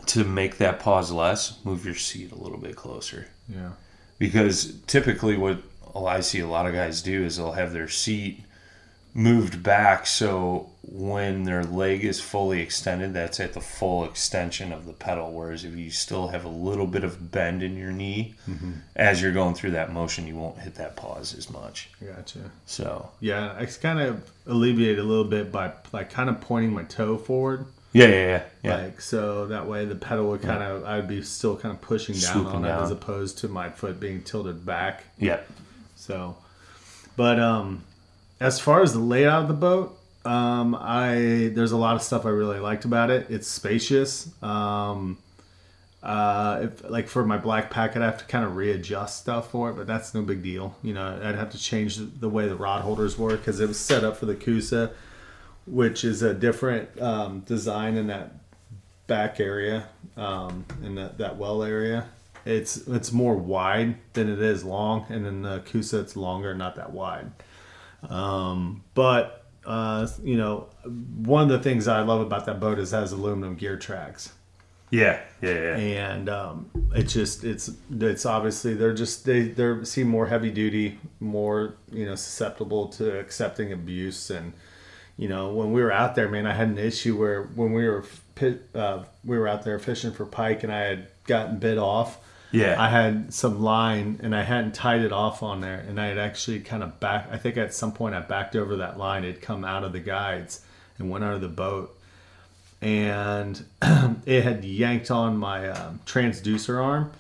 to 0.10 0.24
make 0.24 0.58
that 0.58 0.80
pause 0.80 1.12
less, 1.12 1.64
move 1.64 1.86
your 1.86 1.96
seat 1.96 2.32
a 2.32 2.36
little 2.36 2.58
bit 2.58 2.76
closer. 2.76 3.28
Yeah. 3.48 3.72
Because 4.20 4.74
typically, 4.88 5.38
what 5.38 5.60
I 5.96 6.22
see 6.22 6.40
a 6.40 6.48
lot 6.48 6.66
of 6.66 6.74
guys 6.74 7.02
do 7.02 7.24
is 7.24 7.38
they'll 7.38 7.52
have 7.54 7.74
their 7.74 7.88
seat 7.88 8.44
moved 9.14 9.64
back 9.64 10.06
so 10.06 10.70
when 10.84 11.44
their 11.44 11.64
leg 11.64 12.06
is 12.06 12.22
fully 12.22 12.62
extended, 12.62 13.14
that's 13.14 13.40
at 13.40 13.54
the 13.54 13.62
full 13.62 14.06
extension 14.06 14.72
of 14.72 14.86
the 14.86 14.94
pedal. 14.94 15.32
Whereas 15.32 15.66
if 15.66 15.76
you 15.76 15.90
still 15.90 16.28
have 16.28 16.46
a 16.46 16.50
little 16.50 16.88
bit 16.88 17.04
of 17.04 17.32
bend 17.32 17.62
in 17.62 17.76
your 17.76 17.92
knee 17.92 18.36
mm-hmm. 18.48 18.74
as 18.96 19.22
you're 19.22 19.34
going 19.34 19.56
through 19.56 19.72
that 19.72 19.92
motion, 19.92 20.28
you 20.28 20.36
won't 20.36 20.60
hit 20.60 20.76
that 20.76 20.96
pause 20.96 21.34
as 21.36 21.50
much. 21.50 21.90
Gotcha. 22.04 22.52
So, 22.66 23.10
Yeah, 23.20 23.56
I 23.58 23.66
kind 23.66 24.00
of 24.00 24.30
alleviate 24.46 25.00
a 25.00 25.04
little 25.04 25.26
bit 25.26 25.52
by 25.52 25.74
like 25.92 26.10
kind 26.10 26.30
of 26.30 26.40
pointing 26.40 26.74
my 26.74 26.84
toe 26.84 27.18
forward. 27.18 27.66
Yeah, 27.94 28.08
yeah, 28.08 28.14
yeah. 28.28 28.44
yeah. 28.64 28.76
Like 28.84 29.02
so 29.02 29.48
that 29.48 29.68
way 29.68 29.86
the 29.86 29.96
pedal 29.96 30.30
would 30.30 30.42
kind 30.42 30.62
of 30.62 30.84
I'd 30.86 31.08
be 31.08 31.22
still 31.24 31.56
kind 31.58 31.74
of 31.74 31.82
pushing 31.82 32.16
down 32.16 32.34
Swooping 32.34 32.56
on 32.56 32.66
it 32.66 32.70
as 32.70 32.92
opposed 32.92 33.40
to 33.40 33.48
my 33.48 33.70
foot 33.70 34.00
being 34.00 34.22
tilted 34.24 34.66
back. 34.66 35.04
yeah. 35.18 35.40
So, 35.96 36.38
but 37.16 37.40
um, 37.40 37.84
as 38.40 38.60
far 38.60 38.82
as 38.82 38.94
the 38.94 39.00
layout 39.00 39.44
of 39.44 39.48
the 39.48 39.54
boat, 39.56 39.98
um, 40.26 40.76
I 40.80 41.52
there's 41.56 41.72
a 41.72 41.78
lot 41.78 41.96
of 41.96 42.02
stuff 42.04 42.26
I 42.26 42.30
really 42.30 42.60
liked 42.60 42.86
about 42.86 43.10
it. 43.10 43.28
It's 43.30 43.48
spacious. 43.48 44.30
Um, 44.44 45.18
uh, 46.04 46.60
if 46.64 46.90
like 46.90 47.08
for 47.08 47.26
my 47.26 47.38
BlackPak, 47.38 47.96
I'd 47.96 48.02
have 48.04 48.20
to 48.20 48.26
kind 48.26 48.46
of 48.46 48.56
readjust 48.56 49.20
stuff 49.20 49.50
for 49.52 49.72
it, 49.72 49.74
but 49.74 49.88
that's 49.88 50.14
no 50.14 50.22
big 50.22 50.44
deal. 50.44 50.76
You 50.84 50.94
know, 50.94 51.20
I'd 51.24 51.36
have 51.36 51.50
to 51.52 51.58
change 51.58 51.98
the- 51.98 52.06
the 52.06 52.30
way 52.30 52.48
the 52.48 52.56
rod 52.56 52.82
holders 52.84 53.18
work 53.18 53.40
because 53.40 53.60
it 53.60 53.68
was 53.68 53.80
set 53.80 54.04
up 54.04 54.16
for 54.18 54.26
the 54.28 54.36
Coosa, 54.36 54.92
which 55.68 56.04
is 56.04 56.22
a 56.22 56.34
different 56.34 57.00
um, 57.02 57.42
design 57.42 57.98
in 57.98 58.08
that 58.08 58.32
back 59.08 59.40
area, 59.40 59.88
um, 60.16 60.66
in 60.84 60.96
that, 60.96 61.18
that 61.18 61.38
well 61.38 61.64
area. 61.64 62.08
It's 62.46 62.78
it's 62.88 63.12
more 63.12 63.36
wide 63.36 63.98
than 64.14 64.30
it 64.30 64.42
is 64.42 64.64
long, 64.64 65.06
and 65.10 65.26
then 65.26 65.42
the 65.42 65.60
Coosa 65.60 66.00
it's 66.00 66.16
longer, 66.16 66.54
not 66.56 66.76
that 66.76 66.92
wide. 66.94 67.30
Um, 68.10 68.84
but 68.94 69.46
uh, 69.66 70.08
you 70.24 70.38
know, 70.38 70.68
one 70.86 71.44
of 71.44 71.50
the 71.50 71.60
things 71.60 71.88
I 71.90 72.02
love 72.02 72.22
about 72.22 72.46
that 72.46 72.60
boat 72.60 72.80
is 72.80 72.94
it 72.94 72.96
has 72.96 73.12
aluminum 73.12 73.56
gear 73.56 73.76
tracks 73.78 74.32
Yeah, 74.92 75.20
yeah, 75.42 75.52
yeah. 75.52 75.76
and 75.78 76.30
um, 76.30 76.72
it's 76.96 77.12
just 77.12 77.44
it's 77.44 77.70
it's 77.92 78.26
obviously 78.26 78.76
they're 78.76 78.94
just 78.94 79.26
they 79.26 79.42
they 79.50 79.84
seem 79.84 80.08
more 80.08 80.28
heavy 80.28 80.52
duty, 80.52 81.00
more 81.20 81.76
you 81.92 82.06
know 82.06 82.16
susceptible 82.16 82.88
to 82.90 83.20
accepting 83.20 83.74
abuse, 83.74 84.30
and 84.30 84.54
you 85.18 85.28
know, 85.28 85.50
when 85.54 85.72
we 85.74 85.82
were 85.82 85.92
out 85.92 86.16
there, 86.16 86.30
man, 86.30 86.46
I 86.46 86.54
had 86.54 86.68
an 86.68 86.78
issue 86.78 87.18
where 87.18 87.44
when 87.44 87.74
we 87.74 87.88
were 87.88 88.06
pit, 88.36 88.68
uh, 88.76 89.04
we 89.26 89.38
were 89.38 89.48
out 89.48 89.64
there 89.64 89.80
fishing 89.80 90.12
for 90.14 90.26
pike, 90.26 90.64
and 90.64 90.72
I 90.72 90.82
had 90.82 91.08
gotten 91.26 91.58
bit 91.60 91.78
off. 91.78 92.20
Yeah. 92.52 92.82
I 92.82 92.88
had 92.88 93.34
some 93.34 93.62
line 93.62 94.22
and 94.24 94.34
I 94.34 94.42
hadn't 94.44 94.74
tied 94.74 95.02
it 95.02 95.12
off 95.12 95.44
on 95.44 95.60
there, 95.62 95.84
and 95.88 96.00
I 96.00 96.06
had 96.08 96.18
actually 96.18 96.62
kind 96.62 96.82
of 96.84 97.00
back. 97.00 97.28
I 97.32 97.38
think 97.38 97.58
at 97.58 97.74
some 97.74 97.92
point 97.92 98.16
I 98.16 98.22
backed 98.22 98.56
over 98.56 98.78
that 98.78 98.98
line. 98.98 99.24
It 99.26 99.42
come 99.42 99.66
out 99.66 99.84
of 99.84 99.92
the 99.92 100.00
guides 100.00 100.62
and 100.98 101.10
went 101.10 101.24
under 101.26 101.40
the 101.40 101.48
boat, 101.50 101.98
and 102.82 103.64
it 104.26 104.44
had 104.44 104.64
yanked 104.64 105.12
on 105.12 105.38
my 105.38 105.70
um, 105.70 106.00
transducer 106.06 106.82
arm, 106.82 107.12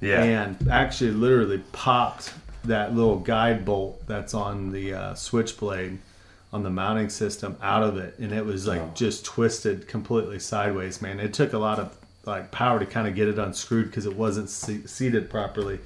Yeah. 0.00 0.22
and 0.22 0.68
actually 0.70 1.12
literally 1.12 1.62
popped 1.72 2.32
that 2.64 2.94
little 2.94 3.18
guide 3.18 3.64
bolt 3.64 4.06
that's 4.06 4.34
on 4.34 4.72
the 4.72 4.92
uh, 4.92 5.14
switchblade 5.14 5.98
on 6.56 6.62
the 6.62 6.70
mounting 6.70 7.08
system 7.10 7.56
out 7.62 7.82
of 7.82 7.96
it 7.98 8.18
and 8.18 8.32
it 8.32 8.44
was 8.44 8.66
like 8.66 8.80
Oh. 8.80 8.90
just 8.94 9.24
twisted 9.24 9.86
completely 9.86 10.38
sideways 10.38 11.02
man 11.02 11.20
it 11.20 11.32
took 11.34 11.52
a 11.52 11.58
lot 11.58 11.78
of 11.78 11.96
like 12.24 12.50
power 12.50 12.78
to 12.78 12.86
kind 12.86 13.06
of 13.06 13.14
get 13.14 13.28
it 13.28 13.38
unscrewed 13.38 13.86
because 13.86 14.06
it 14.06 14.16
wasn't 14.16 14.48
se- 14.50 14.86
seated 14.86 15.28
properly 15.30 15.78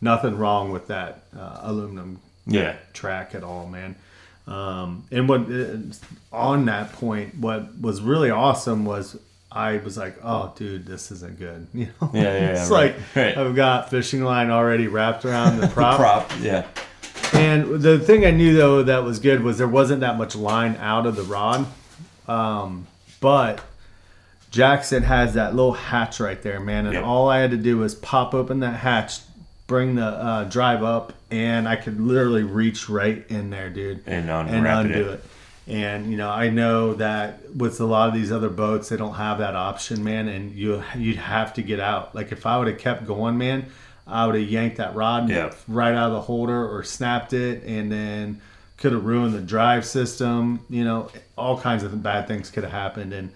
nothing 0.00 0.36
wrong 0.38 0.72
with 0.72 0.86
that 0.88 1.22
uh, 1.38 1.58
aluminum 1.62 2.20
yeah. 2.46 2.76
track 2.92 3.34
at 3.34 3.42
all, 3.42 3.66
man. 3.66 3.94
Um, 4.46 5.04
and 5.10 5.26
what 5.28 5.42
uh, 5.50 5.76
on 6.30 6.66
that 6.66 6.92
point, 6.92 7.38
what 7.38 7.80
was 7.80 8.02
really 8.02 8.28
awesome 8.30 8.84
was 8.84 9.16
I 9.50 9.78
was 9.78 9.96
like, 9.96 10.16
"Oh, 10.22 10.52
dude, 10.56 10.84
this 10.84 11.10
isn't 11.10 11.38
good." 11.38 11.68
You 11.74 11.86
know, 12.02 12.10
Yeah, 12.12 12.22
yeah, 12.22 12.60
it's 12.60 12.70
right, 12.70 12.94
like 12.96 13.16
right. 13.16 13.38
I've 13.38 13.54
got 13.56 13.88
fishing 13.88 14.22
line 14.24 14.50
already 14.50 14.88
wrapped 14.88 15.24
around 15.24 15.58
the 15.58 15.68
prop. 15.76 15.96
Prop. 15.96 16.30
Yeah. 16.40 16.66
And 17.34 17.82
the 17.82 17.98
thing 17.98 18.24
I 18.24 18.30
knew 18.30 18.56
though 18.56 18.82
that 18.84 19.02
was 19.04 19.18
good 19.18 19.42
was 19.42 19.58
there 19.58 19.68
wasn't 19.68 20.00
that 20.00 20.16
much 20.16 20.36
line 20.36 20.76
out 20.76 21.06
of 21.06 21.16
the 21.16 21.22
rod, 21.22 21.66
um, 22.28 22.86
but 23.20 23.60
Jackson 24.50 25.02
has 25.02 25.34
that 25.34 25.54
little 25.54 25.72
hatch 25.72 26.20
right 26.20 26.40
there, 26.42 26.60
man. 26.60 26.86
And 26.86 26.94
Yep. 26.94 27.04
all 27.04 27.28
I 27.28 27.40
had 27.40 27.50
to 27.50 27.56
do 27.56 27.78
was 27.78 27.94
pop 27.96 28.34
open 28.34 28.60
that 28.60 28.76
hatch, 28.76 29.18
bring 29.66 29.96
the 29.96 30.06
uh, 30.06 30.44
drive 30.44 30.84
up, 30.84 31.12
and 31.30 31.68
I 31.68 31.74
could 31.76 32.00
literally 32.00 32.44
reach 32.44 32.88
right 32.88 33.24
in 33.28 33.50
there, 33.50 33.68
dude, 33.70 34.02
And 34.06 34.30
and 34.30 34.66
undo 34.66 35.10
it. 35.10 35.14
it. 35.14 35.24
And 35.66 36.10
you 36.10 36.16
know, 36.18 36.30
I 36.30 36.50
know 36.50 36.94
that 36.94 37.40
with 37.56 37.80
a 37.80 37.84
lot 37.86 38.08
of 38.08 38.14
these 38.14 38.30
other 38.30 38.50
boats, 38.50 38.90
they 38.90 38.96
don't 38.96 39.14
have 39.14 39.38
that 39.38 39.56
option, 39.56 40.04
man. 40.04 40.28
And 40.28 40.52
you 40.52 40.84
you'd 40.96 41.16
have 41.16 41.54
to 41.54 41.62
get 41.62 41.80
out. 41.80 42.14
Like 42.14 42.30
if 42.32 42.46
I 42.46 42.58
would 42.58 42.68
have 42.68 42.78
kept 42.78 43.06
going, 43.06 43.38
man, 43.38 43.66
I 44.06 44.26
would 44.26 44.34
have 44.34 44.48
yanked 44.48 44.76
that 44.76 44.94
rod 44.94 45.28
Yeah. 45.30 45.52
right 45.66 45.94
out 45.94 46.08
of 46.08 46.12
the 46.12 46.20
holder 46.22 46.66
or 46.68 46.82
snapped 46.84 47.32
it, 47.32 47.62
and 47.64 47.90
then 47.90 48.40
could 48.76 48.92
have 48.92 49.04
ruined 49.04 49.34
the 49.34 49.40
drive 49.40 49.84
system. 49.86 50.60
You 50.68 50.84
know, 50.84 51.08
all 51.38 51.58
kinds 51.58 51.82
of 51.82 52.02
bad 52.02 52.28
things 52.28 52.50
could 52.50 52.64
have 52.64 52.72
happened, 52.72 53.12
and 53.12 53.30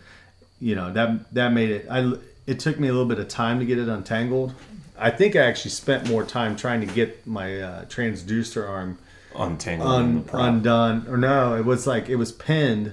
you 0.60 0.74
know 0.74 0.92
that 0.92 1.32
that 1.34 1.52
made 1.52 1.70
it. 1.70 1.86
I 1.90 2.12
it 2.46 2.58
took 2.60 2.78
me 2.78 2.88
a 2.88 2.92
little 2.92 3.08
bit 3.08 3.18
of 3.18 3.28
time 3.28 3.58
to 3.60 3.64
get 3.64 3.78
it 3.78 3.88
untangled. 3.88 4.54
I 4.98 5.10
think 5.10 5.36
I 5.36 5.40
actually 5.40 5.70
spent 5.70 6.08
more 6.08 6.24
time 6.24 6.56
trying 6.56 6.80
to 6.80 6.86
get 6.86 7.26
my 7.26 7.60
uh, 7.60 7.84
transducer 7.84 8.68
arm 8.68 8.98
untangled, 9.36 9.88
un, 9.88 10.24
undone 10.32 11.06
or 11.08 11.16
no 11.16 11.54
it 11.54 11.64
was 11.64 11.86
like 11.86 12.08
it 12.08 12.16
was 12.16 12.32
pinned 12.32 12.92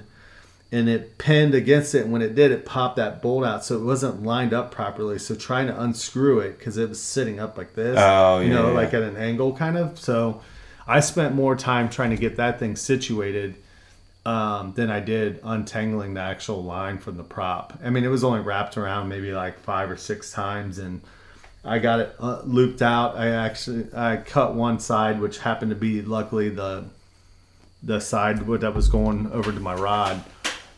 and 0.72 0.88
it 0.88 1.16
pinned 1.18 1.54
against 1.54 1.94
it 1.94 2.02
and 2.02 2.12
when 2.12 2.22
it 2.22 2.34
did 2.34 2.50
it 2.50 2.66
popped 2.66 2.96
that 2.96 3.22
bolt 3.22 3.44
out. 3.44 3.64
So 3.64 3.76
it 3.76 3.84
wasn't 3.84 4.22
lined 4.22 4.52
up 4.52 4.70
properly. 4.70 5.18
So 5.18 5.34
trying 5.34 5.68
to 5.68 5.80
unscrew 5.80 6.40
it 6.40 6.58
because 6.58 6.76
it 6.76 6.88
was 6.88 7.00
sitting 7.00 7.38
up 7.38 7.56
like 7.56 7.74
this 7.74 7.96
Oh, 7.98 8.40
you 8.40 8.50
know 8.50 8.68
yeah, 8.68 8.74
like 8.74 8.94
at 8.94 9.02
an 9.02 9.16
angle 9.16 9.56
kind 9.56 9.76
of. 9.76 9.98
So 9.98 10.40
i 10.88 11.00
spent 11.00 11.34
more 11.34 11.56
time 11.56 11.88
trying 11.88 12.10
to 12.10 12.16
get 12.16 12.36
that 12.36 12.60
thing 12.60 12.76
situated 12.76 13.56
um, 14.24 14.72
than 14.74 14.88
i 14.88 15.00
did 15.00 15.40
untangling 15.42 16.14
the 16.14 16.20
actual 16.20 16.62
line 16.62 16.98
from 16.98 17.16
the 17.16 17.24
prop. 17.24 17.78
I 17.84 17.90
mean 17.90 18.04
it 18.04 18.08
was 18.08 18.24
only 18.24 18.40
wrapped 18.40 18.76
around 18.76 19.08
maybe 19.08 19.32
like 19.32 19.58
five 19.60 19.90
or 19.90 19.96
six 19.96 20.32
times 20.32 20.78
and 20.78 21.00
I 21.64 21.80
got 21.80 21.98
it 21.98 22.14
uh, 22.20 22.42
looped 22.44 22.80
out. 22.80 23.16
I 23.16 23.30
actually 23.30 23.88
I 23.92 24.18
cut 24.18 24.54
one 24.54 24.78
side, 24.78 25.20
which 25.20 25.38
happened 25.38 25.70
to 25.70 25.76
be 25.76 26.00
luckily 26.00 26.48
the 26.48 26.84
the 27.82 28.00
side 28.00 28.46
that 28.46 28.74
was 28.74 28.88
going 28.88 29.30
over 29.32 29.52
to 29.52 29.60
my 29.60 29.74
rod, 29.74 30.22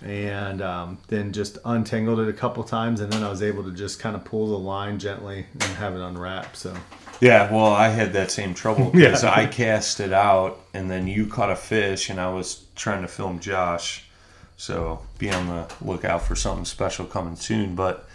and 0.02 0.62
um, 0.62 0.98
then 1.08 1.32
just 1.32 1.58
untangled 1.64 2.20
it 2.20 2.28
a 2.28 2.32
couple 2.32 2.62
times, 2.64 3.00
and 3.00 3.12
then 3.12 3.22
I 3.22 3.30
was 3.30 3.42
able 3.42 3.64
to 3.64 3.72
just 3.72 3.98
kind 3.98 4.14
of 4.14 4.24
pull 4.24 4.48
the 4.48 4.58
line 4.58 4.98
gently 4.98 5.46
and 5.52 5.62
have 5.62 5.94
it 5.94 6.00
unwrap. 6.00 6.54
So 6.56 6.74
Yeah, 7.20 7.52
well, 7.52 7.72
I 7.72 7.88
had 7.88 8.12
that 8.12 8.30
same 8.30 8.54
trouble 8.54 8.90
because 8.92 9.24
Yeah. 9.24 9.34
I 9.34 9.46
cast 9.46 10.00
it 10.00 10.12
out, 10.12 10.60
and 10.72 10.90
then 10.90 11.08
you 11.08 11.26
caught 11.26 11.50
a 11.50 11.56
fish, 11.56 12.10
and 12.10 12.20
I 12.20 12.32
was 12.32 12.64
trying 12.76 13.02
to 13.02 13.08
film 13.08 13.40
Josh. 13.40 14.04
So 14.56 15.00
be 15.18 15.30
on 15.30 15.46
the 15.46 15.72
lookout 15.80 16.22
for 16.22 16.34
something 16.34 16.64
special 16.64 17.04
coming 17.06 17.36
soon. 17.36 17.76
But, 17.76 18.08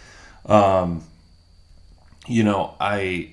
um, 0.45 1.03
you 2.27 2.43
know, 2.43 2.75
I 2.81 3.31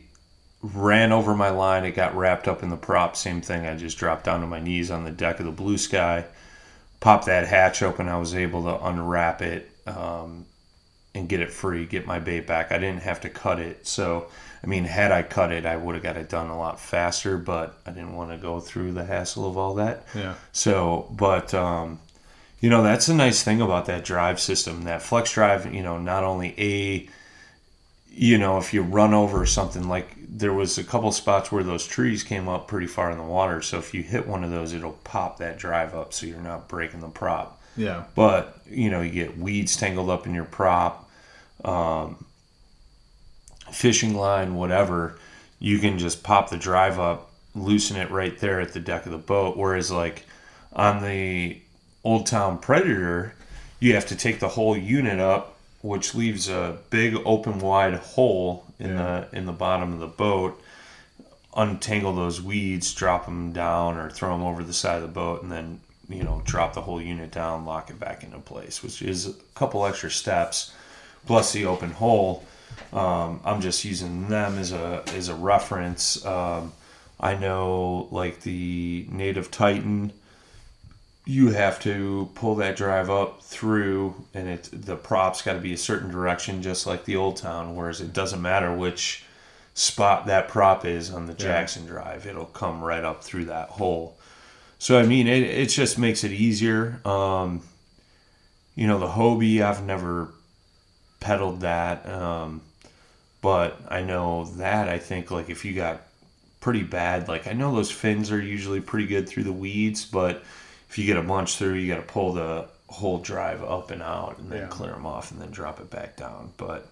ran 0.63 1.11
over 1.11 1.35
my 1.35 1.51
line. 1.51 1.85
It 1.85 1.93
got 1.93 2.15
wrapped 2.17 2.47
up 2.47 2.63
in 2.63 2.69
the 2.71 2.77
prop. 2.77 3.17
Same 3.17 3.41
thing. 3.41 3.67
I 3.67 3.77
just 3.77 3.99
dropped 3.99 4.25
down 4.25 4.41
to 4.43 4.47
my 4.47 4.61
knees 4.61 4.91
on 4.93 5.05
the 5.05 5.11
deck 5.11 5.41
of 5.41 5.47
the 5.47 5.53
Blue 5.53 5.77
Sky, 5.79 6.25
popped 7.01 7.27
that 7.27 7.49
hatch 7.49 7.83
open. 7.83 8.09
I 8.09 8.19
was 8.19 8.35
able 8.35 8.63
to 8.65 8.87
unwrap 8.87 9.43
it. 9.43 9.71
Um, 9.87 10.47
and 11.15 11.29
get 11.29 11.41
it 11.41 11.51
free, 11.51 11.87
get 11.87 12.07
my 12.07 12.21
bait 12.21 12.47
back. 12.47 12.71
I 12.71 12.79
didn't 12.79 13.03
have 13.03 13.21
to 13.23 13.29
cut 13.29 13.59
it. 13.59 13.87
So, 13.87 14.29
I 14.63 14.67
mean, 14.69 14.85
had 14.85 15.11
I 15.11 15.23
cut 15.23 15.51
it, 15.51 15.67
I 15.67 15.77
would 15.77 15.97
have 15.97 16.05
got 16.05 16.17
it 16.17 16.29
done 16.29 16.49
a 16.51 16.57
lot 16.57 16.79
faster, 16.79 17.37
but 17.37 17.77
I 17.85 17.91
didn't 17.91 18.15
want 18.15 18.31
to 18.31 18.37
go 18.37 18.61
through 18.61 18.93
the 18.93 19.05
hassle 19.05 19.49
of 19.49 19.57
all 19.59 19.75
that. 19.75 20.05
yeah, 20.15 20.35
So, 20.53 21.09
but, 21.11 21.53
um, 21.53 21.99
you 22.61 22.71
know, 22.71 22.83
that's 22.83 23.09
a 23.09 23.15
nice 23.15 23.43
thing 23.43 23.61
about 23.61 23.87
that 23.87 24.05
drive 24.05 24.39
system. 24.39 24.85
That 24.85 25.03
flex 25.03 25.33
drive, 25.33 25.75
you 25.75 25.83
know, 25.83 25.99
not 25.99 26.23
only 26.23 26.55
A, 26.59 27.09
you 28.11 28.39
know, 28.39 28.59
if 28.59 28.75
you 28.75 28.83
run 28.83 29.15
over 29.15 29.47
something 29.47 29.89
like 29.89 30.17
there 30.29 30.53
was 30.53 30.79
a 30.79 30.85
couple 30.85 31.11
spots 31.13 31.51
where 31.51 31.63
those 31.63 31.87
trees 31.87 32.23
came 32.23 32.49
up 32.49 32.69
pretty 32.69 32.87
far 32.87 33.11
in 33.11 33.19
the 33.19 33.25
water. 33.25 33.63
So 33.63 33.79
if 33.79 33.95
you 33.95 34.03
hit 34.03 34.27
one 34.27 34.45
of 34.45 34.51
those, 34.51 34.73
it'll 34.73 34.93
pop 34.93 35.39
that 35.39 35.59
drive 35.59 35.95
up 35.95 36.13
so 36.13 36.27
you're 36.27 36.39
not 36.41 36.69
breaking 36.69 37.01
the 37.01 37.09
prop. 37.09 37.61
Yeah, 37.77 38.05
but 38.15 38.59
you 38.69 38.91
know 38.91 39.01
you 39.01 39.11
get 39.11 39.39
weeds 39.39 39.77
tangled 39.77 40.11
up 40.11 40.27
in 40.27 40.35
your 40.35 40.45
prop 40.45 41.09
um, 41.65 42.25
fishing 43.71 44.15
line 44.15 44.55
whatever 44.55 45.19
you 45.59 45.79
can 45.79 45.99
just 45.99 46.23
pop 46.23 46.51
the 46.51 46.57
drive 46.57 46.99
up 46.99 47.31
loosen 47.55 47.97
it 47.97 48.11
right 48.11 48.39
there 48.39 48.61
at 48.61 48.73
the 48.73 48.81
deck 48.81 49.07
of 49.07 49.13
the 49.13 49.19
boat. 49.19 49.57
Whereas 49.57 49.91
like 49.91 50.25
on 50.73 51.03
the 51.03 51.61
old 52.05 52.27
town 52.27 52.59
predator 52.59 53.35
you 53.79 53.95
have 53.95 54.07
to 54.07 54.17
take 54.17 54.41
the 54.41 54.49
whole 54.49 54.77
unit 54.77 55.19
up 55.19 55.59
which 55.83 56.15
leaves 56.15 56.49
a 56.49 56.79
big 56.91 57.17
open 57.25 57.59
wide 57.59 57.95
hole 57.95 58.65
in 58.79 58.91
Yeah. 58.91 59.25
the 59.31 59.39
in 59.39 59.47
the 59.47 59.53
bottom 59.53 59.93
of 59.93 59.99
the 60.01 60.07
boat. 60.07 60.61
Untangle 61.57 62.15
those 62.15 62.41
weeds 62.41 62.95
drop 62.95 63.25
them 63.25 63.53
down 63.53 63.97
or 63.97 64.09
throw 64.09 64.31
them 64.37 64.47
over 64.47 64.63
the 64.63 64.73
side 64.73 64.97
of 64.97 65.03
the 65.03 65.09
boat 65.09 65.43
and 65.43 65.51
then 65.51 65.81
you 66.09 66.23
know 66.23 66.43
drop 66.45 66.75
the 66.75 66.83
whole 66.83 67.01
unit 67.03 67.33
down 67.33 67.65
lock 67.65 67.91
it 67.91 67.99
back 67.99 68.23
into 68.23 68.39
place 68.39 68.83
which 68.85 69.03
is 69.03 69.27
a 69.27 69.33
couple 69.55 69.85
extra 69.85 70.11
steps 70.11 70.73
plus 71.27 71.53
the 71.53 71.67
open 71.67 71.91
hole. 71.91 72.45
Um, 72.93 73.41
i'm 73.45 73.61
just 73.61 73.85
using 73.85 74.29
them 74.29 74.59
as 74.59 74.71
a 74.73 75.03
as 75.15 75.29
a 75.29 75.35
reference. 75.35 76.25
Um, 76.25 76.73
i 77.19 77.35
know 77.35 78.07
like 78.13 78.43
the 78.43 79.07
native 79.11 79.51
titan 79.51 80.13
you 81.31 81.51
have 81.51 81.79
to 81.79 82.29
pull 82.35 82.57
that 82.57 82.75
drive 82.77 83.09
up 83.09 83.41
through 83.41 84.13
and 84.35 84.49
it 84.49 84.69
the 84.73 84.97
props 84.97 85.43
got 85.43 85.53
to 85.53 85.61
be 85.61 85.73
a 85.73 85.79
certain 85.79 86.11
direction 86.11 86.61
just 86.61 86.89
like 86.89 87.05
the 87.05 87.15
old 87.15 87.37
town 87.37 87.77
whereas 87.77 88.01
it 88.01 88.13
doesn't 88.13 88.43
matter 88.43 88.75
which 88.75 89.25
spot 89.75 90.27
that 90.27 90.49
prop 90.49 90.85
is 90.85 91.09
on 91.13 91.27
the 91.27 91.35
jackson 91.35 91.87
drive 91.87 92.27
it'll 92.27 92.45
come 92.47 92.83
right 92.83 93.05
up 93.05 93.23
through 93.23 93.45
that 93.45 93.69
hole. 93.69 94.17
So 94.81 94.99
i 94.99 95.07
mean 95.07 95.29
it, 95.29 95.45
it 95.45 95.67
just 95.67 95.99
makes 95.99 96.25
it 96.25 96.33
easier 96.33 97.01
um, 97.05 97.63
you 98.75 98.89
know 98.89 98.99
the 98.99 99.07
hobie 99.07 99.63
i've 99.63 99.85
never 99.85 100.31
pedaled 101.21 101.61
that 101.61 102.09
um, 102.09 102.61
but 103.41 103.81
i 103.89 104.03
know 104.03 104.47
that 104.57 104.89
i 104.89 104.99
think 104.99 105.31
like 105.31 105.49
if 105.49 105.65
you 105.65 105.75
got 105.75 106.03
pretty 106.61 106.83
bad 106.83 107.29
like 107.29 107.47
i 107.47 107.53
know 107.53 107.73
those 107.75 107.91
fins 107.91 108.33
are 108.33 108.41
usually 108.41 108.81
pretty 108.81 109.07
good 109.07 109.29
through 109.29 109.45
the 109.45 109.53
weeds 109.53 110.05
but 110.05 110.43
if 110.91 110.99
you 110.99 111.07
get 111.07 111.17
a 111.17 111.23
bunch 111.23 111.57
through 111.57 111.75
you 111.75 111.89
got 111.93 112.01
to 112.07 112.13
pull 112.13 112.33
the 112.35 112.67
whole 112.89 113.19
drive 113.19 113.63
up 113.63 113.91
and 113.91 114.03
out 114.03 114.37
and 114.39 114.51
then 114.51 114.63
Yeah. 114.63 114.67
clear 114.67 114.91
them 114.93 115.07
off 115.07 115.31
and 115.31 115.41
then 115.41 115.51
drop 115.51 115.81
it 115.81 115.89
back 115.91 116.17
down 116.17 116.53
but 116.57 116.87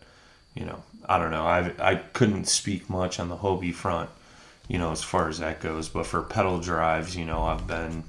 you 0.54 0.64
know 0.64 0.82
i 1.08 1.18
don't 1.18 1.30
know 1.32 1.44
i 1.46 1.72
i 1.80 1.96
couldn't 1.96 2.46
speak 2.46 2.88
much 2.88 3.18
on 3.20 3.28
the 3.28 3.36
hobie 3.36 3.74
front 3.74 4.08
you 4.68 4.78
know 4.78 4.92
as 4.92 5.02
far 5.02 5.28
as 5.28 5.38
that 5.40 5.60
goes 5.60 5.88
but 5.88 6.06
for 6.06 6.22
pedal 6.22 6.60
drives 6.60 7.16
you 7.16 7.24
know 7.24 7.42
i've 7.42 7.66
been 7.66 8.04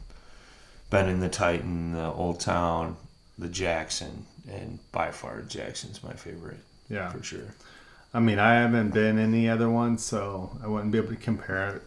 been 0.91 1.09
in 1.09 1.19
the 1.19 1.29
titan 1.29 1.93
the 1.93 2.05
old 2.13 2.39
town 2.39 2.95
the 3.39 3.47
jackson 3.49 4.25
and 4.51 4.79
by 4.91 5.09
far 5.11 5.41
jackson's 5.41 6.03
my 6.03 6.13
favorite 6.13 6.59
yeah. 6.89 7.09
for 7.11 7.21
sure 7.23 7.55
I 8.11 8.19
mean, 8.19 8.39
I 8.39 8.55
haven't 8.55 8.91
been 8.91 9.19
in 9.19 9.31
the 9.31 9.49
other 9.49 9.69
ones, 9.69 10.03
so 10.03 10.57
I 10.63 10.67
wouldn't 10.67 10.91
be 10.91 10.97
able 10.97 11.09
to 11.09 11.15
compare 11.15 11.75
it, 11.75 11.83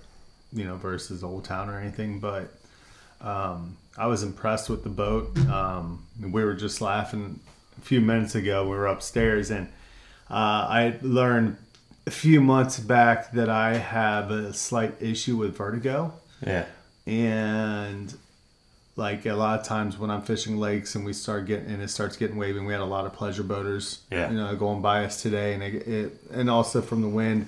you 0.52 0.64
know, 0.64 0.76
versus 0.76 1.24
Old 1.24 1.44
Town 1.44 1.68
or 1.68 1.80
anything. 1.80 2.20
But 2.20 2.54
Um, 3.22 3.76
I 3.96 4.06
was 4.06 4.22
impressed 4.22 4.68
with 4.68 4.82
the 4.84 4.90
boat. 4.90 5.36
Um, 5.48 6.04
we 6.20 6.42
were 6.44 6.54
just 6.54 6.80
laughing 6.80 7.40
a 7.78 7.80
few 7.82 8.00
minutes 8.00 8.34
ago. 8.34 8.64
We 8.64 8.70
were 8.70 8.86
upstairs, 8.86 9.50
and 9.50 9.68
uh, 10.30 10.34
I 10.68 10.98
learned 11.02 11.56
a 12.06 12.10
few 12.10 12.40
months 12.40 12.80
back 12.80 13.32
that 13.32 13.48
I 13.48 13.74
have 13.76 14.30
a 14.30 14.52
slight 14.52 14.94
issue 15.00 15.36
with 15.36 15.56
vertigo, 15.56 16.12
Yeah. 16.44 16.64
and 17.06 18.12
like 18.96 19.24
a 19.24 19.32
lot 19.34 19.58
of 19.60 19.64
times 19.66 19.96
when 19.98 20.10
I'm 20.10 20.20
fishing 20.22 20.58
lakes 20.58 20.94
and 20.96 21.04
we 21.04 21.12
start 21.14 21.46
getting 21.46 21.70
and 21.70 21.80
it 21.82 21.88
starts 21.88 22.16
getting 22.16 22.36
wavy, 22.36 22.58
and 22.58 22.66
we 22.66 22.72
had 22.72 22.82
a 22.82 22.84
lot 22.86 23.06
of 23.06 23.12
pleasure 23.12 23.42
boaters, 23.42 24.00
Yeah. 24.10 24.30
you 24.30 24.36
know, 24.36 24.54
going 24.56 24.82
by 24.82 25.04
us 25.04 25.22
today, 25.22 25.54
and 25.54 25.62
it, 25.62 25.86
it 25.86 26.12
and 26.32 26.50
also 26.50 26.82
from 26.82 27.02
the 27.02 27.08
wind, 27.08 27.46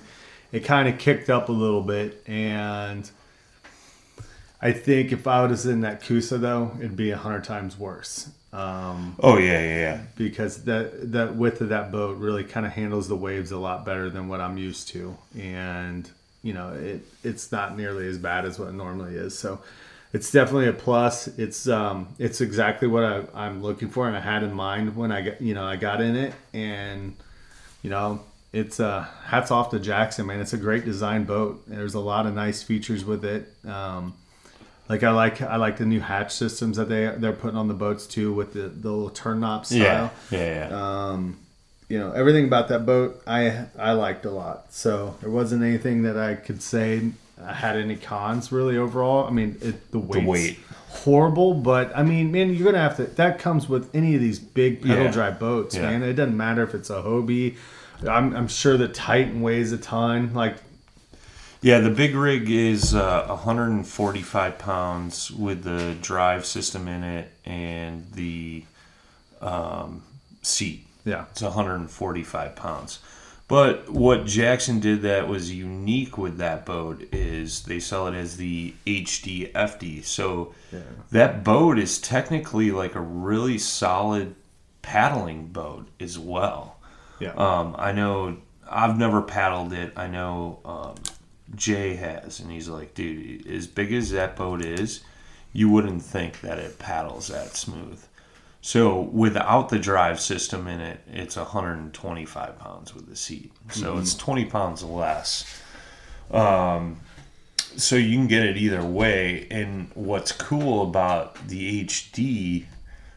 it 0.51 0.61
kind 0.61 0.87
of 0.87 0.97
kicked 0.99 1.29
up 1.29 1.49
a 1.49 1.51
little 1.51 1.81
bit, 1.83 2.23
and 2.27 3.09
I 4.61 4.71
think 4.71 5.11
if 5.11 5.27
I 5.27 5.45
was 5.45 5.65
in 5.65 5.81
that 5.81 6.01
Coosa 6.03 6.37
though, 6.37 6.71
it'd 6.79 6.95
be 6.95 7.11
a 7.11 7.17
hundred 7.17 7.43
times 7.43 7.77
worse. 7.77 8.29
Um, 8.53 9.15
Oh 9.19 9.37
yeah, 9.37 9.59
yeah, 9.61 9.77
yeah. 9.79 10.01
because 10.15 10.63
that 10.63 11.11
that 11.11 11.35
width 11.35 11.59
of 11.61 11.69
that 11.69 11.91
boat 11.91 12.17
really 12.17 12.43
kind 12.43 12.65
of 12.65 12.71
handles 12.71 13.07
the 13.09 13.15
waves 13.15 13.51
a 13.51 13.57
lot 13.57 13.85
better 13.85 14.09
than 14.09 14.29
what 14.29 14.39
I'm 14.39 14.57
used 14.57 14.87
to, 14.89 15.17
and 15.37 16.09
you 16.41 16.53
know 16.53 16.73
it 16.73 17.01
it's 17.23 17.51
not 17.51 17.75
nearly 17.77 18.07
as 18.07 18.17
bad 18.17 18.45
as 18.45 18.57
what 18.57 18.69
it 18.69 18.73
normally 18.73 19.15
is. 19.15 19.37
So 19.37 19.59
it's 20.13 20.31
definitely 20.31 20.67
a 20.69 20.73
plus. 20.73 21.27
It's 21.37 21.67
um 21.67 22.07
it's 22.17 22.39
exactly 22.39 22.87
what 22.87 23.03
I, 23.03 23.23
I'm 23.33 23.61
looking 23.61 23.89
for 23.89 24.07
and 24.07 24.15
I 24.15 24.21
had 24.21 24.41
in 24.41 24.53
mind 24.53 24.95
when 24.95 25.11
I 25.11 25.21
got 25.21 25.41
you 25.41 25.53
know 25.53 25.65
I 25.65 25.75
got 25.75 25.99
in 25.99 26.15
it, 26.15 26.33
and 26.53 27.13
you 27.81 27.89
know 27.89 28.21
it's 28.53 28.79
uh 28.79 29.05
hats 29.25 29.51
off 29.51 29.71
to 29.71 29.79
Jackson 29.79 30.27
man. 30.27 30.39
It's 30.39 30.53
a 30.53 30.57
great 30.57 30.85
design 30.85 31.25
boat. 31.25 31.63
There's 31.67 31.93
a 31.93 31.99
lot 31.99 32.25
of 32.25 32.33
nice 32.33 32.63
features 32.63 33.03
with 33.03 33.25
it. 33.25 33.51
Um, 33.67 34.13
like 34.89 35.03
I 35.03 35.11
like 35.11 35.41
I 35.41 35.55
like 35.55 35.77
the 35.77 35.85
new 35.85 35.99
hatch 35.99 36.33
systems 36.33 36.77
that 36.77 36.89
they 36.89 37.13
they're 37.17 37.33
putting 37.33 37.57
on 37.57 37.67
the 37.67 37.73
boats 37.73 38.05
too 38.07 38.33
with 38.33 38.53
the, 38.53 38.67
the 38.67 38.89
little 38.91 39.09
turn 39.09 39.39
knob 39.39 39.65
style 39.65 39.79
Yeah, 39.79 40.09
yeah, 40.39 40.69
yeah. 40.69 41.09
um, 41.11 41.37
you 41.89 41.99
know 41.99 42.11
everything 42.11 42.45
about 42.45 42.67
that 42.69 42.85
boat 42.85 43.21
I 43.27 43.65
I 43.77 43.91
liked 43.93 44.25
a 44.25 44.31
lot. 44.31 44.71
So 44.73 45.15
there 45.21 45.29
wasn't 45.29 45.63
anything 45.63 46.03
that 46.03 46.17
I 46.17 46.35
could 46.35 46.61
say 46.61 47.11
I 47.43 47.53
had 47.53 47.75
any 47.77 47.95
cons 47.95 48.51
really 48.51 48.77
overall. 48.77 49.27
I 49.27 49.31
mean 49.31 49.57
it, 49.61 49.91
the 49.91 49.99
weight 49.99 50.25
weight. 50.25 50.59
horrible, 50.89 51.53
but 51.55 51.91
I 51.95 52.03
mean 52.03 52.31
man 52.31 52.53
you're 52.53 52.65
gonna 52.65 52.77
have 52.83 52.97
to 52.97 53.03
that 53.05 53.39
comes 53.39 53.67
with 53.69 53.93
any 53.95 54.15
of 54.15 54.21
these 54.21 54.39
big 54.39 54.81
pedal 54.81 55.05
Yeah. 55.05 55.11
drive 55.11 55.39
boats, 55.39 55.75
Yeah. 55.75 55.83
man. 55.83 56.03
It 56.03 56.13
doesn't 56.13 56.37
matter 56.37 56.63
if 56.63 56.73
it's 56.75 56.89
a 56.89 57.01
Hobie. 57.01 57.55
I'm, 58.05 58.35
I'm 58.35 58.47
sure 58.49 58.75
the 58.77 58.89
Titan 58.89 59.41
weighs 59.41 59.71
a 59.71 59.77
ton. 59.77 60.33
Like 60.33 60.57
Yeah, 61.65 61.79
the 61.79 61.89
big 61.89 62.13
rig 62.13 62.51
is 62.51 62.93
uh, 62.93 63.25
145 63.25 64.59
pounds 64.59 65.31
with 65.31 65.63
the 65.63 65.95
drive 65.99 66.45
system 66.45 66.87
in 66.87 67.03
it 67.03 67.31
and 67.43 68.05
the 68.11 68.65
um, 69.41 70.03
seat. 70.43 70.85
yeah, 71.05 71.25
It's 71.31 71.41
145 71.41 72.55
pounds. 72.55 72.99
But 73.47 73.89
what 73.89 74.27
Jackson 74.27 74.79
did 74.79 75.01
that 75.01 75.27
was 75.27 75.51
unique 75.51 76.19
with 76.19 76.37
that 76.37 76.67
boat 76.67 77.03
is 77.11 77.63
they 77.63 77.79
sell 77.79 78.05
it 78.05 78.13
as 78.13 78.37
the 78.37 78.75
HD 78.85 79.51
FD. 79.51 80.03
So 80.03 80.53
that 81.11 81.43
boat 81.43 81.79
is 81.79 81.97
technically 81.97 82.69
like 82.69 82.93
a 82.93 83.01
really 83.01 83.57
solid 83.57 84.35
paddling 84.83 85.47
boat 85.47 85.87
as 85.99 86.19
well. 86.19 86.77
yeah, 87.19 87.31
Um, 87.31 87.75
I 87.79 87.91
know 87.91 88.37
I've 88.69 88.99
never 88.99 89.23
paddled 89.23 89.73
it. 89.73 89.93
I 89.95 90.05
know 90.05 90.59
um, 90.63 90.95
Jay 91.53 91.95
has, 91.95 92.39
and 92.39 92.51
he's 92.51 92.67
like, 92.67 92.95
dude, 92.95 93.45
as 93.47 93.67
big 93.67 93.93
as 93.93 94.11
that 94.11 94.35
boat 94.35 94.63
is, 94.63 95.01
you 95.53 95.69
wouldn't 95.69 96.01
think 96.01 96.41
that 96.41 96.57
it 96.57 96.79
paddles 96.79 97.27
that 97.27 97.55
smooth. 97.55 98.03
So 98.61 99.01
without 99.01 99.69
the 99.69 99.77
drive 99.77 100.19
system 100.19 100.67
in 100.67 100.81
it, 100.81 100.99
it's 101.07 101.37
125 101.37 102.57
pounds 102.57 102.95
with 102.95 103.07
the 103.07 103.15
seat. 103.15 103.51
So 103.69 103.99
it's 103.99 104.15
20 104.15 104.45
pounds 104.45 104.83
less. 104.83 105.61
Um, 106.31 106.99
so 107.77 107.95
you 107.95 108.17
can 108.17 108.27
get 108.27 108.43
it 108.43 108.57
either 108.57 108.83
way. 108.83 109.47
And 109.51 109.91
what's 109.93 110.31
cool 110.31 110.81
about 110.81 111.47
the 111.47 111.85
HD, 111.85 112.65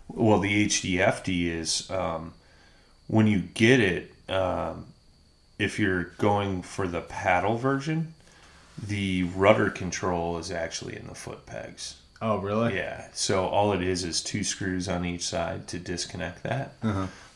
well, 0.08 0.38
the 0.38 0.66
HDFD 0.66 1.46
is 1.46 1.90
um, 1.90 2.34
when 3.06 3.26
you 3.26 3.40
get 3.40 3.80
it, 3.80 4.12
um, 4.28 4.84
if 5.58 5.78
you're 5.78 6.12
going 6.18 6.60
for 6.60 6.86
the 6.86 7.00
paddle 7.00 7.56
version, 7.56 8.14
the 8.86 9.24
rudder 9.34 9.70
control 9.70 10.38
is 10.38 10.50
actually 10.50 10.96
in 10.96 11.06
the 11.06 11.14
foot 11.14 11.46
pegs. 11.46 11.96
oh 12.22 12.38
really? 12.38 12.76
Yeah. 12.76 13.06
So 13.12 13.46
all 13.46 13.72
it 13.72 13.82
is 13.82 14.04
is 14.04 14.22
two 14.22 14.44
screws 14.44 14.88
on 14.88 15.04
each 15.04 15.26
side 15.26 15.66
to 15.68 15.78
disconnect 15.78 16.42
that. 16.44 16.72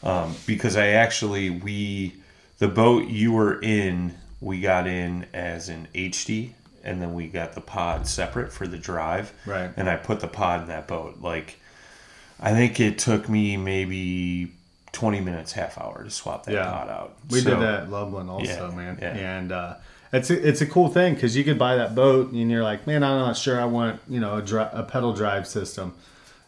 Um, 0.03 0.35
because 0.47 0.77
I 0.77 0.89
actually 0.89 1.51
we 1.51 2.15
the 2.59 2.69
boat 2.69 3.09
you 3.09 3.33
were 3.33 3.61
in 3.61 4.15
we 4.41 4.61
got 4.61 4.87
in 4.87 5.27
as 5.33 5.69
an 5.69 5.87
HD 5.95 6.51
and 6.85 7.01
then 7.01 7.15
we 7.15 7.29
got 7.29 7.53
the 7.53 7.61
pod 7.61 8.07
separate 8.09 8.53
for 8.53 8.67
the 8.67 8.79
drive. 8.79 9.33
Right. 9.47 9.71
And 9.77 9.89
I 9.89 9.97
put 9.97 10.19
the 10.21 10.27
pod 10.29 10.63
in 10.63 10.69
that 10.69 10.89
boat. 10.89 11.19
Like 11.21 11.59
I 12.41 12.51
think 12.53 12.81
it 12.81 12.99
took 12.99 13.29
me 13.29 13.57
maybe 13.57 14.53
20 14.91 15.21
minutes, 15.21 15.53
half 15.53 15.79
hour 15.79 16.03
to 16.03 16.11
swap 16.11 16.45
that 16.47 16.53
Yeah. 16.55 16.65
pod 16.71 16.89
out. 16.89 17.17
We 17.31 17.41
So- 17.41 17.51
did 17.51 17.61
that 17.61 17.75
at 17.85 17.91
Loveland 17.91 18.29
also, 18.31 18.69
Yeah, 18.71 18.77
man. 18.77 18.99
yeah. 19.01 19.09
And 19.09 19.53
uh, 19.53 19.75
it's 20.13 20.31
a, 20.31 20.49
it's 20.49 20.61
a 20.61 20.67
cool 20.67 20.89
thing 20.89 21.15
because 21.15 21.37
you 21.37 21.45
could 21.45 21.59
buy 21.59 21.77
that 21.77 21.95
boat 21.95 22.33
and 22.33 22.51
you're 22.51 22.63
like, 22.63 22.87
man, 22.87 23.03
I'm 23.03 23.19
not 23.19 23.37
sure 23.37 23.61
I 23.61 23.65
want 23.65 24.01
you 24.09 24.21
know 24.21 24.37
a, 24.37 24.43
dri- 24.43 24.69
a 24.73 24.83
pedal 24.83 25.13
drive 25.13 25.47
system. 25.47 25.95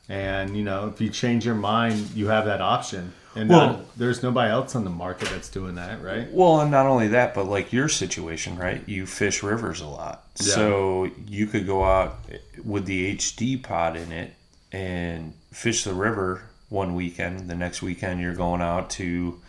And 0.09 0.57
you 0.57 0.65
know, 0.65 0.89
if 0.89 1.01
you 1.01 1.09
change 1.09 1.47
your 1.47 1.55
mind, 1.55 2.11
you 2.15 2.29
have 2.29 2.45
that 2.45 2.61
option. 2.61 3.13
And 3.37 3.49
Well- 3.49 3.67
not- 3.67 3.97
there's 3.97 4.23
nobody 4.23 4.51
else 4.51 4.75
on 4.77 4.85
the 4.85 4.91
market 4.91 5.29
that's 5.31 5.49
doing 5.49 5.77
that, 5.77 6.03
right? 6.03 6.31
Well, 6.31 6.61
and 6.61 6.71
not 6.71 6.87
only 6.87 7.09
that, 7.09 7.35
but 7.35 7.47
like 7.47 7.73
your 7.73 7.89
situation, 7.89 8.59
right? 8.59 8.83
You 8.87 9.07
fish 9.07 9.43
rivers 9.43 9.81
a 9.81 9.87
lot. 9.87 10.25
Yeah. 10.41 10.55
So 10.55 11.11
you 11.27 11.47
could 11.47 11.67
go 11.67 11.85
out 11.85 12.19
with 12.65 12.85
the 12.87 13.15
HD 13.17 13.63
pod 13.63 13.97
in 13.97 14.13
it 14.13 14.35
and 14.73 15.33
fish 15.53 15.85
the 15.85 15.95
river 15.95 16.43
one 16.69 16.95
weekend. 16.95 17.49
The 17.49 17.55
next 17.55 17.81
weekend, 17.83 18.21
you're 18.21 18.35
going 18.35 18.61
out 18.61 18.91
to 18.91 19.41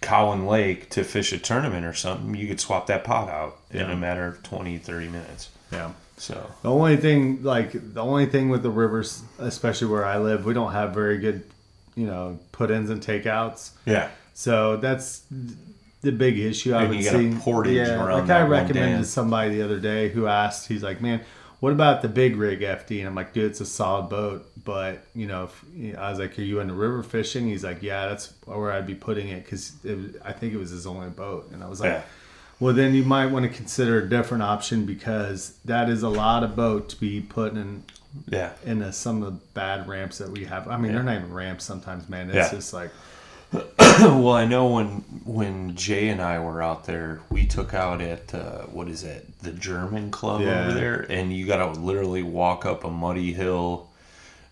Cowan 0.00 0.46
Lake 0.46 0.90
to 0.90 1.02
fish 1.04 1.32
a 1.32 1.38
tournament 1.38 1.84
or 1.86 1.94
something. 1.94 2.34
You 2.34 2.46
could 2.46 2.60
swap 2.60 2.86
that 2.86 3.04
pot 3.04 3.28
out 3.28 3.58
in 3.70 3.90
a 3.90 3.96
matter 3.96 4.26
of 4.26 4.42
20, 4.42 4.78
30 4.78 5.08
minutes. 5.08 5.50
Yeah. 5.72 5.92
So, 6.18 6.50
The 6.62 6.70
only 6.70 6.96
thing, 6.96 7.42
like 7.42 7.72
the 7.94 8.02
only 8.02 8.26
thing 8.26 8.48
with 8.48 8.62
the 8.62 8.70
rivers, 8.70 9.22
especially 9.38 9.88
where 9.88 10.04
I 10.04 10.18
live, 10.18 10.44
we 10.46 10.54
don't 10.54 10.72
have 10.72 10.94
very 10.94 11.18
good, 11.18 11.42
you 11.94 12.06
know, 12.06 12.38
put-ins 12.52 12.88
and 12.90 13.02
takeouts. 13.02 13.70
yeah. 13.84 14.08
So 14.32 14.76
that's 14.76 15.22
the 16.02 16.12
big 16.12 16.38
issue 16.38 16.74
I 16.74 16.80
And 16.82 16.88
would 16.90 16.98
you 16.98 17.04
got 17.04 17.14
a 17.14 17.32
see. 17.32 17.38
portage 17.38 17.74
yeah, 17.88 17.94
around 17.94 18.12
like 18.12 18.22
I 18.24 18.26
that 18.26 18.40
one 18.42 18.50
recommended 18.50 18.90
dam. 18.92 18.98
to 19.00 19.06
somebody 19.06 19.56
the 19.56 19.62
other 19.62 19.80
day 19.80 20.08
who 20.10 20.26
asked, 20.26 20.68
he's 20.68 20.82
like, 20.82 21.00
"Man, 21.00 21.22
what 21.60 21.72
about 21.72 22.02
the 22.02 22.08
big 22.08 22.36
rig 22.36 22.60
FD?" 22.60 22.98
And 23.00 23.08
I'm 23.08 23.14
like, 23.14 23.32
"Dude, 23.32 23.50
it's 23.50 23.60
a 23.60 23.66
solid 23.66 24.08
boat, 24.08 24.48
but 24.64 25.04
you 25.14 25.26
know, 25.26 25.44
if, 25.44 25.96
I 25.98 26.10
was 26.10 26.18
like, 26.18 26.38
are 26.38 26.42
you 26.42 26.60
into 26.60 26.74
river 26.74 27.02
fishing?" 27.02 27.46
He's 27.48 27.64
like, 27.64 27.82
"Yeah, 27.82 28.08
that's 28.08 28.32
where 28.44 28.72
I'd 28.72 28.86
be 28.86 28.94
putting 28.94 29.28
it 29.28 29.44
because 29.44 29.72
I 30.24 30.32
think 30.32 30.52
it 30.54 30.58
was 30.58 30.70
his 30.70 30.86
only 30.86 31.08
boat." 31.10 31.50
And 31.52 31.62
I 31.62 31.68
was 31.68 31.80
like. 31.80 31.92
Yeah. 31.92 32.02
Well, 32.58 32.72
then 32.72 32.94
you 32.94 33.04
might 33.04 33.26
want 33.26 33.42
to 33.44 33.50
consider 33.54 33.98
a 33.98 34.08
different 34.08 34.42
option 34.42 34.86
because 34.86 35.58
that 35.66 35.90
is 35.90 36.02
a 36.02 36.08
lot 36.08 36.42
of 36.42 36.56
boat 36.56 36.88
to 36.88 36.96
be 36.98 37.20
putting 37.20 37.58
in 37.58 37.82
Yeah. 38.28 38.52
into 38.64 38.90
some 38.94 39.22
of 39.22 39.26
the 39.34 39.38
bad 39.52 39.86
ramps 39.86 40.16
that 40.16 40.30
we 40.30 40.46
have. 40.46 40.66
I 40.66 40.78
mean, 40.78 40.94
they're 40.94 41.02
not 41.02 41.16
even 41.16 41.34
ramps 41.34 41.64
sometimes, 41.66 42.08
man. 42.08 42.28
It's 42.30 42.34
Yeah. 42.50 42.50
just 42.58 42.72
like 42.72 42.90
well, 43.78 44.32
I 44.32 44.44
know 44.44 44.66
when 44.68 44.86
when 45.24 45.74
Jay 45.76 46.08
and 46.08 46.20
I 46.20 46.38
were 46.38 46.62
out 46.62 46.86
there, 46.86 47.20
we 47.30 47.46
took 47.46 47.74
out 47.74 48.00
at 48.00 48.34
uh, 48.34 48.62
what 48.64 48.88
is 48.88 49.02
it, 49.04 49.38
the 49.40 49.52
German 49.52 50.10
club 50.10 50.40
Yeah. 50.40 50.64
over 50.66 50.74
there, 50.78 51.06
and 51.08 51.32
you 51.32 51.46
got 51.46 51.56
to 51.74 51.80
literally 51.80 52.22
walk 52.22 52.64
up 52.66 52.84
a 52.84 52.90
muddy 52.90 53.32
hill, 53.32 53.88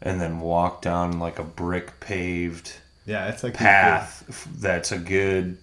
and 0.01 0.21
then 0.21 0.41
walk 0.41 0.83
down 0.83 1.19
like 1.19 1.39
a 1.39 1.45
brick 1.45 2.01
paved 2.01 2.73
yeah, 3.07 3.29
it's 3.29 3.43
like 3.43 3.53
path 3.53 4.49
that's 4.59 4.91
a 4.91 4.99
good, 4.99 5.59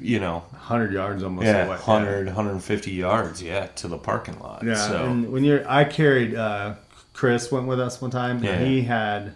you 0.00 0.18
know, 0.18 0.42
hundred 0.56 0.92
yards 0.92 1.22
almost 1.22 1.46
yeah, 1.46 1.58
away. 1.66 1.76
100, 1.76 2.26
150 2.26 2.90
yards, 2.90 3.40
yeah, 3.40 3.66
to 3.76 3.86
the 3.86 3.98
parking 3.98 4.38
lot. 4.40 4.64
Yeah, 4.64 4.74
so 4.74 5.04
and 5.06 5.30
when 5.32 5.44
you're, 5.44 5.68
I 5.70 5.84
carried 5.84 6.34
uh, 6.34 6.74
Chris 7.12 7.52
went 7.52 7.68
with 7.68 7.78
us 7.78 8.00
one 8.00 8.10
time, 8.10 8.42
Yeah. 8.42 8.50
and 8.54 8.66
he 8.66 8.82
had 8.82 9.32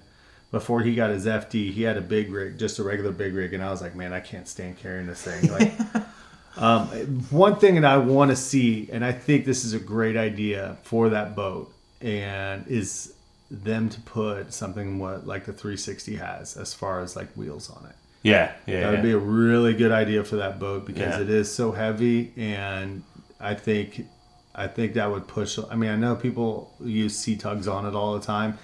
before 0.59 0.81
he 0.81 0.95
got 0.95 1.11
his 1.11 1.27
FD, 1.27 1.73
he 1.73 1.83
had 1.83 1.97
a 1.99 2.01
big 2.01 2.33
rig, 2.33 2.59
just 2.59 2.79
a 2.79 2.83
regular 2.83 3.13
big 3.13 3.35
rig, 3.35 3.53
and 3.53 3.63
I 3.63 3.71
was 3.71 3.83
like, 3.83 3.95
man, 3.95 4.13
I 4.13 4.21
can't 4.21 4.49
stand 4.49 4.79
carrying 4.79 5.07
this 5.07 5.21
thing. 5.23 5.51
Like, 5.51 5.73
um, 6.57 6.87
one 7.31 7.57
thing 7.57 7.75
that 7.75 7.85
I 7.85 7.99
want 7.99 8.31
to 8.31 8.37
see, 8.37 8.89
and 8.91 9.05
I 9.05 9.13
think 9.13 9.45
this 9.45 9.65
is 9.65 9.75
a 9.75 9.79
great 9.79 10.17
idea 10.17 10.79
for 10.83 11.11
that 11.11 11.37
boat, 11.37 11.73
and 12.01 12.67
is 12.69 13.13
them 13.51 13.89
to 13.91 14.01
put 14.01 14.53
something 14.53 14.99
what 14.99 15.27
like 15.27 15.45
the 15.45 15.53
360 15.53 16.17
has 16.17 16.57
as 16.57 16.75
far 16.75 17.01
as 17.01 17.15
like 17.15 17.29
wheels 17.37 17.71
on 17.71 17.87
it. 17.91 17.95
yeah, 18.23 18.53
yeah, 18.67 18.81
That 18.81 18.91
would 18.91 18.97
yeah. 18.97 19.03
be 19.03 19.13
a 19.13 19.19
really 19.19 19.75
good 19.75 19.93
idea 19.93 20.25
for 20.25 20.37
that 20.37 20.59
boat 20.59 20.85
because 20.87 21.17
Yeah. 21.17 21.21
it 21.23 21.31
is 21.31 21.53
so 21.55 21.71
heavy, 21.73 22.33
and 22.37 23.03
I 23.39 23.55
think 23.55 24.07
I 24.55 24.67
think 24.69 24.95
that 24.95 25.11
would 25.11 25.29
push. 25.29 25.59
I 25.71 25.77
mean, 25.77 25.91
I 25.91 25.97
know 25.97 26.17
people 26.17 26.73
use 26.83 27.15
C-Tugs 27.19 27.69
on 27.69 27.85
it 27.85 27.95
all 27.95 28.15
the 28.19 28.25
time, 28.25 28.59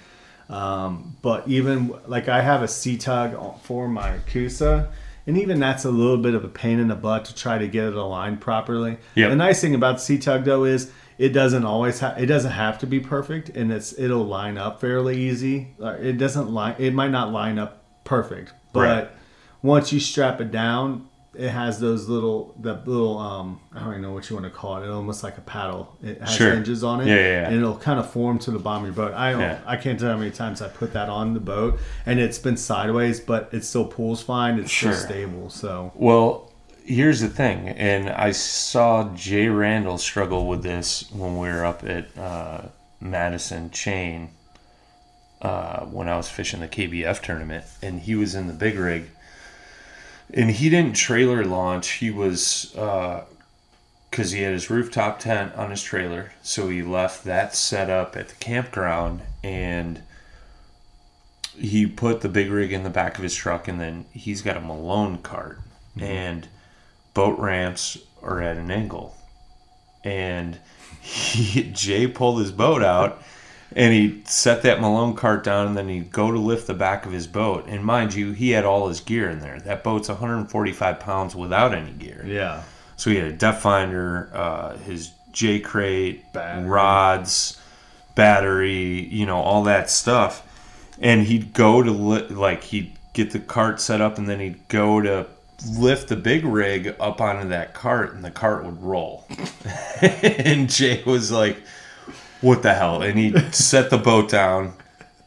um, 0.49 1.15
but 1.21 1.47
even 1.47 1.93
like 2.07 2.27
I 2.29 2.41
have 2.41 2.61
a 2.63 2.67
C 2.67 2.97
tug 2.97 3.59
for 3.61 3.87
my 3.87 4.17
Coosa, 4.31 4.91
and 5.25 5.37
even 5.37 5.59
that's 5.59 5.85
a 5.85 5.91
little 5.91 6.17
bit 6.17 6.35
of 6.35 6.43
a 6.43 6.49
pain 6.49 6.79
in 6.79 6.87
the 6.89 6.95
butt 6.95 7.25
to 7.25 7.35
try 7.35 7.57
to 7.57 7.67
get 7.67 7.85
it 7.85 7.93
aligned 7.95 8.41
properly. 8.41 8.97
Yep. 9.15 9.29
The 9.29 9.35
nice 9.35 9.61
thing 9.61 9.73
about 9.75 10.01
C 10.01 10.17
tug 10.17 10.43
though 10.43 10.65
is 10.65 10.91
it 11.17 11.29
doesn't 11.29 11.63
always 11.63 11.99
have 11.99 12.17
it 12.21 12.25
doesn't 12.25 12.51
have 12.51 12.79
to 12.79 12.87
be 12.87 12.99
perfect, 12.99 13.49
and 13.49 13.71
it's 13.71 13.97
it'll 13.97 14.25
line 14.25 14.57
up 14.57 14.81
fairly 14.81 15.17
easy. 15.17 15.69
It 15.79 16.17
doesn't 16.17 16.49
line. 16.51 16.75
It 16.77 16.93
might 16.93 17.11
not 17.11 17.31
line 17.31 17.57
up 17.59 17.83
perfect, 18.03 18.51
but 18.73 18.79
Right. 18.79 19.09
once 19.61 19.93
you 19.93 19.99
strap 19.99 20.41
it 20.41 20.51
down, 20.51 21.07
it 21.35 21.49
has 21.49 21.79
those 21.79 22.07
little 22.07 22.53
that 22.61 22.87
little 22.87 23.17
um 23.17 23.59
I 23.73 23.79
don't 23.79 23.89
even 23.89 24.01
know 24.03 24.11
what 24.13 24.29
you 24.29 24.35
want 24.35 24.45
to 24.45 24.51
call 24.51 24.77
it. 24.77 24.85
It's 24.85 24.91
almost 24.91 25.23
like 25.23 25.37
a 25.37 25.41
paddle. 25.41 25.97
It 26.03 26.21
has 26.21 26.33
Sure. 26.35 26.53
hinges 26.53 26.83
on 26.83 27.01
it. 27.01 27.07
Yeah, 27.07 27.15
yeah, 27.15 27.21
yeah. 27.41 27.47
And 27.47 27.55
it'll 27.55 27.77
kind 27.77 27.99
of 27.99 28.09
form 28.09 28.37
to 28.39 28.51
the 28.51 28.59
bottom 28.59 28.87
of 28.87 28.95
your 28.95 29.05
boat. 29.07 29.15
I 29.15 29.31
don't 29.31 29.41
Yeah. 29.41 29.59
I 29.65 29.77
can't 29.77 29.99
tell 29.99 30.11
how 30.11 30.17
many 30.17 30.31
times 30.31 30.61
I 30.61 30.67
put 30.67 30.93
that 30.93 31.09
on 31.09 31.33
the 31.33 31.39
boat 31.39 31.79
and 32.05 32.19
it's 32.19 32.37
been 32.39 32.57
sideways, 32.57 33.19
but 33.19 33.49
it 33.51 33.63
still 33.65 33.85
pulls 33.85 34.21
fine. 34.21 34.59
It's 34.59 34.69
Sure. 34.71 34.93
still 34.93 35.05
stable. 35.07 35.49
So 35.49 35.91
Well, 35.95 36.51
here's 36.85 37.21
the 37.21 37.29
thing, 37.29 37.69
and 37.69 38.09
I 38.09 38.31
saw 38.31 39.09
Jay 39.15 39.47
Randall 39.47 39.97
struggle 39.97 40.47
with 40.47 40.61
this 40.63 41.09
when 41.11 41.37
we 41.39 41.47
were 41.47 41.65
up 41.65 41.83
at 41.83 42.15
uh, 42.17 42.61
Madison 42.99 43.71
Chain 43.71 44.29
uh, 45.41 45.81
when 45.85 46.07
I 46.07 46.15
was 46.15 46.29
fishing 46.29 46.59
the 46.61 46.67
KBF 46.67 47.21
tournament, 47.21 47.65
and 47.81 47.99
he 48.01 48.15
was 48.15 48.33
in 48.35 48.47
the 48.47 48.53
big 48.53 48.77
rig, 48.79 49.09
and 50.33 50.51
he 50.51 50.69
didn't 50.69 50.95
trailer 50.95 51.43
launch. 51.43 51.89
He 51.91 52.11
was 52.11 52.75
uh, 52.75 53.25
because 54.09 54.31
he 54.31 54.43
had 54.43 54.53
his 54.53 54.69
rooftop 54.69 55.19
tent 55.19 55.55
on 55.55 55.71
his 55.71 55.81
trailer, 55.81 56.33
so 56.43 56.69
he 56.69 56.83
left 56.83 57.23
that 57.23 57.55
set 57.55 57.89
up 57.89 58.15
at 58.15 58.29
the 58.29 58.35
campground 58.35 59.21
and 59.43 60.03
he 61.57 61.85
put 61.85 62.21
the 62.21 62.29
big 62.29 62.51
rig 62.51 62.71
in 62.71 62.83
the 62.83 62.89
back 62.89 63.17
of 63.17 63.23
his 63.23 63.35
truck 63.35 63.67
and 63.67 63.79
then 63.79 64.05
he's 64.11 64.41
got 64.41 64.57
a 64.57 64.61
Malone 64.61 65.17
cart 65.19 65.59
mm-hmm. 65.95 66.03
and 66.03 66.47
boat 67.13 67.37
ramps 67.39 67.97
are 68.21 68.41
at 68.41 68.57
an 68.57 68.71
angle. 68.71 69.15
And 70.03 70.59
he, 71.01 71.71
Jay 71.71 72.07
pulled 72.07 72.39
his 72.39 72.51
boat 72.51 72.83
out 72.83 73.21
and 73.75 73.93
he 73.93 74.21
set 74.25 74.61
that 74.63 74.79
Malone 74.81 75.15
cart 75.15 75.43
down 75.43 75.67
and 75.67 75.77
then 75.77 75.89
he'd 75.89 76.11
go 76.11 76.31
to 76.31 76.39
lift 76.39 76.67
the 76.67 76.73
back 76.73 77.05
of 77.05 77.11
his 77.11 77.27
boat. 77.27 77.65
And 77.67 77.83
mind 77.83 78.13
you, 78.13 78.31
he 78.31 78.51
had 78.51 78.65
all 78.65 78.87
his 78.87 78.99
gear 78.99 79.29
in 79.29 79.39
there. 79.39 79.59
That 79.59 79.83
boat's 79.83 80.09
145 80.09 80.99
pounds 80.99 81.35
without 81.35 81.73
any 81.73 81.91
gear. 81.91 82.23
yeah. 82.27 82.63
So 82.95 83.09
he 83.09 83.17
had 83.17 83.27
a 83.27 83.33
depth 83.33 83.61
finder, 83.63 84.29
uh, 84.33 84.77
his 84.77 85.11
J 85.31 85.59
crate, 85.59 86.31
Battery. 86.31 86.69
rods, 86.69 87.59
battery, 88.15 89.07
you 89.09 89.25
know, 89.25 89.37
all 89.37 89.63
that 89.63 89.89
stuff. 89.89 90.47
And 91.01 91.23
he'd 91.23 91.53
go 91.53 91.81
to 91.81 91.91
li- 91.91 92.27
like 92.27 92.63
he'd 92.63 92.93
get 93.13 93.31
the 93.31 93.39
cart 93.39 93.81
set 93.81 93.99
up, 93.99 94.17
and 94.19 94.29
then 94.29 94.39
he'd 94.39 94.67
go 94.67 95.01
to 95.01 95.25
lift 95.77 96.09
the 96.09 96.15
big 96.15 96.45
rig 96.45 96.95
up 96.99 97.19
onto 97.19 97.49
that 97.49 97.73
cart, 97.73 98.13
and 98.13 98.23
the 98.23 98.31
cart 98.31 98.63
would 98.63 98.81
roll. 98.81 99.25
and 100.01 100.69
Jay 100.69 101.03
was 101.03 101.31
like, 101.31 101.57
"What 102.43 102.61
the 102.61 102.73
hell?" 102.73 103.01
And 103.01 103.17
he'd 103.17 103.55
set 103.55 103.89
the 103.89 103.97
boat 103.97 104.29
down, 104.29 104.73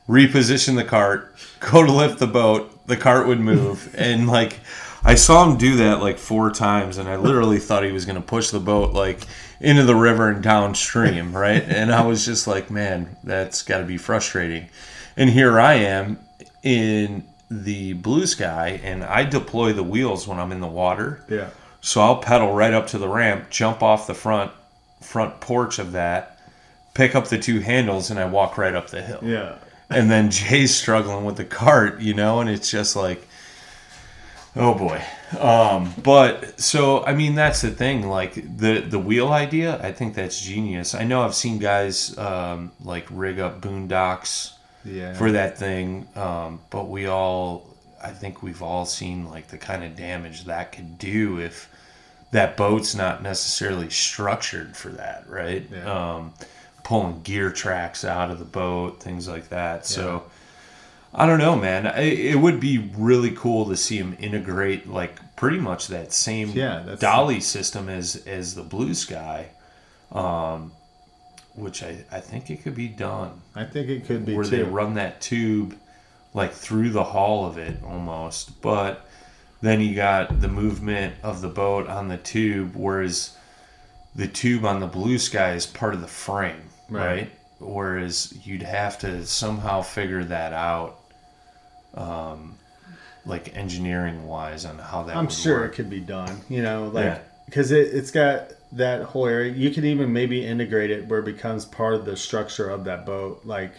reposition 0.09 0.77
the 0.77 0.85
cart, 0.85 1.35
go 1.61 1.85
to 1.85 1.93
lift 1.93 2.19
the 2.19 2.27
boat, 2.27 2.87
the 2.87 2.97
cart 2.97 3.27
would 3.27 3.41
move, 3.41 3.95
and 3.99 4.29
like 4.29 4.61
I 5.05 5.14
saw 5.14 5.49
him 5.49 5.57
do 5.57 5.77
that 5.77 6.01
like 6.01 6.19
four 6.19 6.51
times, 6.51 6.99
and 6.99 7.09
I 7.09 7.17
literally 7.17 7.59
thought 7.59 7.85
he 7.85 7.93
was 7.93 8.05
going 8.05 8.17
to 8.17 8.27
push 8.27 8.51
the 8.51 8.59
boat 8.61 8.93
like 8.93 9.25
into 9.61 9.85
the 9.85 9.95
river 9.95 10.29
and 10.29 10.43
downstream, 10.43 11.37
right? 11.37 11.62
And 11.62 11.93
I 11.93 12.05
was 12.05 12.25
just 12.25 12.47
like, 12.47 12.71
man, 12.71 13.17
that's 13.23 13.62
got 13.62 13.79
to 13.79 13.85
be 13.85 13.99
frustrating. 13.99 14.69
And 15.17 15.31
here 15.31 15.59
I 15.61 15.75
am 15.75 16.19
in 16.62 17.25
the 17.51 17.93
blue 17.93 18.27
sky, 18.27 18.81
and 18.83 19.05
I 19.05 19.23
deploy 19.25 19.73
the 19.73 19.85
wheels 19.85 20.27
when 20.27 20.39
I'm 20.39 20.51
in 20.51 20.61
the 20.61 20.67
water. 20.67 21.25
Yeah. 21.29 21.51
So 21.81 22.01
I'll 22.01 22.19
pedal 22.19 22.53
right 22.53 22.75
up 22.75 22.89
to 22.89 22.99
the 22.99 23.09
ramp, 23.09 23.49
jump 23.49 23.83
off 23.83 24.07
the 24.07 24.14
front 24.14 24.51
front 25.01 25.41
porch 25.41 25.79
of 25.79 25.93
that, 25.93 26.36
pick 26.97 27.14
up 27.14 27.28
the 27.28 27.38
two 27.38 27.61
handles, 27.61 28.11
and 28.11 28.18
I 28.18 28.24
walk 28.24 28.57
right 28.59 28.74
up 28.74 28.88
the 28.88 29.03
hill 29.03 29.20
Yeah. 29.22 29.57
and 29.90 30.11
then 30.11 30.30
Jay's 30.30 30.74
struggling 30.74 31.24
with 31.24 31.36
the 31.36 31.44
cart, 31.44 32.01
you 32.01 32.14
know, 32.14 32.40
and 32.40 32.49
it's 32.51 32.70
just 32.70 32.97
like, 32.97 33.26
oh 34.57 34.74
boy. 34.74 35.03
Um, 35.38 35.92
but 36.03 36.59
so 36.61 37.05
I 37.05 37.14
mean, 37.14 37.34
that's 37.34 37.61
the 37.62 37.70
thing. 37.70 38.09
Like 38.09 38.34
the 38.34 38.80
the 38.80 38.99
wheel 38.99 39.28
idea, 39.28 39.80
I 39.82 39.92
think 39.92 40.14
that's 40.14 40.40
genius. 40.40 40.94
I 40.94 41.05
know 41.05 41.22
I've 41.22 41.34
seen 41.34 41.59
guys 41.59 42.16
um, 42.18 42.72
like 42.84 43.07
rig 43.11 43.38
up 43.40 43.61
Boonedox 43.61 44.53
Yeah. 44.84 45.12
for 45.14 45.32
that 45.32 45.59
thing, 45.59 46.07
um, 46.16 46.61
but 46.70 46.88
we 46.88 47.07
all, 47.07 47.66
I 48.03 48.11
think 48.11 48.42
we've 48.42 48.62
all 48.62 48.86
seen 48.86 49.28
like 49.28 49.49
the 49.49 49.59
kind 49.59 49.82
of 49.84 49.97
damage 49.97 50.44
that 50.44 50.72
could 50.72 50.97
do 50.99 51.40
if 51.40 51.68
that 52.30 52.57
boat's 52.57 52.94
not 52.94 53.22
necessarily 53.22 53.90
structured 53.90 54.76
for 54.76 54.90
that, 54.90 55.24
right? 55.28 55.66
Yeah. 55.72 55.92
Um, 56.14 56.34
pulling 56.87 57.20
gear 57.22 57.51
tracks 57.51 58.05
out 58.05 58.30
of 58.30 58.39
the 58.39 58.45
boat, 58.45 59.03
things 59.03 59.26
like 59.26 59.49
that. 59.49 59.84
So 59.84 60.22
I 61.12 61.26
don't 61.26 61.41
know, 61.41 61.57
man. 61.57 61.84
I, 61.84 62.01
it 62.03 62.39
would 62.39 62.61
be 62.61 62.78
really 62.97 63.32
cool 63.32 63.66
to 63.70 63.76
see 63.76 63.97
him 63.99 64.16
integrate 64.20 64.87
like 64.89 65.34
pretty 65.34 65.59
much 65.59 65.89
that 65.89 66.12
same 66.12 66.51
Yeah, 66.51 66.95
dolly 67.01 67.41
system 67.41 67.89
as 67.89 68.14
as 68.24 68.55
the 68.55 68.62
Blue 68.62 68.95
Sky, 68.95 69.49
um, 70.12 70.70
which 71.57 71.82
I 71.82 72.05
I 72.12 72.20
think 72.20 72.51
it 72.51 72.62
could 72.62 72.76
be 72.76 72.87
done 72.87 73.43
I 73.57 73.64
think 73.64 73.89
it 73.89 74.07
could 74.07 74.24
be 74.24 74.34
where 74.37 74.45
too. 74.45 74.51
they 74.51 74.62
run 74.62 74.95
that 74.95 75.20
tube 75.20 75.74
like 76.34 76.53
through 76.53 76.91
the 76.91 77.03
hull 77.03 77.47
of 77.47 77.59
it 77.59 77.82
almost 77.82 78.61
but 78.62 79.09
then 79.61 79.80
you 79.80 79.97
got 79.97 80.41
the 80.41 80.49
movement 80.49 81.14
of 81.22 81.41
the 81.41 81.49
boat 81.49 81.89
on 81.89 82.09
the 82.09 82.18
tube 82.18 82.76
whereas 82.76 83.34
the 84.14 84.28
tube 84.28 84.64
on 84.64 84.80
the 84.80 84.87
blue 84.87 85.18
sky 85.18 85.53
is 85.55 85.66
part 85.66 85.95
of 85.95 86.01
the 86.03 86.07
frame 86.07 86.68
right, 86.89 87.07
Right. 87.16 87.30
whereas 87.59 88.34
you'd 88.45 88.62
have 88.62 88.99
to 89.01 89.24
somehow 89.26 89.82
figure 89.82 90.24
that 90.24 90.53
out 90.53 90.99
um 91.95 92.57
like 93.24 93.57
engineering 93.57 94.26
wise 94.26 94.64
on 94.64 94.78
how 94.78 95.03
that 95.05 95.16
I'm 95.16 95.28
sure 95.28 95.61
work. 95.62 95.72
it 95.72 95.76
could 95.76 95.91
be 95.91 96.01
done. 96.01 96.41
You 96.49 96.62
know, 96.62 96.89
like 96.93 97.05
Yeah. 97.05 97.18
because 97.47 97.72
it, 97.72 97.89
it's 97.93 98.11
got 98.12 98.53
that 98.72 99.03
whole 99.03 99.26
area. 99.26 99.53
You 99.53 99.70
could 99.70 99.84
even 99.84 100.12
maybe 100.12 100.45
integrate 100.47 100.91
it 100.91 101.07
where 101.09 101.20
it 101.20 101.24
becomes 101.24 101.64
part 101.64 101.95
of 101.95 102.05
the 102.05 102.16
structure 102.16 102.68
of 102.70 102.84
that 102.84 103.05
boat, 103.07 103.41
like 103.45 103.72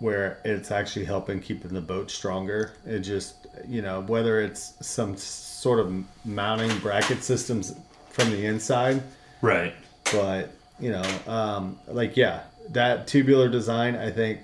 where 0.00 0.38
it's 0.44 0.70
actually 0.70 1.04
helping 1.06 1.40
keeping 1.40 1.72
the 1.72 1.80
boat 1.80 2.10
stronger. 2.10 2.72
It 2.84 2.98
just 3.00 3.46
you 3.66 3.80
know 3.80 4.02
whether 4.02 4.40
it's 4.42 4.74
some 4.86 5.16
sort 5.16 5.78
of 5.80 6.04
mounting 6.26 6.76
bracket 6.80 7.22
systems 7.22 7.74
from 8.10 8.30
the 8.30 8.44
inside, 8.44 9.02
right 9.40 9.72
but 10.12 10.50
you 10.80 10.90
know, 10.90 11.04
um, 11.26 11.78
like 11.86 12.16
yeah, 12.16 12.42
that 12.70 13.06
tubular 13.06 13.48
design. 13.48 13.94
I 13.96 14.10
think 14.10 14.40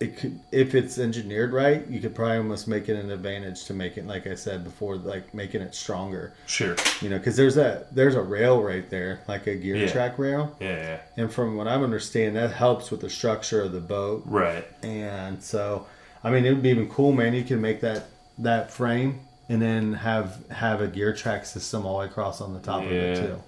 it 0.00 0.16
could, 0.18 0.40
if 0.50 0.74
it's 0.74 0.98
engineered 0.98 1.52
right, 1.52 1.86
you 1.88 2.00
could 2.00 2.14
probably 2.14 2.38
almost 2.38 2.66
make 2.66 2.88
it 2.88 2.96
an 2.96 3.10
advantage 3.10 3.64
to 3.66 3.72
make 3.74 3.96
it, 3.96 4.06
like 4.06 4.26
I 4.26 4.34
said 4.34 4.64
before, 4.64 4.96
like 4.96 5.32
making 5.32 5.60
it 5.62 5.74
stronger. 5.74 6.34
sure 6.46 6.76
You 7.00 7.10
know, 7.10 7.18
because 7.18 7.36
there's 7.36 7.56
a 7.56 7.86
there's 7.92 8.16
a 8.16 8.22
rail 8.22 8.60
right 8.62 8.88
there, 8.90 9.20
like 9.28 9.46
a 9.46 9.54
gear 9.54 9.76
Yeah. 9.76 9.92
track 9.92 10.18
rail, 10.18 10.56
yeah, 10.60 10.68
yeah 10.76 10.98
and 11.16 11.32
from 11.32 11.56
what 11.56 11.68
I'm 11.68 11.82
understanding, 11.84 12.34
that 12.34 12.50
helps 12.52 12.90
with 12.90 13.00
the 13.00 13.10
structure 13.10 13.62
of 13.62 13.72
the 13.72 13.80
boat. 13.80 14.22
right 14.26 14.66
And 14.82 15.42
so, 15.42 15.86
I 16.24 16.30
mean, 16.30 16.44
it 16.44 16.52
would 16.52 16.62
be 16.62 16.70
even 16.70 16.88
cool, 16.88 17.12
man. 17.12 17.34
You 17.34 17.44
can 17.44 17.60
make 17.60 17.80
that 17.82 18.06
that 18.38 18.72
frame 18.72 19.20
and 19.48 19.62
then 19.62 19.92
have 19.92 20.42
have 20.50 20.80
a 20.80 20.88
gear 20.88 21.14
track 21.14 21.46
system 21.46 21.86
all 21.86 21.94
the 21.94 21.98
way 22.00 22.06
across 22.06 22.40
on 22.40 22.52
the 22.52 22.60
top 22.60 22.82
of 22.82 22.90
it 22.90 23.16
too. 23.16 23.42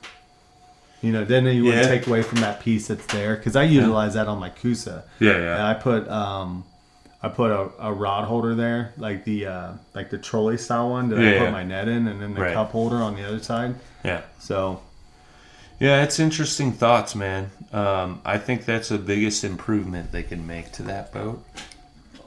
You 1.02 1.12
know, 1.12 1.24
then 1.24 1.44
you 1.46 1.64
would 1.64 1.74
Yeah. 1.74 1.82
take 1.88 2.06
away 2.06 2.22
from 2.22 2.40
that 2.40 2.60
piece 2.60 2.88
that's 2.88 3.06
there 3.06 3.36
because 3.36 3.54
I 3.54 3.64
utilize 3.64 4.14
that 4.14 4.28
on 4.28 4.38
my 4.38 4.48
Coosa. 4.50 5.04
yeah 5.20 5.32
And 5.32 5.42
yeah 5.44 5.68
I 5.68 5.74
put 5.74 6.08
um, 6.08 6.64
I 7.22 7.28
put 7.28 7.50
a, 7.50 7.68
a 7.80 7.92
rod 7.92 8.24
holder 8.26 8.54
there, 8.54 8.92
like 8.96 9.24
the 9.24 9.46
uh, 9.46 9.72
like 9.94 10.10
the 10.10 10.18
trolley 10.18 10.58
style 10.58 10.90
one 10.90 11.08
that 11.10 11.18
I 11.18 11.32
put 11.38 11.42
yeah. 11.44 11.50
my 11.50 11.64
net 11.64 11.88
in, 11.88 12.06
and 12.08 12.20
then 12.20 12.34
the 12.34 12.40
Right. 12.42 12.54
cup 12.54 12.70
holder 12.70 12.96
on 12.96 13.14
the 13.16 13.24
other 13.26 13.40
side. 13.40 13.74
yeah 14.04 14.22
So 14.38 14.80
Yeah, 15.78 16.02
it's 16.04 16.18
interesting 16.18 16.72
thoughts, 16.72 17.14
man. 17.14 17.50
Um, 17.72 18.20
I 18.24 18.38
think 18.38 18.64
that's 18.64 18.88
the 18.88 18.98
biggest 18.98 19.44
improvement 19.44 20.10
they 20.12 20.22
can 20.22 20.46
make 20.46 20.72
to 20.72 20.82
that 20.84 21.12
boat. 21.12 21.44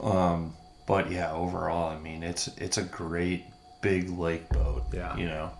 Um, 0.00 0.54
but 0.86 1.10
yeah, 1.10 1.32
overall, 1.32 1.90
I 1.90 1.98
mean, 1.98 2.22
it's 2.22 2.48
it's 2.58 2.78
a 2.78 2.82
great 2.82 3.44
big 3.80 4.10
lake 4.10 4.48
boat. 4.50 4.84
Yeah. 4.92 5.16
you 5.16 5.26
know, 5.26 5.50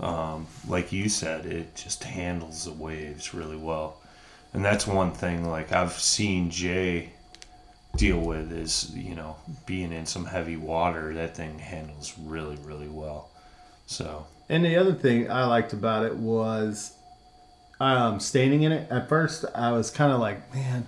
um, 0.00 0.46
like 0.68 0.92
you 0.92 1.08
said, 1.08 1.46
it 1.46 1.74
just 1.74 2.04
handles 2.04 2.64
the 2.64 2.72
waves 2.72 3.32
really 3.32 3.56
well, 3.56 4.00
and 4.52 4.64
that's 4.64 4.86
one 4.86 5.12
thing. 5.12 5.48
Like 5.48 5.72
I've 5.72 5.92
seen 5.92 6.50
Jay 6.50 7.10
deal 7.96 8.20
with 8.20 8.52
is 8.52 8.90
you 8.94 9.14
know 9.14 9.36
being 9.64 9.92
in 9.92 10.06
some 10.06 10.26
heavy 10.26 10.56
water. 10.56 11.14
That 11.14 11.36
thing 11.36 11.58
handles 11.58 12.14
really 12.18 12.56
really 12.56 12.88
well. 12.88 13.30
So 13.86 14.26
And 14.48 14.64
the 14.64 14.76
other 14.76 14.92
thing 14.94 15.30
I 15.30 15.46
liked 15.46 15.72
about 15.72 16.04
it 16.04 16.16
was 16.16 16.96
um, 17.80 18.20
staining 18.20 18.62
in 18.62 18.72
it. 18.72 18.90
At 18.90 19.08
first, 19.08 19.44
I 19.54 19.72
was 19.72 19.90
kind 19.90 20.12
of 20.12 20.20
like, 20.20 20.54
man, 20.54 20.86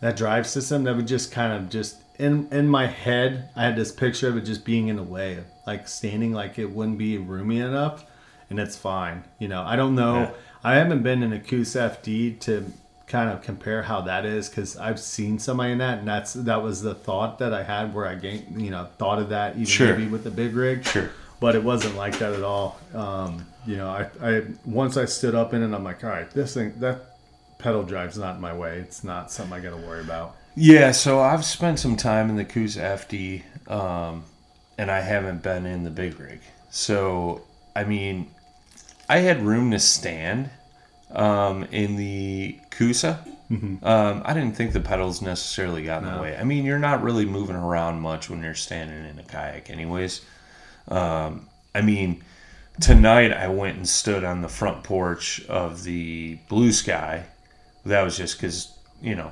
that 0.00 0.16
drive 0.16 0.46
system 0.46 0.84
that 0.84 0.96
would 0.96 1.06
just 1.06 1.32
kind 1.32 1.52
of 1.52 1.70
just 1.70 1.96
in 2.18 2.48
in 2.50 2.68
my 2.68 2.86
head. 2.86 3.48
I 3.56 3.62
had 3.64 3.76
this 3.76 3.92
picture 3.92 4.28
of 4.28 4.36
it 4.36 4.42
just 4.42 4.64
being 4.64 4.88
in 4.88 4.96
the 4.96 5.02
way, 5.02 5.38
like 5.66 5.88
standing 5.88 6.32
like 6.32 6.58
it 6.58 6.70
wouldn't 6.70 6.98
be 6.98 7.18
roomy 7.18 7.58
enough, 7.60 8.04
and 8.50 8.58
it's 8.58 8.76
fine. 8.76 9.24
You 9.38 9.48
know, 9.48 9.62
I 9.62 9.76
don't 9.76 9.94
know. 9.94 10.20
Yeah. 10.20 10.30
I 10.64 10.74
haven't 10.76 11.02
been 11.02 11.22
in 11.22 11.32
a 11.32 11.38
Coosa 11.40 11.96
FD 12.02 12.40
to 12.40 12.72
kind 13.06 13.30
of 13.30 13.40
compare 13.40 13.82
how 13.84 14.00
that 14.00 14.24
is 14.26 14.48
because 14.48 14.76
I've 14.76 14.98
seen 14.98 15.38
somebody 15.38 15.72
in 15.72 15.78
that, 15.78 15.98
and 16.00 16.08
that's 16.08 16.32
that 16.32 16.62
was 16.62 16.82
the 16.82 16.94
thought 16.94 17.38
that 17.38 17.52
I 17.54 17.62
had 17.62 17.94
where 17.94 18.06
I 18.06 18.14
gained, 18.16 18.60
you 18.60 18.70
know, 18.70 18.88
thought 18.98 19.18
of 19.20 19.28
that 19.28 19.52
even 19.52 19.64
Sure. 19.66 19.92
maybe 19.96 20.08
with 20.10 20.24
the 20.24 20.30
big 20.30 20.56
rig 20.56 20.84
Sure. 20.84 21.10
but 21.38 21.54
it 21.54 21.62
wasn't 21.62 21.94
like 21.96 22.18
that 22.18 22.32
at 22.32 22.42
all. 22.42 22.78
Um, 22.94 23.46
you 23.64 23.76
know, 23.76 23.88
I, 23.88 24.08
I 24.20 24.42
once 24.64 24.96
I 24.96 25.04
stood 25.04 25.34
up 25.36 25.54
in 25.54 25.62
it, 25.62 25.72
I'm 25.74 25.84
like, 25.84 26.02
all 26.02 26.10
right, 26.10 26.28
this 26.30 26.54
thing 26.54 26.72
that 26.80 27.16
pedal 27.58 27.82
drive's 27.84 28.18
not 28.18 28.34
in 28.36 28.40
my 28.40 28.54
way. 28.56 28.78
It's 28.78 29.02
not 29.04 29.30
something 29.30 29.52
I 29.56 29.60
got 29.60 29.70
to 29.70 29.86
worry 29.86 30.00
about. 30.00 30.36
Yeah, 30.58 30.92
so 30.92 31.20
I've 31.20 31.44
spent 31.44 31.78
some 31.78 31.96
time 31.96 32.30
in 32.30 32.36
the 32.36 32.44
Coosa 32.44 32.80
FD, 32.80 33.70
um, 33.70 34.24
and 34.78 34.90
I 34.90 35.00
haven't 35.00 35.42
been 35.42 35.66
in 35.66 35.84
the 35.84 35.90
big 35.90 36.18
rig. 36.18 36.40
So, 36.70 37.42
I 37.76 37.84
mean, 37.84 38.30
I 39.06 39.18
had 39.18 39.42
room 39.42 39.70
to 39.72 39.78
stand 39.78 40.48
um, 41.10 41.64
in 41.64 41.96
the 41.96 42.58
Coosa. 42.70 43.22
Um, 43.48 44.22
I 44.24 44.32
didn't 44.34 44.56
think 44.56 44.72
the 44.72 44.80
pedals 44.80 45.22
necessarily 45.22 45.84
got 45.84 46.02
in 46.02 46.12
the 46.12 46.20
way. 46.20 46.36
I 46.36 46.42
mean, 46.42 46.64
you're 46.64 46.78
not 46.78 47.02
really 47.02 47.26
moving 47.26 47.54
around 47.54 48.00
much 48.00 48.28
when 48.28 48.42
you're 48.42 48.54
standing 48.54 49.04
in 49.04 49.18
a 49.18 49.22
kayak, 49.22 49.70
anyways. 49.70 50.22
Um, 50.88 51.48
I 51.74 51.82
mean, 51.82 52.24
tonight 52.80 53.32
I 53.32 53.46
went 53.48 53.76
and 53.76 53.88
stood 53.88 54.24
on 54.24 54.40
the 54.40 54.48
front 54.48 54.82
porch 54.82 55.44
of 55.48 55.84
the 55.84 56.38
Blue 56.48 56.72
Sky. 56.72 57.26
That 57.84 58.02
was 58.02 58.16
just 58.16 58.36
because 58.38 58.72
you 59.00 59.14
know 59.14 59.30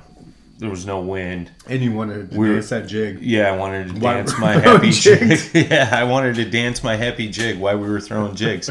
there 0.57 0.69
was 0.69 0.85
no 0.85 1.01
wind. 1.01 1.51
And 1.67 1.81
you 1.81 1.91
wanted 1.91 2.31
to 2.31 2.37
We're- 2.37 2.53
dance 2.55 2.69
that 2.69 2.87
jig. 2.87 3.21
Yeah, 3.21 3.51
I 3.51 3.57
wanted 3.57 3.87
to 3.95 3.99
Why- 3.99 4.13
dance 4.15 4.37
my 4.39 4.53
happy 4.53 4.91
jig. 4.91 5.39
yeah, 5.69 5.89
I 5.91 6.03
wanted 6.05 6.35
to 6.35 6.45
dance 6.49 6.83
my 6.83 6.95
happy 6.95 7.29
jig 7.29 7.59
while 7.59 7.77
we 7.77 7.89
were 7.89 7.99
throwing 8.01 8.35
jigs. 8.35 8.69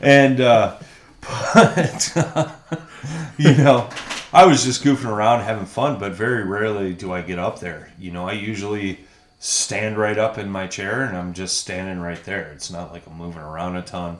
and 0.00 0.40
uh 0.40 0.76
but 1.54 2.12
uh, 2.16 2.50
you 3.38 3.54
know, 3.54 3.88
I 4.32 4.46
was 4.46 4.64
just 4.64 4.82
goofing 4.82 5.04
around 5.10 5.40
having 5.42 5.66
fun, 5.66 5.98
but 5.98 6.12
very 6.12 6.44
rarely 6.44 6.94
do 6.94 7.12
I 7.12 7.20
get 7.20 7.38
up 7.38 7.60
there. 7.60 7.92
You 7.98 8.10
know, 8.10 8.26
I 8.26 8.32
usually 8.32 9.00
stand 9.38 9.98
right 9.98 10.16
up 10.18 10.38
in 10.38 10.50
my 10.50 10.66
chair 10.66 11.02
and 11.02 11.16
I'm 11.16 11.34
just 11.34 11.58
standing 11.58 12.00
right 12.00 12.22
there. 12.24 12.52
It's 12.52 12.70
not 12.70 12.92
like 12.92 13.06
I'm 13.06 13.16
moving 13.18 13.42
around 13.42 13.76
a 13.76 13.82
ton. 13.82 14.18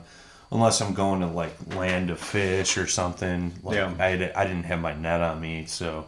Unless 0.51 0.81
I'm 0.81 0.93
going 0.93 1.21
to 1.21 1.27
like 1.27 1.55
land 1.75 2.09
a 2.11 2.15
fish 2.15 2.77
or 2.77 2.85
something, 2.85 3.53
like 3.63 3.77
Yeah. 3.77 3.93
I, 3.99 4.31
I 4.35 4.45
didn't 4.45 4.63
have 4.65 4.81
my 4.81 4.93
net 4.93 5.21
on 5.21 5.39
me, 5.39 5.65
so 5.65 6.05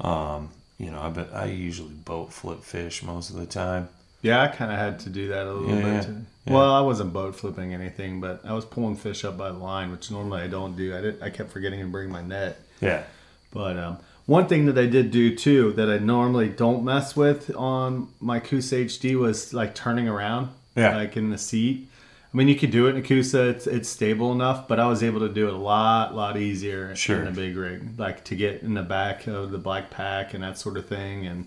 um, 0.00 0.50
you 0.78 0.90
know, 0.90 1.00
I 1.00 1.08
bet 1.10 1.28
I 1.32 1.46
usually 1.46 1.94
boat 1.94 2.32
flip 2.32 2.62
fish 2.62 3.02
most 3.02 3.30
of 3.30 3.36
the 3.36 3.46
time. 3.46 3.88
Yeah, 4.22 4.42
I 4.42 4.48
kind 4.48 4.72
of 4.72 4.78
had 4.78 4.98
to 5.00 5.10
do 5.10 5.28
that 5.28 5.46
a 5.46 5.52
little 5.52 5.76
Yeah, 5.78 6.00
bit. 6.00 6.08
yeah. 6.46 6.52
Well, 6.52 6.72
I 6.72 6.80
wasn't 6.80 7.12
boat 7.12 7.36
flipping 7.36 7.72
anything, 7.74 8.20
but 8.20 8.40
I 8.44 8.52
was 8.54 8.64
pulling 8.64 8.96
fish 8.96 9.24
up 9.24 9.38
by 9.38 9.48
the 9.52 9.58
line, 9.58 9.90
which 9.92 10.10
normally 10.10 10.42
I 10.42 10.46
don't 10.48 10.76
do. 10.76 10.96
I 10.96 11.00
did. 11.00 11.22
I 11.22 11.30
kept 11.30 11.50
forgetting 11.50 11.80
to 11.80 11.86
bring 11.86 12.10
my 12.10 12.22
net. 12.22 12.60
Yeah, 12.80 13.04
But 13.52 13.78
um, 13.78 13.98
one 14.26 14.48
thing 14.48 14.66
that 14.66 14.76
I 14.76 14.86
did 14.86 15.10
do 15.10 15.34
too 15.34 15.72
that 15.74 15.88
I 15.88 15.98
normally 15.98 16.48
don't 16.48 16.84
mess 16.84 17.16
with 17.16 17.54
on 17.56 18.08
my 18.20 18.38
Coosa 18.40 18.76
HD 18.84 19.18
was 19.18 19.54
like 19.54 19.74
turning 19.74 20.08
around, 20.08 20.48
Yeah. 20.74 20.94
like 20.96 21.16
in 21.16 21.30
the 21.30 21.38
seat. 21.38 21.88
I 22.32 22.36
mean, 22.36 22.48
you 22.48 22.56
could 22.56 22.70
do 22.70 22.86
it 22.86 22.90
in 22.90 22.96
a 22.96 23.02
Coosa; 23.02 23.48
it's 23.48 23.66
it's 23.66 23.88
stable 23.88 24.32
enough. 24.32 24.68
But 24.68 24.78
I 24.80 24.86
was 24.86 25.02
able 25.02 25.20
to 25.20 25.28
do 25.28 25.48
it 25.48 25.54
a 25.54 25.58
lot, 25.58 26.14
lot 26.14 26.36
easier 26.36 26.94
Sure. 26.94 27.22
in 27.22 27.28
a 27.28 27.32
big 27.32 27.56
rig, 27.56 27.98
like 27.98 28.24
to 28.24 28.36
get 28.36 28.62
in 28.62 28.74
the 28.74 28.82
back 28.82 29.26
of 29.26 29.50
the 29.52 29.58
BlackPak 29.58 30.34
and 30.34 30.42
that 30.42 30.58
sort 30.58 30.76
of 30.76 30.86
thing. 30.86 31.26
And 31.26 31.46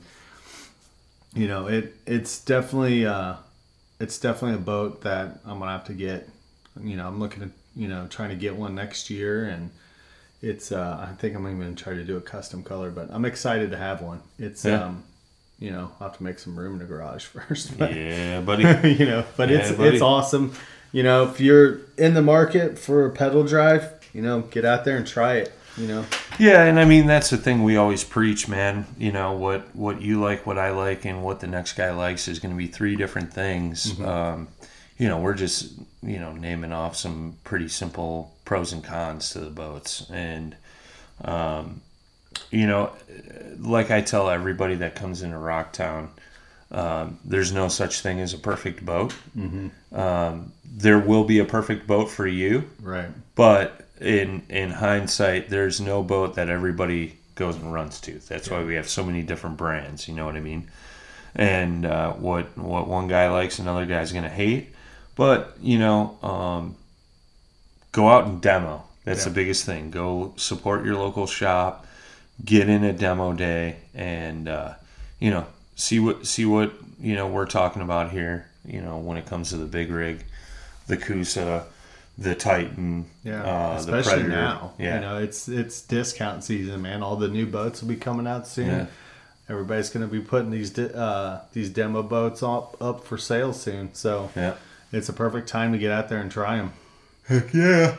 you 1.36 1.48
know, 1.48 1.68
it 1.68 1.96
it's 2.08 2.44
definitely 2.44 3.06
uh, 3.06 3.36
it's 4.00 4.18
definitely 4.20 4.56
a 4.58 4.62
boat 4.62 5.02
that 5.02 5.40
I'm 5.46 5.60
gonna 5.60 5.72
have 5.72 5.86
to 5.86 5.94
get. 5.94 6.28
You 6.82 6.96
know, 6.96 7.08
I'm 7.08 7.20
looking 7.20 7.44
at 7.44 7.50
you 7.76 7.88
know 7.88 8.08
trying 8.10 8.30
to 8.30 8.36
get 8.36 8.56
one 8.56 8.74
next 8.74 9.10
year 9.10 9.46
and 9.46 9.70
it's 10.42 10.72
uh 10.72 11.06
i 11.08 11.14
think 11.16 11.36
i'm 11.36 11.46
even 11.46 11.60
gonna 11.60 11.76
try 11.76 11.94
to 11.94 12.04
do 12.04 12.18
a 12.18 12.22
custom 12.22 12.64
color 12.64 12.90
but 12.90 13.08
i'm 13.12 13.26
excited 13.26 13.70
to 13.72 13.78
have 13.78 14.02
one 14.02 14.22
it's 14.40 14.66
Yeah. 14.66 14.86
um 14.86 15.04
you 15.60 15.72
know 15.72 15.91
i'll 15.99 16.07
have 16.10 16.18
to 16.18 16.24
make 16.24 16.39
some 16.39 16.57
room 16.57 16.74
in 16.74 16.80
the 16.80 16.86
garage 16.86 17.26
first 17.26 17.78
but, 17.78 17.93
yeah, 17.95 18.41
buddy. 18.45 18.64
you 18.93 19.05
know 19.05 19.24
but 19.38 19.49
Yeah, 19.49 19.57
it's 19.57 19.72
buddy. 19.72 19.89
it's 19.95 20.01
awesome 20.01 20.53
you 20.91 21.03
know 21.03 21.24
if 21.30 21.39
you're 21.39 21.80
in 21.97 22.14
the 22.14 22.22
market 22.22 22.80
for 22.80 23.05
a 23.05 23.12
pedal 23.12 23.43
drive 23.43 23.93
you 24.14 24.22
know 24.22 24.41
get 24.41 24.66
out 24.66 24.86
there 24.86 24.97
and 24.97 25.05
try 25.05 25.36
it 25.36 25.53
you 25.78 25.88
know 25.88 26.05
Yeah, 26.39 26.64
and 26.64 26.80
I 26.80 26.86
mean 26.86 27.05
that's 27.05 27.30
the 27.30 27.38
thing 27.38 27.64
we 27.64 27.76
always 27.78 28.03
preach, 28.03 28.47
man. 28.47 28.86
You 28.97 29.12
know 29.12 29.34
what 29.34 29.74
what 29.76 30.01
you 30.01 30.20
like, 30.22 30.45
what 30.45 30.57
I 30.57 30.72
like, 30.72 31.05
and 31.05 31.22
what 31.24 31.41
the 31.41 31.47
next 31.47 31.74
guy 31.74 31.91
likes 31.91 32.28
is 32.28 32.39
going 32.39 32.53
to 32.53 32.57
be 32.57 32.68
three 32.68 32.95
different 32.95 33.34
things. 33.34 33.99
Um, 33.99 34.47
you 34.97 35.07
know, 35.10 35.20
we're 35.20 35.36
just 35.36 35.74
you 36.01 36.18
know 36.20 36.32
naming 36.34 36.72
off 36.74 36.95
some 36.95 37.36
pretty 37.43 37.68
simple 37.68 38.34
pros 38.45 38.72
and 38.74 38.84
cons 38.84 39.30
to 39.32 39.39
the 39.39 39.49
boats, 39.49 40.10
and 40.10 40.55
um, 41.24 41.82
you 42.52 42.68
know, 42.68 42.92
like 43.60 43.92
I 43.92 44.02
tell 44.02 44.30
everybody 44.30 44.76
that 44.76 44.96
comes 44.96 45.22
into 45.22 45.38
Rocktown, 45.38 46.10
um, 46.72 47.20
there's 47.26 47.52
no 47.52 47.68
such 47.68 48.02
thing 48.02 48.20
as 48.20 48.34
a 48.34 48.38
perfect 48.38 48.86
boat. 48.86 49.14
Um, 49.92 50.52
there 50.72 51.00
will 51.00 51.24
be 51.24 51.40
a 51.40 51.46
perfect 51.46 51.88
boat 51.88 52.10
for 52.10 52.28
you. 52.28 52.70
right 52.82 53.10
But 53.36 53.86
in 54.00 54.44
in 54.50 54.70
hindsight, 54.72 55.50
there's 55.50 55.82
no 55.82 56.04
boat 56.04 56.36
that 56.36 56.50
everybody 56.50 57.18
goes 57.36 57.56
and 57.56 57.74
runs 57.74 58.00
to. 58.02 58.20
That's 58.28 58.50
why 58.50 58.64
we 58.64 58.76
have 58.76 58.88
so 58.90 59.04
many 59.04 59.24
different 59.24 59.58
brands. 59.58 60.08
You 60.08 60.14
know 60.14 60.26
what 60.26 60.36
I 60.36 60.42
mean? 60.42 60.70
And 61.36 61.86
uh, 61.86 62.14
what 62.14 62.58
what 62.58 62.88
one 62.88 63.08
guy 63.08 63.30
likes, 63.30 63.60
another 63.60 63.86
guy's 63.86 64.12
gonna 64.12 64.30
hate. 64.30 64.74
But 65.16 65.58
you 65.62 65.80
know, 65.80 66.18
um, 66.22 66.76
go 67.92 68.10
out 68.10 68.26
and 68.26 68.42
demo. 68.42 68.84
That's 69.06 69.22
Yeah. 69.26 69.30
the 69.30 69.36
biggest 69.36 69.66
thing. 69.66 69.90
Go 69.92 70.34
support 70.38 70.86
your 70.86 70.96
local 70.96 71.26
shop. 71.28 71.86
Get 72.44 72.70
in 72.70 72.84
a 72.84 72.94
demo 72.94 73.34
day, 73.34 73.78
and 73.94 74.48
uh, 74.48 74.74
you 75.20 75.30
know, 75.30 75.46
see 75.76 76.00
what 76.00 76.26
see 76.26 76.46
what 76.46 76.74
you 77.00 77.16
know 77.16 77.28
we're 77.28 77.46
talking 77.46 77.82
about 77.82 78.12
here. 78.12 78.48
You 78.66 78.82
know, 78.82 78.98
when 78.98 79.18
it 79.18 79.26
comes 79.26 79.50
to 79.50 79.58
the 79.58 79.66
big 79.66 79.92
rig, 79.92 80.24
the 80.88 80.96
Coosa, 80.98 81.66
the 82.18 82.36
Titan, 82.36 83.06
yeah 83.24 83.44
uh, 83.44 83.82
the 83.82 83.98
especially 83.98 84.28
now. 84.30 84.74
Yeah, 84.78 84.96
you 84.96 85.02
know 85.02 85.18
it's 85.18 85.50
it's 85.50 85.82
discount 85.82 86.44
season 86.44 86.82
man. 86.82 87.04
All 87.04 87.16
the 87.18 87.28
new 87.28 87.46
boats 87.46 87.82
will 87.82 87.90
be 87.90 87.96
coming 87.98 88.28
out 88.28 88.48
soon. 88.48 88.68
Yeah. 88.68 88.86
everybody's 89.50 89.90
going 89.90 90.08
to 90.08 90.12
be 90.12 90.22
putting 90.22 90.52
these 90.52 90.70
de- 90.70 90.96
uh 90.96 91.42
these 91.54 91.70
demo 91.70 92.04
boats 92.04 92.42
up 92.42 92.82
up 92.82 93.04
for 93.04 93.18
sale 93.18 93.52
soon. 93.54 93.94
So 93.94 94.30
yeah, 94.36 94.56
it's 94.92 95.10
a 95.10 95.14
perfect 95.14 95.50
time 95.50 95.72
to 95.74 95.78
get 95.78 95.92
out 95.92 96.08
there 96.10 96.20
and 96.20 96.32
try 96.32 96.58
them 96.58 96.72
heck 97.30 97.54
yeah. 97.54 97.96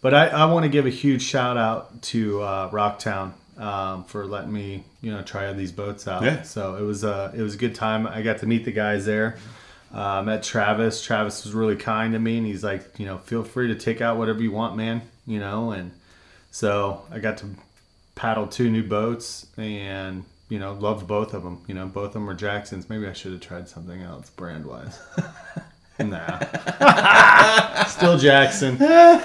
But 0.00 0.14
I, 0.14 0.28
I 0.28 0.44
want 0.46 0.64
to 0.64 0.70
give 0.70 0.86
a 0.86 0.90
huge 0.90 1.22
shout 1.22 1.58
out 1.58 2.00
to 2.02 2.40
uh, 2.42 2.70
Rocktown 2.70 3.32
um, 3.60 4.04
for 4.04 4.26
letting 4.26 4.52
me, 4.52 4.84
you 5.02 5.12
know, 5.12 5.22
try 5.22 5.52
these 5.52 5.70
boats 5.70 6.08
out. 6.08 6.22
Yeah. 6.22 6.42
So 6.42 6.76
it 6.76 6.82
was 6.82 7.04
a 7.04 7.32
it 7.36 7.42
was 7.42 7.54
a 7.54 7.58
good 7.58 7.74
time. 7.74 8.06
I 8.06 8.22
got 8.22 8.38
to 8.38 8.46
meet 8.46 8.64
the 8.64 8.72
guys 8.72 9.04
there. 9.04 9.36
Uh, 9.92 10.22
met 10.22 10.42
Travis. 10.42 11.02
Travis 11.02 11.44
was 11.44 11.52
really 11.52 11.76
kind 11.76 12.12
to 12.14 12.18
me, 12.18 12.38
and 12.38 12.46
he's 12.46 12.64
like, 12.64 12.98
you 12.98 13.06
know, 13.06 13.18
feel 13.18 13.44
free 13.44 13.68
to 13.68 13.74
take 13.74 14.00
out 14.00 14.16
whatever 14.16 14.40
you 14.40 14.50
want, 14.50 14.76
man. 14.76 15.02
You 15.26 15.40
know, 15.40 15.72
and 15.72 15.92
so 16.50 17.02
I 17.12 17.18
got 17.18 17.36
to 17.38 17.46
paddle 18.14 18.46
two 18.46 18.70
new 18.70 18.82
boats, 18.82 19.46
and 19.58 20.24
you 20.48 20.58
know, 20.58 20.72
loved 20.72 21.06
both 21.06 21.34
of 21.34 21.42
them. 21.42 21.62
You 21.66 21.74
know, 21.74 21.86
both 21.86 22.08
of 22.08 22.12
them 22.14 22.26
were 22.26 22.34
Jacksons. 22.34 22.88
Maybe 22.88 23.06
I 23.06 23.12
should 23.12 23.32
have 23.32 23.42
tried 23.42 23.68
something 23.68 24.00
else 24.00 24.30
brand 24.30 24.64
wise. 24.64 24.98
nah, 26.00 27.84
still 27.86 28.18
Jackson. 28.18 28.76
yeah, 28.80 29.18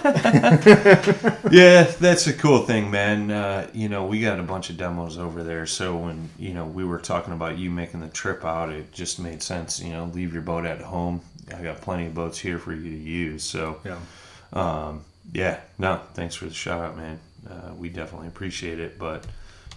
that's 2.00 2.28
a 2.28 2.34
cool 2.34 2.60
thing, 2.60 2.92
man. 2.92 3.32
Uh, 3.32 3.68
you 3.74 3.90
know, 3.90 4.06
we 4.06 4.22
got 4.22 4.40
a 4.40 4.44
bunch 4.44 4.70
of 4.70 4.78
demos 4.78 5.18
over 5.18 5.44
there, 5.44 5.66
so 5.66 5.96
when 5.98 6.30
you 6.38 6.54
know 6.54 6.66
we 6.66 6.84
were 6.84 7.00
talking 7.00 7.34
about 7.34 7.58
you 7.58 7.72
making 7.72 8.02
the 8.02 8.10
trip 8.10 8.44
out, 8.46 8.70
it 8.70 8.92
just 8.92 9.20
made 9.20 9.42
sense. 9.42 9.82
You 9.82 9.94
know, 9.94 10.06
leave 10.14 10.34
your 10.34 10.42
boat 10.42 10.66
at 10.66 10.82
home. 10.82 11.22
I 11.56 11.62
got 11.62 11.82
plenty 11.82 12.08
of 12.08 12.16
boats 12.16 12.40
here 12.40 12.58
for 12.58 12.74
you 12.74 12.90
to 12.90 12.98
use. 12.98 13.44
So, 13.44 13.80
Yeah. 13.86 14.00
um, 14.54 15.06
yeah, 15.32 15.60
no, 15.78 16.02
thanks 16.16 16.34
for 16.36 16.46
the 16.46 16.54
shout 16.54 16.84
out, 16.84 16.98
man. 16.98 17.20
Uh, 17.50 17.74
we 17.78 17.90
definitely 17.90 18.28
appreciate 18.28 18.80
it, 18.80 18.98
but 18.98 19.26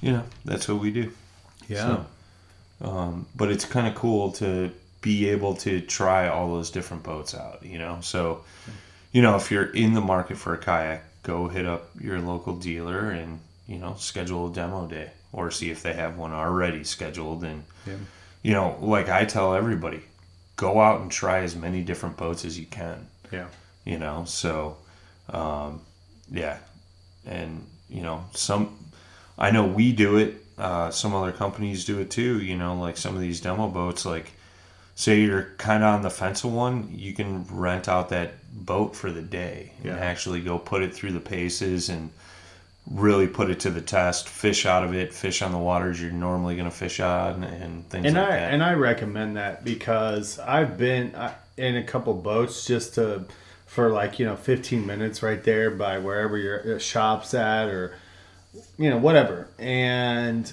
you 0.00 0.12
know, 0.12 0.22
that's 0.44 0.68
what 0.68 0.80
we 0.80 0.90
do. 0.90 1.12
Yeah. 1.68 2.04
So, 2.80 2.88
um, 2.88 3.26
but 3.36 3.50
it's 3.50 3.64
kind 3.66 3.86
of 3.86 3.94
cool 3.94 4.32
to 4.32 4.70
be 5.00 5.28
able 5.28 5.54
to 5.56 5.80
try 5.80 6.28
all 6.28 6.48
those 6.54 6.70
different 6.70 7.02
boats 7.02 7.34
out, 7.34 7.62
you 7.62 7.78
know? 7.78 7.98
So, 8.00 8.44
you 9.12 9.22
know, 9.22 9.36
if 9.36 9.50
you're 9.50 9.70
in 9.70 9.94
the 9.94 10.00
market 10.00 10.36
for 10.36 10.54
a 10.54 10.58
kayak, 10.58 11.04
go 11.22 11.48
hit 11.48 11.66
up 11.66 11.90
your 12.00 12.18
local 12.20 12.56
dealer 12.56 13.10
and, 13.10 13.40
you 13.66 13.78
know, 13.78 13.94
schedule 13.98 14.50
a 14.50 14.52
demo 14.52 14.86
day 14.86 15.10
or 15.32 15.50
see 15.50 15.70
if 15.70 15.82
they 15.82 15.92
have 15.92 16.16
one 16.16 16.32
already 16.32 16.84
scheduled. 16.84 17.44
And, 17.44 17.64
Yeah. 17.86 17.94
you 18.42 18.52
know, 18.54 18.76
like 18.80 19.08
I 19.08 19.24
tell 19.24 19.54
everybody, 19.54 20.00
go 20.56 20.80
out 20.80 21.00
and 21.00 21.10
try 21.10 21.40
as 21.40 21.54
many 21.54 21.82
different 21.82 22.16
boats 22.16 22.44
as 22.44 22.58
you 22.58 22.66
can, 22.66 23.06
Yeah. 23.30 23.46
you 23.84 23.98
know? 23.98 24.24
So, 24.26 24.76
um, 25.30 25.82
yeah, 26.30 26.58
and 27.26 27.64
you 27.90 28.02
know 28.02 28.24
some 28.34 28.76
I 29.38 29.50
know 29.50 29.64
we 29.66 29.92
do 29.92 30.16
it. 30.16 30.44
Uh, 30.58 30.90
some 30.90 31.14
other 31.14 31.30
companies 31.32 31.84
do 31.84 32.00
it 32.00 32.10
too. 32.10 32.40
You 32.42 32.56
know, 32.56 32.74
like 32.74 32.96
some 32.96 33.14
of 33.14 33.20
these 33.20 33.40
demo 33.40 33.68
boats, 33.68 34.04
like 34.04 34.32
say 34.98 35.20
you're 35.20 35.44
kind 35.58 35.84
of 35.84 35.94
on 35.94 36.02
the 36.02 36.10
fence 36.10 36.42
of 36.42 36.52
one, 36.52 36.88
you 36.92 37.12
can 37.12 37.46
rent 37.52 37.88
out 37.88 38.08
that 38.08 38.32
boat 38.52 38.96
for 38.96 39.12
the 39.12 39.22
day 39.22 39.70
Yeah. 39.84 39.92
and 39.92 40.00
actually 40.00 40.40
go 40.40 40.58
put 40.58 40.82
it 40.82 40.92
through 40.92 41.12
the 41.12 41.20
paces 41.20 41.88
and 41.88 42.10
really 42.90 43.28
put 43.28 43.48
it 43.48 43.60
to 43.60 43.70
the 43.70 43.80
test. 43.80 44.28
Fish 44.28 44.66
out 44.66 44.82
of 44.82 44.92
it, 44.94 45.14
fish 45.14 45.40
on 45.40 45.52
the 45.52 45.58
waters 45.58 46.02
you're 46.02 46.10
normally 46.10 46.56
going 46.56 46.68
to 46.68 46.74
fish 46.76 46.98
on, 46.98 47.44
and 47.44 47.88
things 47.90 48.06
and 48.06 48.16
like 48.16 48.26
I 48.28 48.30
that. 48.40 48.52
and 48.52 48.60
I 48.60 48.72
recommend 48.72 49.36
that 49.36 49.62
because 49.64 50.40
I've 50.40 50.76
been 50.76 51.14
in 51.56 51.76
a 51.76 51.84
couple 51.84 52.12
boats 52.14 52.66
just 52.66 52.94
to 52.96 53.24
for 53.66 53.90
like 53.90 54.18
you 54.18 54.26
know 54.26 54.34
15 54.34 54.84
minutes 54.84 55.22
right 55.22 55.44
there 55.44 55.70
by 55.70 55.98
wherever 55.98 56.36
your 56.36 56.80
shop's 56.80 57.34
at 57.34 57.68
or 57.68 57.94
you 58.78 58.90
know 58.90 58.96
whatever 58.98 59.46
and 59.60 60.52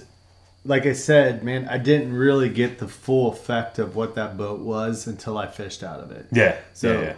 like 0.66 0.86
I 0.86 0.94
said 0.94 1.44
man 1.44 1.68
I 1.70 1.78
didn't 1.78 2.14
really 2.14 2.50
get 2.50 2.80
the 2.80 2.88
full 2.88 3.32
effect 3.32 3.80
of 3.80 3.96
what 3.96 4.16
that 4.16 4.36
boat 4.38 4.60
was 4.62 5.08
until 5.08 5.38
I 5.38 5.48
fished 5.48 5.84
out 5.84 6.00
of 6.00 6.12
it 6.12 6.26
yeah. 6.32 6.58
so 6.74 6.92
yeah, 6.94 7.02
yeah. 7.02 7.16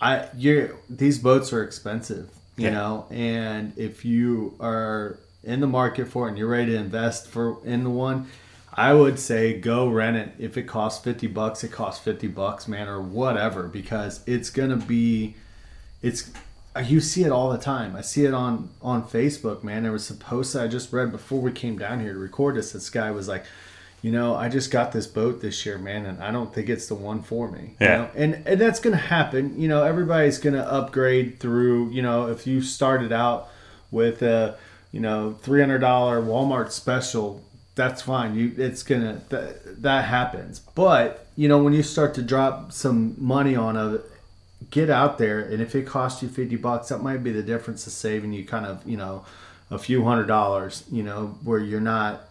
I 0.00 0.28
you 0.36 0.76
these 0.90 1.18
boats 1.18 1.52
are 1.52 1.62
expensive, 1.62 2.28
you 2.56 2.64
Yeah. 2.68 2.74
know, 2.74 3.06
and 3.10 3.72
if 3.78 4.04
you 4.04 4.54
are 4.60 5.18
in 5.42 5.60
the 5.60 5.66
market 5.66 6.08
for 6.08 6.26
it 6.26 6.30
and 6.30 6.38
you're 6.38 6.48
ready 6.48 6.72
to 6.72 6.76
invest 6.78 7.28
for 7.28 7.58
in 7.64 7.84
the 7.84 7.90
one, 7.90 8.26
I 8.74 8.92
would 8.92 9.18
say 9.18 9.58
go 9.58 9.88
rent 9.88 10.16
it. 10.18 10.32
If 10.38 10.58
it 10.58 10.64
costs 10.64 11.02
fifty 11.02 11.28
bucks, 11.28 11.64
it 11.64 11.72
costs 11.72 12.04
fifty 12.04 12.26
bucks, 12.28 12.68
man, 12.68 12.88
or 12.88 13.00
whatever, 13.00 13.62
because 13.68 14.20
it's 14.26 14.50
gonna 14.50 14.76
be, 14.76 15.34
it's. 16.02 16.30
You 16.80 17.00
see 17.00 17.24
it 17.24 17.32
all 17.32 17.50
the 17.50 17.58
time. 17.58 17.96
I 17.96 18.00
see 18.02 18.24
it 18.24 18.34
on 18.34 18.70
on 18.82 19.02
Facebook, 19.04 19.62
man. 19.62 19.82
There 19.82 19.92
was 19.92 20.10
a 20.10 20.14
post 20.14 20.52
that 20.54 20.64
I 20.64 20.68
just 20.68 20.92
read 20.92 21.10
before 21.12 21.40
we 21.40 21.52
came 21.52 21.78
down 21.78 22.00
here 22.00 22.12
to 22.12 22.18
record 22.18 22.56
this. 22.56 22.72
This 22.72 22.90
guy 22.90 23.10
was 23.10 23.28
like, 23.28 23.44
you 24.02 24.12
know, 24.12 24.34
I 24.34 24.48
just 24.48 24.70
got 24.70 24.92
this 24.92 25.06
boat 25.06 25.40
this 25.40 25.64
year, 25.66 25.78
man, 25.78 26.06
and 26.06 26.22
I 26.22 26.30
don't 26.30 26.54
think 26.54 26.68
it's 26.68 26.86
the 26.86 26.94
one 26.94 27.22
for 27.22 27.50
me. 27.50 27.74
you 27.80 27.86
Yeah. 27.86 27.96
know? 27.96 28.10
And 28.14 28.42
and 28.46 28.60
that's 28.60 28.80
gonna 28.80 28.96
happen. 28.96 29.60
You 29.60 29.68
know, 29.68 29.82
everybody's 29.84 30.38
gonna 30.38 30.62
upgrade 30.62 31.40
through. 31.40 31.90
You 31.90 32.02
know, 32.02 32.28
if 32.28 32.46
you 32.46 32.60
started 32.62 33.12
out 33.12 33.48
with 33.90 34.22
a 34.22 34.56
you 34.92 35.00
know 35.00 35.36
three 35.42 35.60
hundred 35.60 35.78
dollar 35.80 36.20
Walmart 36.22 36.70
special, 36.72 37.42
that's 37.74 38.02
fine. 38.02 38.34
You 38.34 38.52
it's 38.56 38.82
gonna 38.82 39.22
that 39.30 39.82
that 39.82 40.04
happens. 40.06 40.60
But 40.74 41.26
you 41.36 41.48
know, 41.48 41.62
when 41.62 41.72
you 41.72 41.82
start 41.82 42.14
to 42.14 42.22
drop 42.22 42.72
some 42.72 43.14
money 43.18 43.54
on 43.56 43.76
a 43.76 43.98
get 44.70 44.88
out 44.90 45.18
there 45.18 45.40
and 45.40 45.60
if 45.62 45.74
it 45.74 45.86
costs 45.86 46.22
you 46.22 46.28
50 46.28 46.56
bucks 46.56 46.88
that 46.88 47.02
might 47.02 47.22
be 47.22 47.30
the 47.30 47.42
difference 47.42 47.86
of 47.86 47.92
saving 47.92 48.32
you 48.32 48.44
kind 48.44 48.64
of 48.66 48.86
you 48.86 48.96
know 48.96 49.24
a 49.70 49.78
few 49.78 50.04
hundred 50.04 50.26
dollars 50.26 50.84
you 50.90 51.02
know 51.02 51.36
where 51.44 51.58
you're 51.58 51.80
not 51.80 52.22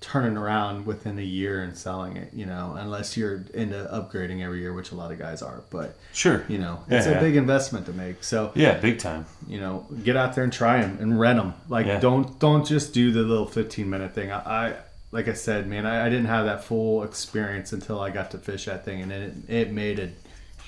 turning 0.00 0.36
around 0.36 0.86
within 0.86 1.18
a 1.18 1.22
year 1.22 1.60
and 1.62 1.76
selling 1.76 2.16
it 2.16 2.32
you 2.32 2.46
know 2.46 2.74
unless 2.78 3.16
you're 3.16 3.42
into 3.52 3.76
upgrading 3.92 4.42
every 4.42 4.60
year 4.60 4.72
which 4.72 4.92
a 4.92 4.94
lot 4.94 5.10
of 5.12 5.18
guys 5.18 5.42
are 5.42 5.60
but 5.70 5.96
Sure. 6.12 6.44
you 6.48 6.56
know 6.58 6.80
it's 6.88 7.04
Yeah, 7.06 7.12
a 7.12 7.14
yeah. 7.16 7.20
big 7.20 7.36
investment 7.36 7.84
to 7.86 7.92
make 7.92 8.22
so 8.24 8.52
Yeah, 8.54 8.78
big 8.78 8.98
time. 9.00 9.26
you 9.48 9.60
know 9.60 9.86
get 10.04 10.16
out 10.16 10.34
there 10.36 10.44
and 10.44 10.52
try 10.52 10.80
them 10.80 10.98
and 11.00 11.18
rent 11.18 11.38
them 11.38 11.54
like 11.68 11.86
Yeah. 11.86 11.98
don't 12.00 12.38
don't 12.38 12.64
just 12.66 12.94
do 12.94 13.10
the 13.12 13.22
little 13.22 13.46
15 13.46 13.90
minute 13.90 14.12
thing 14.14 14.30
I, 14.30 14.38
I 14.68 14.74
like 15.10 15.26
i 15.28 15.32
said 15.34 15.66
man 15.66 15.84
I, 15.84 16.06
I 16.06 16.08
didn't 16.08 16.26
have 16.26 16.46
that 16.46 16.62
full 16.64 17.02
experience 17.02 17.72
until 17.72 18.00
i 18.00 18.10
got 18.10 18.30
to 18.30 18.38
fish 18.38 18.66
that 18.66 18.84
thing 18.84 19.02
and 19.02 19.10
it, 19.12 19.32
it 19.48 19.72
made 19.72 19.98
a 19.98 20.10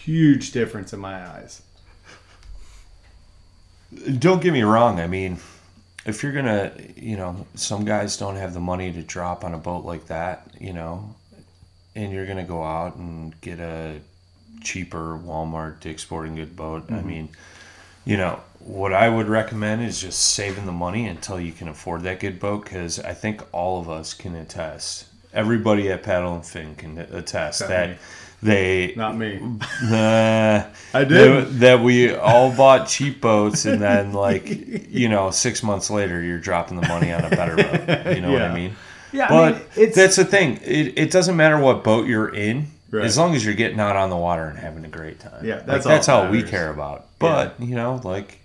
huge 0.05 0.53
difference 0.53 0.93
in 0.93 1.01
my 1.01 1.27
eyes 1.27 1.63
Don't 4.19 4.41
get 4.41 4.53
me 4.53 4.63
wrong. 4.63 5.01
I 5.01 5.07
mean, 5.07 5.39
if 6.07 6.23
you're 6.23 6.33
gonna, 6.33 6.73
you 6.97 7.17
know, 7.17 7.47
some 7.55 7.85
guys 7.85 8.17
don't 8.17 8.37
have 8.37 8.55
the 8.55 8.61
money 8.61 8.93
to 8.93 9.03
drop 9.03 9.45
on 9.45 9.55
a 9.55 9.59
boat 9.59 9.85
like 9.85 10.07
that, 10.07 10.47
you 10.59 10.73
know, 10.73 11.15
and 11.95 12.13
you're 12.13 12.27
gonna 12.27 12.45
go 12.45 12.63
out 12.63 12.97
and 12.97 13.39
get 13.41 13.59
a 13.59 14.01
cheaper 14.63 15.19
Walmart 15.19 15.81
Dick 15.81 15.99
Sporting 15.99 16.37
Good 16.37 16.57
boat. 16.57 16.85
I 16.89 16.93
mm-hmm. 16.95 17.09
mean, 17.09 17.29
you 18.05 18.17
know, 18.17 18.41
what 18.61 18.93
I 18.93 19.09
would 19.09 19.29
recommend 19.29 19.83
is 19.83 20.01
just 20.01 20.21
saving 20.21 20.67
the 20.67 20.73
money 20.73 21.07
until 21.07 21.41
you 21.41 21.53
can 21.53 21.69
afford 21.69 22.03
that 22.03 22.21
good 22.21 22.39
boat 22.39 22.65
because 22.65 22.99
I 22.99 23.15
think 23.15 23.43
all 23.53 23.81
of 23.81 23.89
us 23.89 24.15
can 24.15 24.35
attest. 24.35 25.07
Everybody 25.33 25.91
at 25.91 26.03
Paddle 26.03 26.35
and 26.35 26.45
Fin 26.45 26.75
can 26.75 26.99
attest 26.99 27.63
Except 27.63 27.71
that. 27.71 27.99
They 28.43 28.95
not 28.97 29.17
me 29.17 29.39
Nah, 29.85 30.65
I 30.95 31.05
that, 31.05 31.09
did. 31.09 31.47
that 31.61 31.81
we 31.81 32.15
all 32.15 32.51
bought 32.55 32.89
cheap 32.89 33.21
boats, 33.21 33.65
and 33.67 33.81
then 33.83 34.13
like 34.13 34.49
you 34.91 35.09
know, 35.09 35.31
six 35.31 35.63
months 35.63 35.91
later, 35.91 36.23
you're 36.23 36.39
dropping 36.39 36.81
the 36.81 36.89
money 36.89 37.13
on 37.13 37.25
a 37.25 37.31
better 37.31 37.57
boat. 37.57 38.15
You 38.17 38.23
know 38.23 38.33
what 38.33 38.43
I 38.43 38.55
mean? 38.55 38.77
yeah 39.13 39.29
But 39.29 39.55
I 39.55 39.59
mean, 39.59 39.67
it's 39.77 39.97
that's 39.97 40.17
the 40.17 40.25
thing. 40.25 40.59
It, 40.65 40.99
it 40.99 41.11
doesn't 41.11 41.37
matter 41.37 41.59
what 41.59 41.85
boat 41.85 42.07
you're 42.07 42.35
in, 42.35 42.69
Right. 42.91 43.05
as 43.05 43.17
long 43.19 43.35
as 43.37 43.45
you're 43.45 43.55
getting 43.55 43.79
out 43.79 43.95
on 43.97 44.11
the 44.11 44.17
water 44.17 44.45
and 44.47 44.59
having 44.59 44.85
a 44.85 44.89
great 44.89 45.21
time. 45.21 45.45
Yeah, 45.45 45.57
Like, 45.57 45.67
that's 45.67 45.85
that's 45.85 46.09
all 46.09 46.23
that 46.23 46.27
all 46.27 46.33
we 46.33 46.43
care 46.43 46.71
about. 46.71 47.07
But 47.19 47.61
you 47.61 47.75
know, 47.77 48.01
like 48.05 48.41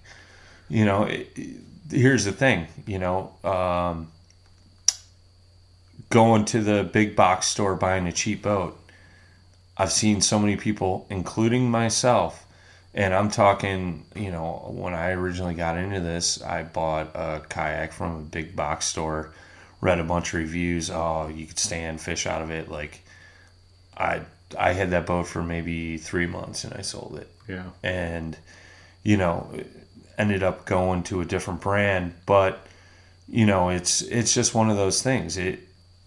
you 0.69 0.85
know, 0.85 1.03
it, 1.03 1.29
it- 1.35 1.57
here's 1.91 2.25
the 2.25 2.31
thing. 2.31 2.67
You 2.85 2.99
know, 2.99 3.31
um, 3.43 4.07
going 6.09 6.45
to 6.45 6.61
the 6.61 6.83
big 6.83 7.15
box 7.15 7.47
store 7.47 7.75
buying 7.75 8.07
a 8.07 8.11
cheap 8.11 8.41
boat. 8.43 8.77
I've 9.77 9.91
seen 9.91 10.21
so 10.21 10.39
many 10.39 10.55
people, 10.55 11.05
including 11.09 11.69
myself, 11.69 12.45
and 12.93 13.13
I'm 13.13 13.29
talking, 13.29 14.05
you 14.15 14.31
know, 14.31 14.73
when 14.73 14.93
I 14.93 15.11
originally 15.11 15.53
got 15.53 15.77
into 15.77 15.99
this, 15.99 16.41
I 16.41 16.63
bought 16.63 17.11
a 17.13 17.41
kayak 17.49 17.91
from 17.91 18.15
a 18.15 18.21
big 18.21 18.55
box 18.55 18.85
store, 18.85 19.31
read 19.81 19.99
a 19.99 20.03
bunch 20.03 20.29
of 20.29 20.39
reviews. 20.39 20.89
Oh, 20.89 21.27
you 21.27 21.45
could 21.45 21.59
stand 21.59 21.99
fish 21.99 22.25
out 22.25 22.41
of 22.41 22.51
it. 22.51 22.71
Like, 22.71 23.01
I 23.97 24.21
I 24.57 24.73
had 24.73 24.91
that 24.91 25.05
boat 25.05 25.27
for 25.27 25.43
maybe 25.43 25.97
three 25.97 26.27
months 26.27 26.63
and 26.63 26.73
I 26.73 26.81
sold 26.81 27.17
it 27.17 27.29
yeah 27.47 27.69
and 27.83 28.37
you 29.03 29.17
know 29.17 29.51
ended 30.17 30.43
up 30.43 30.65
going 30.65 31.03
to 31.03 31.21
a 31.21 31.25
different 31.25 31.61
brand 31.61 32.13
but 32.25 32.65
you 33.27 33.45
know 33.45 33.69
it's 33.69 34.01
it's 34.01 34.33
just 34.33 34.53
one 34.53 34.69
of 34.69 34.77
those 34.77 35.01
things 35.01 35.37
it 35.37 35.59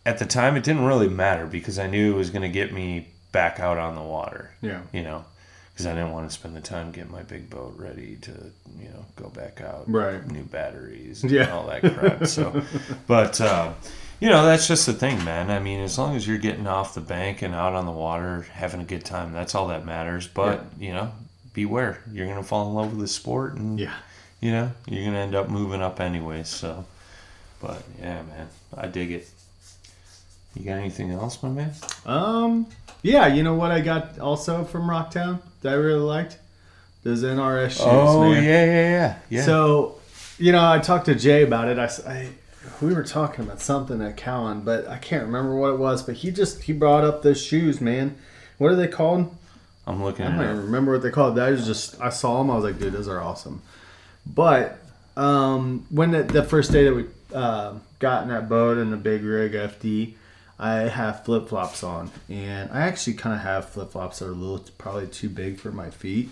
at 0.06 0.18
the 0.18 0.26
time 0.26 0.56
it 0.56 0.64
didn't 0.64 0.84
really 0.84 1.08
matter 1.08 1.46
because 1.46 1.78
i 1.78 1.86
knew 1.86 2.14
it 2.14 2.16
was 2.16 2.30
going 2.30 2.42
to 2.42 2.48
get 2.48 2.72
me 2.72 3.08
back 3.32 3.60
out 3.60 3.76
on 3.78 3.94
the 3.94 4.02
water 4.02 4.50
yeah. 4.62 4.80
you 4.92 5.02
know? 5.02 5.24
Because 5.72 5.86
i 5.86 5.94
didn't 5.94 6.10
want 6.12 6.28
to 6.28 6.34
spend 6.34 6.56
the 6.56 6.60
time 6.60 6.90
getting 6.90 7.12
my 7.12 7.22
big 7.22 7.48
boat 7.48 7.74
ready 7.76 8.16
to 8.22 8.32
you 8.80 8.88
know 8.88 9.04
go 9.16 9.28
back 9.28 9.60
out. 9.60 9.84
Right. 9.88 10.26
new 10.26 10.42
batteries 10.42 11.22
Yeah. 11.22 11.42
and 11.44 11.52
all 11.52 11.66
that 11.68 11.82
crap 11.94 12.26
so. 12.26 12.62
But 13.06 13.40
uh, 13.40 13.72
you 14.18 14.28
know 14.28 14.44
that's 14.44 14.66
just 14.66 14.86
the 14.86 14.92
thing 14.92 15.24
man. 15.24 15.50
I 15.50 15.60
mean 15.60 15.80
as 15.80 15.96
long 15.96 16.16
as 16.16 16.26
you're 16.26 16.38
getting 16.38 16.66
off 16.66 16.94
the 16.94 17.00
bank 17.00 17.42
and 17.42 17.54
out 17.54 17.74
on 17.74 17.86
the 17.86 17.92
water 17.92 18.46
having 18.52 18.80
a 18.80 18.84
good 18.84 19.04
time 19.04 19.32
that's 19.32 19.54
all 19.54 19.68
that 19.68 19.84
matters. 19.86 20.26
But 20.26 20.64
you 20.80 20.92
know 20.92 21.12
beware. 21.52 22.02
You're 22.12 22.26
gonna 22.26 22.42
fall 22.42 22.68
in 22.68 22.74
love 22.74 22.90
with 22.92 23.00
the 23.00 23.08
sport 23.08 23.54
and 23.54 23.78
yeah. 23.78 23.94
you 24.40 24.50
know 24.50 24.72
you're 24.86 25.04
gonna 25.04 25.18
end 25.18 25.34
up 25.36 25.48
moving 25.48 25.80
up 25.82 26.00
anyways 26.00 26.48
so. 26.48 26.86
But 27.60 27.82
yeah 28.00 28.22
man 28.22 28.48
i 28.76 28.86
dig 28.88 29.12
it. 29.12 29.28
You 30.56 30.64
got 30.64 30.78
anything 30.78 31.12
else 31.12 31.40
my 31.42 31.50
man? 31.50 31.72
Um, 32.04 32.66
yeah, 33.02 33.26
you 33.26 33.42
know 33.42 33.54
what 33.54 33.70
I 33.70 33.80
got 33.80 34.18
also 34.18 34.64
from 34.64 34.82
Rocktown 34.88 35.40
that 35.62 35.70
I 35.72 35.76
really 35.76 36.00
liked? 36.00 36.38
Those 37.04 37.22
NRS 37.22 37.70
shoes, 37.70 37.80
oh 37.82 38.30
man. 38.30 38.42
yeah 38.42 38.64
yeah 38.64 38.90
yeah 38.90 39.18
yeah 39.30 39.42
So, 39.42 39.98
you 40.38 40.52
know, 40.52 40.68
I 40.70 40.78
talked 40.78 41.06
to 41.06 41.14
Jay 41.14 41.42
about 41.42 41.68
it. 41.68 41.78
I 41.78 42.30
we 42.80 42.92
were 42.94 43.04
talking 43.04 43.44
about 43.44 43.60
something 43.60 44.02
at 44.02 44.16
Cowan, 44.16 44.60
but 44.60 44.86
I 44.88 44.98
can't 44.98 45.24
remember 45.24 45.54
what 45.56 45.70
it 45.70 45.78
was. 45.78 46.02
But 46.02 46.16
he 46.16 46.30
just 46.30 46.64
he 46.64 46.72
brought 46.72 47.04
up 47.04 47.22
those 47.22 47.40
shoes, 47.42 47.80
man. 47.80 48.16
What 48.58 48.72
are 48.72 48.76
they 48.76 48.88
called? 48.88 49.34
i'm 49.86 50.04
looking 50.04 50.26
I 50.26 50.30
don't 50.32 50.40
at 50.40 50.44
even 50.44 50.56
it 50.58 50.62
remember 50.64 50.92
what 50.92 51.02
they 51.02 51.10
called. 51.10 51.38
I 51.38 51.50
was 51.50 51.64
just 51.66 52.00
I 52.00 52.10
saw 52.10 52.38
them. 52.38 52.50
I 52.50 52.56
was 52.56 52.64
like, 52.64 52.78
dude, 52.78 52.92
those 52.92 53.08
are 53.08 53.20
awesome. 53.20 53.62
But 54.26 54.78
um, 55.16 55.86
when 55.88 56.10
the, 56.10 56.24
the 56.24 56.44
first 56.44 56.72
day 56.72 56.84
that 56.84 56.94
we 56.94 57.06
uh, 57.34 57.74
got 57.98 58.24
in 58.24 58.28
that 58.28 58.48
boat 58.48 58.76
in 58.76 58.90
the 58.90 58.96
big 58.98 59.24
rig 59.24 59.52
FD, 59.52 60.14
I 60.58 60.72
have 60.88 61.24
flip 61.24 61.48
flops 61.48 61.82
on, 61.84 62.10
and 62.28 62.70
I 62.72 62.80
actually 62.82 63.14
kind 63.14 63.34
of 63.36 63.42
have 63.42 63.68
flip 63.68 63.92
flops 63.92 64.18
that 64.18 64.26
are 64.26 64.32
a 64.32 64.34
little 64.34 64.64
probably 64.76 65.06
too 65.06 65.28
big 65.28 65.58
for 65.60 65.70
my 65.70 65.90
feet. 65.90 66.30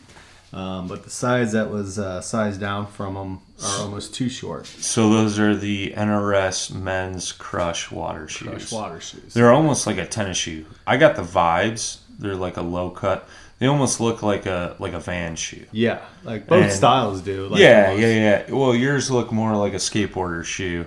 Um, 0.53 0.89
but 0.89 1.05
the 1.05 1.11
size 1.11 1.53
that 1.53 1.71
was 1.71 1.99
uh, 1.99 2.21
sized 2.21 2.61
down 2.61 2.87
from 2.87 3.15
them 3.15 3.41
are 3.63 3.81
almost 3.83 4.15
too 4.15 4.29
short. 4.29 4.67
so 4.67 5.11
those 5.11 5.39
are 5.41 5.55
the 5.57 5.93
nrs 5.97 6.73
men's 6.73 7.33
crush 7.33 7.91
water 7.91 8.29
shoes 8.29 8.49
Crush 8.49 8.73
water 8.73 9.01
shoes. 9.01 9.35
They're 9.35 9.53
almost 9.53 9.87
like 9.87 9.99
a 9.99 10.07
tennis 10.07 10.37
shoe. 10.39 10.65
I 10.87 10.97
got 10.99 11.17
the 11.17 11.23
vibes. 11.23 11.99
They're 12.19 12.37
like 12.37 12.57
a 12.57 12.63
low 12.63 12.91
cut. 12.91 13.29
They 13.59 13.67
almost 13.67 14.01
look 14.01 14.23
like 14.23 14.47
a 14.47 14.77
like 14.79 14.93
a 14.93 15.01
van 15.01 15.35
shoe. 15.37 15.67
Yeah, 15.73 16.01
like 16.25 16.47
both 16.47 16.65
And- 16.65 16.73
styles 16.73 17.21
do. 17.23 17.49
Like 17.49 17.61
yeah, 17.61 17.87
almost. 17.89 18.03
yeah, 18.03 18.45
yeah. 18.49 18.55
Well, 18.55 18.75
yours 18.75 19.11
look 19.11 19.33
more 19.33 19.57
like 19.57 19.73
a 19.73 19.77
skateboarder 19.77 20.45
shoe. 20.45 20.87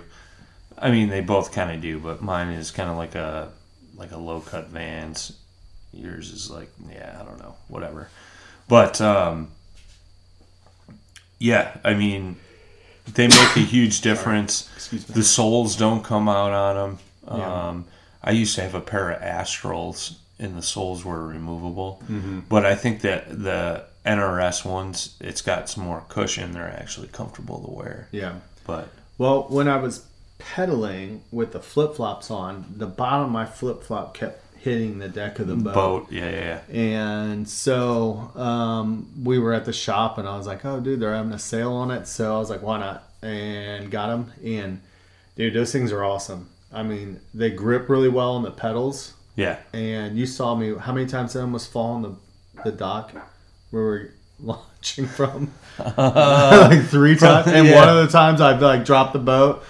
I 0.79 0.91
mean, 0.91 1.09
they 1.09 1.21
both 1.21 1.51
kind 1.51 1.71
of 1.71 1.81
do, 1.81 1.99
but 1.99 2.21
mine 2.21 2.49
is 2.49 2.71
kind 2.71 2.89
of 2.89 2.97
like 2.97 3.15
a 3.15 3.51
like 3.95 4.11
a 4.11 4.17
low 4.17 4.39
cut 4.39 4.67
Vans. 4.67 5.33
Yours 5.91 6.31
is 6.31 6.49
like, 6.49 6.69
yeah, 6.89 7.17
I 7.19 7.25
don't 7.25 7.39
know, 7.39 7.55
whatever. 7.67 8.09
But 8.67 9.01
um, 9.01 9.49
yeah, 11.39 11.77
I 11.83 11.93
mean, 11.93 12.37
they 13.13 13.27
make 13.27 13.55
a 13.55 13.59
huge 13.59 14.01
difference. 14.09 14.69
Excuse 14.75 15.07
me. 15.07 15.15
The 15.15 15.23
soles 15.23 15.75
don't 15.75 16.03
come 16.03 16.29
out 16.29 16.51
on 16.51 16.75
them. 16.75 16.99
Yeah. 17.27 17.67
Um, 17.67 17.85
I 18.23 18.31
used 18.31 18.55
to 18.55 18.61
have 18.61 18.75
a 18.75 18.81
pair 18.81 19.09
of 19.11 19.21
Astrals, 19.21 20.17
and 20.39 20.55
the 20.55 20.61
soles 20.61 21.05
were 21.05 21.25
removable. 21.25 22.01
Mm-hmm. 22.03 22.41
But 22.49 22.65
I 22.65 22.75
think 22.75 23.01
that 23.01 23.29
the 23.29 23.85
NRS 24.05 24.65
ones, 24.65 25.15
it's 25.19 25.41
got 25.41 25.69
some 25.69 25.83
more 25.83 26.03
cushion. 26.09 26.51
They're 26.51 26.67
actually 26.67 27.07
comfortable 27.07 27.63
to 27.63 27.71
wear. 27.71 28.07
Yeah. 28.11 28.35
But 28.65 28.89
Well, 29.17 29.43
when 29.49 29.67
I 29.67 29.77
was 29.77 30.05
pedaling 30.39 31.21
with 31.31 31.51
the 31.51 31.59
flip 31.59 31.95
flops 31.95 32.31
on, 32.31 32.65
the 32.75 32.87
bottom 32.87 33.25
of 33.27 33.31
my 33.31 33.45
flip 33.45 33.83
flop 33.83 34.13
kept 34.15 34.43
hitting 34.57 34.99
the 34.99 35.07
deck 35.07 35.39
of 35.39 35.47
the 35.47 35.55
boat. 35.55 35.73
boat, 35.73 36.11
yeah, 36.11 36.29
yeah, 36.29 36.59
yeah. 36.69 36.79
And 36.79 37.47
so 37.47 38.31
um, 38.35 39.09
we 39.23 39.37
were 39.39 39.53
at 39.53 39.65
the 39.65 39.73
shop, 39.73 40.17
and 40.17 40.27
I 40.27 40.35
was 40.37 40.47
like, 40.47 40.65
"Oh, 40.65 40.79
dude, 40.79 40.99
they're 40.99 41.13
having 41.15 41.31
a 41.31 41.39
sale 41.39 41.73
on 41.73 41.91
it." 41.91 42.07
So 42.07 42.35
I 42.35 42.39
was 42.39 42.49
like, 42.49 42.61
"Why 42.61 42.79
not?" 42.79 43.03
And 43.21 43.91
got 43.91 44.07
them. 44.07 44.31
And 44.43 44.81
dude, 45.35 45.53
those 45.53 45.71
things 45.71 45.91
are 45.91 46.03
awesome. 46.03 46.49
I 46.73 46.83
mean, 46.83 47.19
they 47.33 47.49
grip 47.51 47.89
really 47.89 48.09
well 48.09 48.31
on 48.33 48.43
the 48.43 48.51
pedals. 48.51 49.13
yeah. 49.35 49.57
And 49.73 50.17
you 50.17 50.25
saw 50.25 50.55
me 50.55 50.75
how 50.75 50.93
many 50.93 51.07
times 51.07 51.35
I 51.35 51.41
almost 51.41 51.71
fall 51.71 51.91
on 51.93 52.01
the 52.01 52.15
the 52.65 52.71
dock 52.71 53.11
where 53.71 53.83
we're 53.83 54.09
launching 54.41 55.05
from, 55.05 55.53
like 55.97 56.83
three 56.87 57.15
times. 57.15 57.47
And 57.47 57.67
Yeah. 57.67 57.75
one 57.79 57.89
of 57.89 58.05
the 58.05 58.11
times 58.11 58.41
I 58.41 58.57
like 58.57 58.83
dropped 58.85 59.13
the 59.13 59.19
boat. 59.19 59.63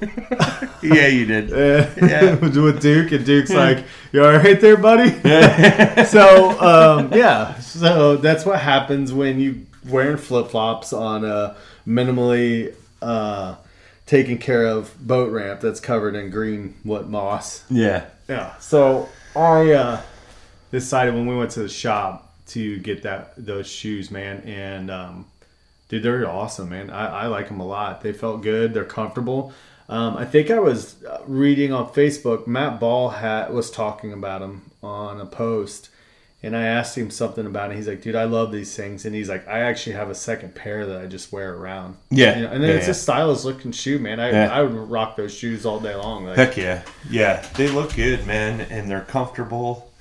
Yeah, 0.82 1.08
you 1.08 1.26
did. 1.26 1.50
yeah. 1.50 2.34
with 2.40 2.80
Duke, 2.80 3.10
and 3.10 3.24
Duke's 3.24 3.50
like, 3.50 3.84
"You 4.12 4.24
all 4.24 4.32
right 4.32 4.60
there, 4.60 4.76
buddy?" 4.76 5.10
so 6.04 6.50
um, 6.60 7.12
yeah, 7.12 7.58
so 7.58 8.16
that's 8.16 8.46
what 8.46 8.60
happens 8.60 9.12
when 9.12 9.40
you 9.40 9.66
wearing 9.88 10.16
flip 10.16 10.48
flops 10.48 10.92
on 10.92 11.24
a 11.24 11.56
minimally 11.86 12.74
uh, 13.02 13.56
taken 14.06 14.38
care 14.38 14.66
of 14.66 14.96
boat 15.04 15.32
ramp 15.32 15.60
that's 15.60 15.80
covered 15.80 16.14
in 16.14 16.30
green 16.30 16.74
what 16.84 17.08
moss. 17.08 17.64
Yeah. 17.70 18.06
Yeah. 18.28 18.56
So 18.58 19.08
I 19.34 19.72
uh, 19.72 20.02
decided 20.70 21.14
when 21.14 21.26
we 21.26 21.36
went 21.36 21.50
to 21.52 21.60
the 21.60 21.68
shop 21.68 22.32
to 22.48 22.78
get 22.78 23.02
that 23.02 23.32
those 23.36 23.66
shoes, 23.66 24.10
man, 24.10 24.40
and 24.42 24.90
um, 24.90 25.26
dude, 25.88 26.02
they're 26.02 26.28
awesome, 26.28 26.68
man. 26.68 26.90
I, 26.90 27.24
I 27.24 27.26
like 27.26 27.48
them 27.48 27.60
a 27.60 27.66
lot. 27.66 28.02
They 28.02 28.12
felt 28.12 28.42
good. 28.42 28.72
They're 28.74 28.84
comfortable. 28.84 29.52
Um, 29.88 30.16
I 30.16 30.24
think 30.24 30.50
I 30.50 30.58
was 30.58 31.02
uh, 31.04 31.20
reading 31.26 31.72
on 31.72 31.88
Facebook. 31.90 32.46
Matt 32.46 32.80
Ball 32.80 33.10
had 33.10 33.52
was 33.52 33.70
talking 33.70 34.12
about 34.12 34.40
them 34.40 34.70
on 34.82 35.20
a 35.20 35.26
post, 35.26 35.90
and 36.42 36.56
I 36.56 36.64
asked 36.64 36.98
him 36.98 37.08
something 37.10 37.46
about 37.46 37.70
it. 37.70 37.76
He's 37.76 37.86
like, 37.86 38.02
"Dude, 38.02 38.16
I 38.16 38.24
love 38.24 38.50
these 38.50 38.74
things," 38.74 39.04
and 39.04 39.14
he's 39.14 39.28
like, 39.28 39.46
"I 39.46 39.60
actually 39.60 39.94
have 39.94 40.10
a 40.10 40.14
second 40.14 40.56
pair 40.56 40.84
that 40.86 41.00
I 41.00 41.06
just 41.06 41.30
wear 41.32 41.54
around." 41.54 41.96
Yeah. 42.10 42.36
You 42.36 42.42
know, 42.42 42.50
and 42.52 42.62
then 42.62 42.70
Yeah, 42.70 42.76
it's 42.76 42.86
yeah. 42.86 42.90
a 42.92 42.94
stylish 42.94 43.44
looking 43.44 43.70
shoe, 43.70 43.98
man. 44.00 44.18
I, 44.18 44.30
Yeah. 44.30 44.52
I 44.52 44.62
would 44.62 44.72
rock 44.90 45.16
those 45.16 45.32
shoes 45.32 45.64
all 45.64 45.78
day 45.78 45.94
long. 45.94 46.24
Like, 46.26 46.36
Heck 46.36 46.56
yeah. 46.56 46.82
Yeah. 47.08 47.46
They 47.54 47.68
look 47.68 47.94
good, 47.94 48.26
man, 48.26 48.62
and 48.62 48.90
they're 48.90 49.02
comfortable. 49.02 49.92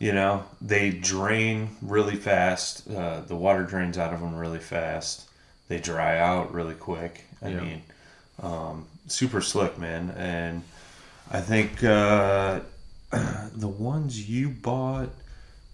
You 0.00 0.12
know, 0.12 0.44
they 0.60 0.90
drain 0.90 1.70
really 1.82 2.14
fast. 2.16 2.88
Uh, 2.90 3.20
the 3.20 3.34
water 3.36 3.62
drains 3.64 3.98
out 3.98 4.12
of 4.14 4.20
them 4.20 4.36
really 4.36 4.60
fast. 4.60 5.28
They 5.68 5.78
dry 5.78 6.18
out 6.18 6.52
really 6.54 6.74
quick. 6.74 7.24
I 7.42 7.50
mean, 7.50 7.82
um, 8.40 8.86
super 9.08 9.40
slick, 9.40 9.78
man. 9.78 10.10
And 10.10 10.62
I 11.30 11.40
think 11.40 11.82
uh, 11.82 12.60
the 13.10 13.68
ones 13.68 14.28
you 14.28 14.48
bought, 14.48 15.10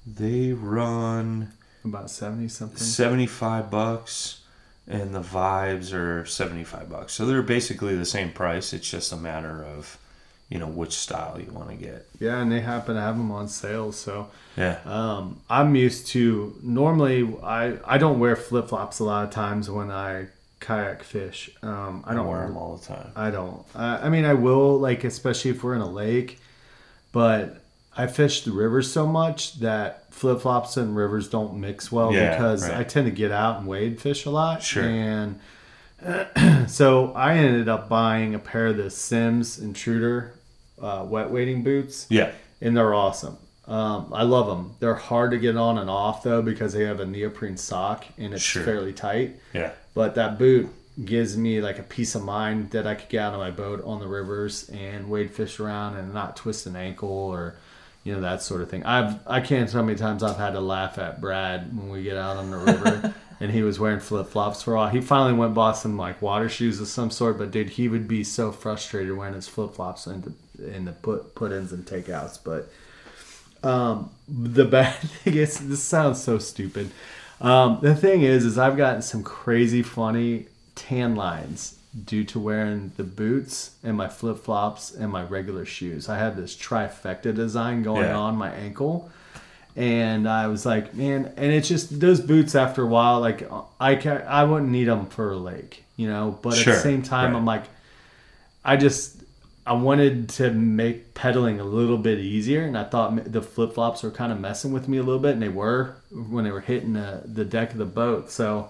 they 0.06 0.52
run 0.52 1.52
about 1.84 2.10
seventy 2.10 2.48
something. 2.48 2.78
75 2.78 3.70
bucks 3.70 4.40
and 4.86 5.14
the 5.14 5.20
vibes 5.20 5.94
are 5.94 6.26
75 6.26 6.90
bucks 6.90 7.14
so 7.14 7.24
they're 7.24 7.40
basically 7.40 7.96
the 7.96 8.04
same 8.04 8.30
price 8.30 8.74
it's 8.74 8.90
just 8.90 9.12
a 9.12 9.16
matter 9.16 9.64
of 9.64 9.98
you 10.50 10.58
know 10.58 10.66
which 10.66 10.92
style 10.92 11.40
you 11.40 11.50
want 11.52 11.70
to 11.70 11.74
get 11.74 12.06
Yeah, 12.20 12.40
and 12.40 12.52
they 12.52 12.60
happen 12.60 12.94
to 12.94 13.00
have 13.00 13.16
them 13.16 13.30
on 13.30 13.48
sale. 13.48 13.92
So 13.92 14.28
yeah 14.56 14.78
um, 14.84 15.40
I'm 15.48 15.74
used 15.74 16.06
to 16.08 16.54
normally 16.62 17.34
I 17.42 17.78
I 17.84 17.98
don't 17.98 18.18
wear 18.18 18.36
flip 18.36 18.68
flops 18.68 18.98
a 19.00 19.04
lot 19.04 19.24
of 19.24 19.30
times 19.30 19.70
when 19.70 19.90
I 19.90 20.26
kayak 20.64 21.02
fish. 21.02 21.50
Um, 21.62 22.02
I 22.06 22.12
i 22.12 22.14
don't 22.14 22.24
don't 22.24 22.32
wear 22.32 22.46
them 22.46 22.56
all 22.56 22.76
the 22.76 22.86
time 22.86 23.10
I 23.16 23.30
don't. 23.30 23.64
I, 23.74 24.06
I 24.06 24.08
mean, 24.08 24.24
I 24.24 24.34
will 24.34 24.78
like 24.78 25.04
especially 25.04 25.50
if 25.50 25.62
we're 25.62 25.74
in 25.74 25.80
a 25.82 25.90
lake, 25.90 26.38
but 27.12 27.60
I 27.96 28.06
fish 28.08 28.42
the 28.44 28.50
rivers 28.52 28.90
so 28.90 29.06
much 29.06 29.60
that 29.60 30.12
flip 30.12 30.40
flops 30.40 30.76
and 30.76 30.96
rivers 30.96 31.28
don't 31.28 31.60
mix 31.60 31.92
well 31.92 32.12
Yeah, 32.12 32.30
because 32.30 32.68
right. 32.68 32.78
I 32.80 32.84
tend 32.84 33.06
to 33.06 33.12
get 33.12 33.30
out 33.30 33.58
and 33.58 33.66
wade 33.68 34.00
fish 34.00 34.26
a 34.26 34.30
lot. 34.30 34.62
Sure. 34.62 34.82
And 34.84 35.38
so 36.66 37.12
I 37.12 37.34
ended 37.34 37.68
up 37.68 37.88
buying 37.88 38.34
a 38.34 38.38
pair 38.38 38.66
of 38.68 38.76
the 38.76 38.90
Simms 38.90 39.58
Intruder 39.58 40.34
uh, 40.80 41.04
wet 41.08 41.30
wading 41.30 41.62
boots 41.62 42.06
yeah 42.10 42.32
and 42.60 42.76
they're 42.76 42.94
awesome. 42.94 43.36
Um, 43.66 44.12
I 44.12 44.24
love 44.24 44.46
them. 44.46 44.74
They're 44.80 44.94
hard 44.94 45.30
to 45.30 45.38
get 45.38 45.56
on 45.56 45.78
and 45.78 45.88
off 45.88 46.22
though 46.22 46.42
because 46.42 46.72
they 46.72 46.84
have 46.84 47.00
a 47.00 47.06
neoprene 47.06 47.56
sock 47.56 48.04
and 48.18 48.34
it's 48.34 48.42
Sure. 48.42 48.62
fairly 48.64 48.92
tight. 48.92 49.36
yeah 49.52 49.72
But 49.94 50.16
that 50.16 50.38
boot 50.38 50.68
gives 51.04 51.36
me 51.36 51.60
like 51.60 51.78
a 51.78 51.82
peace 51.82 52.14
of 52.14 52.22
mind 52.22 52.70
that 52.70 52.86
I 52.86 52.94
could 52.94 53.08
get 53.08 53.22
out 53.22 53.34
of 53.34 53.40
my 53.40 53.50
boat 53.50 53.82
on 53.84 54.00
the 54.00 54.06
rivers 54.06 54.68
and 54.68 55.08
wade 55.10 55.30
fish 55.30 55.58
around 55.58 55.96
and 55.96 56.14
not 56.14 56.36
twist 56.36 56.66
an 56.66 56.76
ankle 56.76 57.08
or 57.08 57.56
you 58.04 58.12
know 58.12 58.20
that 58.20 58.42
sort 58.42 58.60
of 58.60 58.70
thing. 58.70 58.84
I've 58.84 59.18
I 59.26 59.40
can't 59.40 59.68
tell 59.68 59.80
how 59.80 59.86
many 59.86 59.98
times 59.98 60.22
I've 60.22 60.36
had 60.36 60.52
to 60.52 60.60
laugh 60.60 60.98
at 60.98 61.20
Brad 61.20 61.76
when 61.76 61.88
we 61.88 62.02
get 62.02 62.16
out 62.16 62.36
on 62.36 62.50
the 62.50 62.58
river 62.58 63.14
and 63.40 63.50
he 63.50 63.62
was 63.62 63.80
wearing 63.80 64.00
flip 64.00 64.28
flops 64.28 64.62
for 64.62 64.76
all. 64.76 64.88
He 64.88 65.00
finally 65.00 65.32
went 65.32 65.48
and 65.48 65.54
bought 65.54 65.76
some 65.76 65.96
like 65.96 66.20
water 66.22 66.48
shoes 66.48 66.80
of 66.80 66.88
some 66.88 67.10
sort, 67.10 67.38
but 67.38 67.50
dude, 67.50 67.70
he 67.70 67.88
would 67.88 68.06
be 68.06 68.22
so 68.22 68.52
frustrated 68.52 69.16
wearing 69.16 69.34
his 69.34 69.48
flip 69.48 69.74
flops 69.74 70.06
in 70.06 70.20
the 70.22 70.74
in 70.74 70.84
the 70.84 70.92
put 70.92 71.34
put 71.34 71.50
ins 71.50 71.72
and 71.72 71.84
takeouts. 71.84 72.38
But 72.42 72.70
um, 73.68 74.10
the 74.28 74.64
bad 74.76 74.94
thing 74.96 75.34
is, 75.34 75.58
this 75.58 75.82
sounds 75.82 76.22
so 76.22 76.38
stupid. 76.38 76.90
Um, 77.44 77.78
the 77.82 77.94
thing 77.94 78.22
is, 78.22 78.44
is 78.44 78.58
I've 78.58 78.76
gotten 78.76 79.02
some 79.02 79.22
crazy 79.22 79.82
funny 79.82 80.46
tan 80.74 81.14
lines 81.14 81.78
due 82.06 82.24
to 82.24 82.40
wearing 82.40 82.90
the 82.96 83.04
boots 83.04 83.72
and 83.84 83.96
my 83.96 84.08
flip 84.08 84.38
flops 84.38 84.92
and 84.92 85.12
my 85.12 85.22
regular 85.22 85.64
shoes. 85.64 86.08
I 86.08 86.18
had 86.18 86.36
this 86.36 86.56
trifecta 86.56 87.34
design 87.34 87.82
going 87.82 88.02
Yeah. 88.04 88.16
on 88.16 88.36
my 88.36 88.50
ankle. 88.50 89.10
And 89.76 90.28
I 90.28 90.46
was 90.46 90.64
like, 90.64 90.94
man, 90.94 91.32
and 91.36 91.52
it's 91.52 91.68
just 91.68 91.98
those 92.00 92.20
boots. 92.20 92.54
After 92.54 92.82
a 92.82 92.86
while, 92.86 93.18
like 93.20 93.48
I 93.80 93.96
can, 93.96 94.22
I 94.26 94.44
wouldn't 94.44 94.70
need 94.70 94.84
them 94.84 95.06
for 95.06 95.32
a 95.32 95.36
lake, 95.36 95.84
you 95.96 96.08
know. 96.08 96.38
But 96.42 96.56
at 96.58 96.64
the 96.64 96.76
same 96.76 97.02
time, 97.02 97.32
right. 97.32 97.38
I'm 97.38 97.44
like, 97.44 97.64
I 98.64 98.76
just 98.76 99.16
I 99.66 99.72
wanted 99.72 100.28
to 100.30 100.50
make 100.50 101.14
pedaling 101.14 101.58
a 101.58 101.64
little 101.64 101.96
bit 101.96 102.18
easier, 102.18 102.64
and 102.64 102.76
I 102.76 102.84
thought 102.84 103.32
the 103.32 103.40
flip 103.40 103.74
flops 103.74 104.02
were 104.02 104.10
kind 104.10 104.30
of 104.30 104.38
messing 104.38 104.72
with 104.72 104.88
me 104.88 104.98
a 104.98 105.02
little 105.02 105.20
bit, 105.20 105.32
and 105.32 105.42
they 105.42 105.48
were 105.48 105.96
when 106.10 106.44
they 106.44 106.50
were 106.50 106.60
hitting 106.60 106.92
the, 106.92 107.22
the 107.24 107.44
deck 107.44 107.72
of 107.72 107.78
the 107.78 107.86
boat. 107.86 108.30
So 108.30 108.68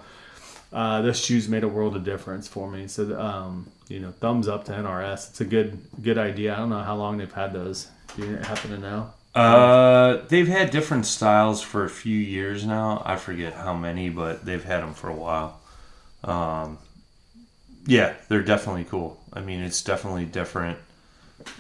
uh, 0.73 1.03
those 1.03 1.19
shoes 1.21 1.49
made 1.49 1.65
a 1.65 1.69
world 1.69 1.97
of 1.97 2.05
difference 2.05 2.47
for 2.47 2.71
me. 2.71 2.87
So 2.87 3.21
um, 3.21 3.71
you 3.89 4.01
know, 4.01 4.13
thumbs 4.13 4.47
up 4.49 4.65
to 4.67 4.73
NRS. 4.73 5.31
It's 5.31 5.41
a 5.41 5.45
good 5.45 5.79
good 6.03 6.19
idea. 6.19 6.55
I 6.55 6.57
don't 6.59 6.71
know 6.71 6.83
how 6.83 6.95
long 6.97 7.19
they've 7.19 7.33
had 7.33 7.53
those. 7.53 7.89
Do 8.17 8.27
you 8.27 8.37
happen 8.37 8.71
to 8.71 8.79
know? 8.79 9.11
uh 9.35 10.19
they've 10.29 10.47
had 10.47 10.71
different 10.71 11.05
styles 11.07 11.61
for 11.61 11.85
a 11.85 11.91
few 11.91 12.17
years 12.17 12.65
now 12.65 13.03
i 13.05 13.17
forget 13.17 13.53
how 13.53 13.75
many 13.75 14.09
but 14.09 14.45
they've 14.45 14.63
had 14.63 14.81
them 14.81 14.95
for 14.95 15.09
a 15.09 15.15
while 15.15 15.59
um 16.23 16.79
yeah 17.85 18.15
they're 18.29 18.45
definitely 18.45 18.85
cool 18.85 19.21
i 19.35 19.41
mean 19.41 19.61
it's 19.61 19.83
definitely 19.83 20.25
different 20.25 20.79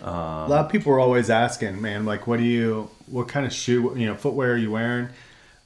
a 0.03 0.07
lot 0.49 0.64
of 0.64 0.70
people 0.70 0.93
are 0.93 1.01
always 1.01 1.31
asking, 1.31 1.81
man, 1.81 2.05
like, 2.05 2.27
what 2.27 2.39
do 2.39 2.45
you, 2.45 2.91
what 3.07 3.29
kind 3.29 3.47
of 3.47 3.53
shoe, 3.53 3.93
you 3.97 4.07
know, 4.07 4.14
footwear 4.14 4.53
are 4.53 4.57
you 4.57 4.70
wearing? 4.70 5.09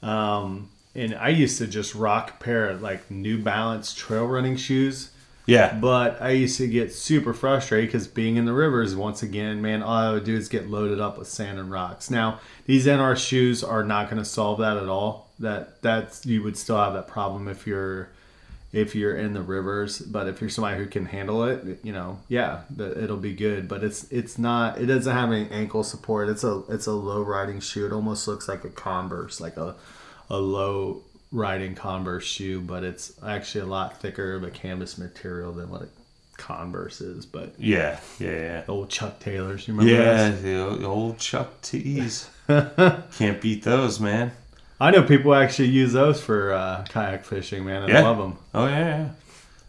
Um, 0.01 0.69
and 0.95 1.15
I 1.15 1.29
used 1.29 1.57
to 1.59 1.67
just 1.67 1.95
rock 1.95 2.31
a 2.31 2.43
pair 2.43 2.69
of 2.69 2.81
like 2.81 3.09
New 3.11 3.37
Balance 3.37 3.93
trail 3.93 4.25
running 4.25 4.55
shoes. 4.55 5.11
yeah 5.45 5.73
But 5.73 6.21
I 6.21 6.31
used 6.31 6.57
to 6.57 6.67
get 6.67 6.93
super 6.93 7.33
frustrated 7.33 7.89
because 7.89 8.07
being 8.07 8.37
in 8.37 8.45
the 8.45 8.53
rivers, 8.53 8.95
once 8.95 9.21
again, 9.23 9.61
man, 9.61 9.83
all 9.83 9.93
I 9.93 10.11
would 10.13 10.23
do 10.23 10.35
is 10.35 10.49
get 10.49 10.69
loaded 10.69 10.99
up 10.99 11.17
with 11.17 11.27
sand 11.27 11.59
and 11.59 11.71
rocks. 11.71 12.09
Now, 12.09 12.39
these 12.65 12.85
NR 12.87 13.15
shoes 13.15 13.63
are 13.63 13.83
not 13.83 14.09
going 14.09 14.21
to 14.21 14.25
solve 14.27 14.59
that 14.59 14.77
at 14.77 14.89
all. 14.89 15.29
That 15.39 15.81
that's 15.81 16.25
you 16.25 16.43
would 16.43 16.57
still 16.57 16.77
have 16.77 16.93
that 16.93 17.07
problem 17.07 17.47
if 17.47 17.65
you're 17.65 18.09
if 18.71 18.95
you're 18.95 19.15
in 19.17 19.33
the 19.33 19.41
rivers. 19.41 19.99
But 19.99 20.27
if 20.27 20.41
you're 20.41 20.49
somebody 20.49 20.77
who 20.77 20.85
can 20.87 21.05
handle 21.05 21.43
it, 21.45 21.79
you 21.83 21.91
know, 21.93 22.19
yeah, 22.27 22.61
it'll 22.77 23.17
be 23.17 23.33
good. 23.33 23.67
But 23.67 23.83
it's 23.83 24.03
it's 24.11 24.37
not. 24.37 24.79
It 24.79 24.85
doesn't 24.87 25.11
have 25.13 25.31
any 25.31 25.49
ankle 25.49 25.83
support. 25.83 26.29
It's 26.29 26.43
a 26.43 26.63
it's 26.69 26.87
a 26.87 26.91
low 26.93 27.21
riding 27.21 27.59
shoe. 27.59 27.85
It 27.85 27.91
almost 27.93 28.27
looks 28.27 28.47
like 28.47 28.63
a 28.63 28.69
Converse, 28.69 29.39
like 29.41 29.57
a 29.57 29.75
a 30.29 30.37
low 30.37 31.01
riding 31.31 31.75
Converse 31.75 32.25
shoe, 32.25 32.59
but 32.61 32.83
it's 32.83 33.13
actually 33.25 33.61
a 33.61 33.65
lot 33.67 33.99
thicker 34.01 34.33
of 34.35 34.43
a 34.43 34.49
canvas 34.49 34.97
material 34.97 35.51
than 35.51 35.69
what 35.69 35.81
a 35.83 35.87
Converse 36.37 37.01
is. 37.01 37.25
But 37.25 37.53
yeah 37.59 37.99
yeah 38.19 38.31
yeah 38.31 38.63
old 38.67 38.89
Chuck 38.89 39.19
Taylors, 39.19 39.67
you 39.67 39.73
remember 39.75 39.91
Yeah, 40.01 40.29
those? 40.29 40.41
the 40.79 40.85
old 40.87 41.17
Chuck 41.19 41.61
T's. 41.61 42.29
Can't 42.47 43.41
beat 43.41 43.63
those, 43.63 43.99
man. 43.99 44.31
I 44.79 44.91
know 44.91 45.03
people 45.03 45.33
actually 45.35 45.69
use 45.69 45.93
those 45.93 46.21
for 46.21 46.53
uh, 46.53 46.85
kayak 46.89 47.25
fishing, 47.25 47.65
man. 47.65 47.83
I 47.83 47.87
Yeah. 47.87 48.01
love 48.03 48.17
them. 48.17 48.37
Oh 48.53 48.65
yeah, 48.67 48.79
yeah. 48.87 49.09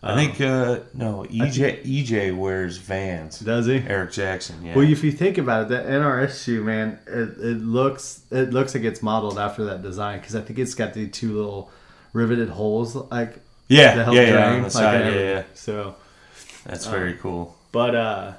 I 0.02 0.14
think 0.14 0.40
uh, 0.40 0.80
no 0.94 1.26
EJ 1.28 1.84
EJ 1.84 2.34
wears 2.36 2.78
Vans. 2.78 3.38
Does 3.40 3.66
he? 3.66 3.82
Eric 3.86 4.12
Jackson, 4.12 4.64
yeah. 4.64 4.74
Well, 4.74 4.88
if 4.90 5.04
you 5.04 5.12
think 5.12 5.36
about 5.36 5.64
it, 5.64 5.68
that 5.70 5.86
NRS 5.86 6.42
shoe, 6.44 6.64
man, 6.64 6.98
it, 7.06 7.36
it 7.38 7.60
looks 7.60 8.22
it 8.30 8.50
looks 8.52 8.74
like 8.74 8.84
it's 8.84 9.02
modeled 9.02 9.38
after 9.38 9.64
that 9.66 9.82
design 9.82 10.18
because 10.20 10.34
I 10.34 10.40
think 10.40 10.58
it's 10.58 10.74
got 10.74 10.94
the 10.94 11.06
two 11.08 11.34
little 11.36 11.70
riveted 12.14 12.48
holes 12.48 12.94
like 12.94 13.40
yeah, 13.68 13.92
to 13.92 13.98
yeah, 13.98 14.04
help 14.04 14.16
yeah, 14.16 14.30
drain. 14.30 14.44
on 14.44 14.56
the 14.58 14.62
like 14.62 14.72
side, 14.72 15.12
yeah, 15.14 15.20
yeah. 15.20 15.42
So, 15.54 15.96
That's 16.64 16.86
very 16.86 17.14
cool. 17.14 17.56
but 17.70 17.94
uh, 17.94 18.32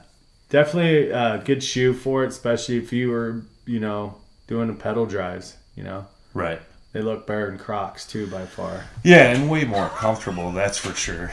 definitely 0.50 1.12
a 1.12 1.42
good 1.46 1.64
shoe 1.64 1.94
for 1.94 2.24
it, 2.24 2.30
especially 2.30 2.78
if 2.78 2.92
you 2.92 3.12
were 3.12 3.44
you 3.68 3.80
know 3.80 4.16
doing 4.48 4.68
the 4.68 4.74
pedal 4.74 5.06
drives. 5.06 5.58
You 5.76 5.84
know, 5.84 6.06
Right. 6.34 6.62
they 6.94 7.02
look 7.02 7.28
better 7.28 7.48
than 7.48 7.58
Crocs 7.58 8.06
too 8.06 8.28
by 8.28 8.46
far. 8.46 8.86
Yeah, 9.04 9.32
and 9.32 9.50
way 9.50 9.66
more 9.66 9.90
comfortable. 9.90 10.52
That's 10.52 10.78
for 10.78 10.94
sure. 10.94 11.32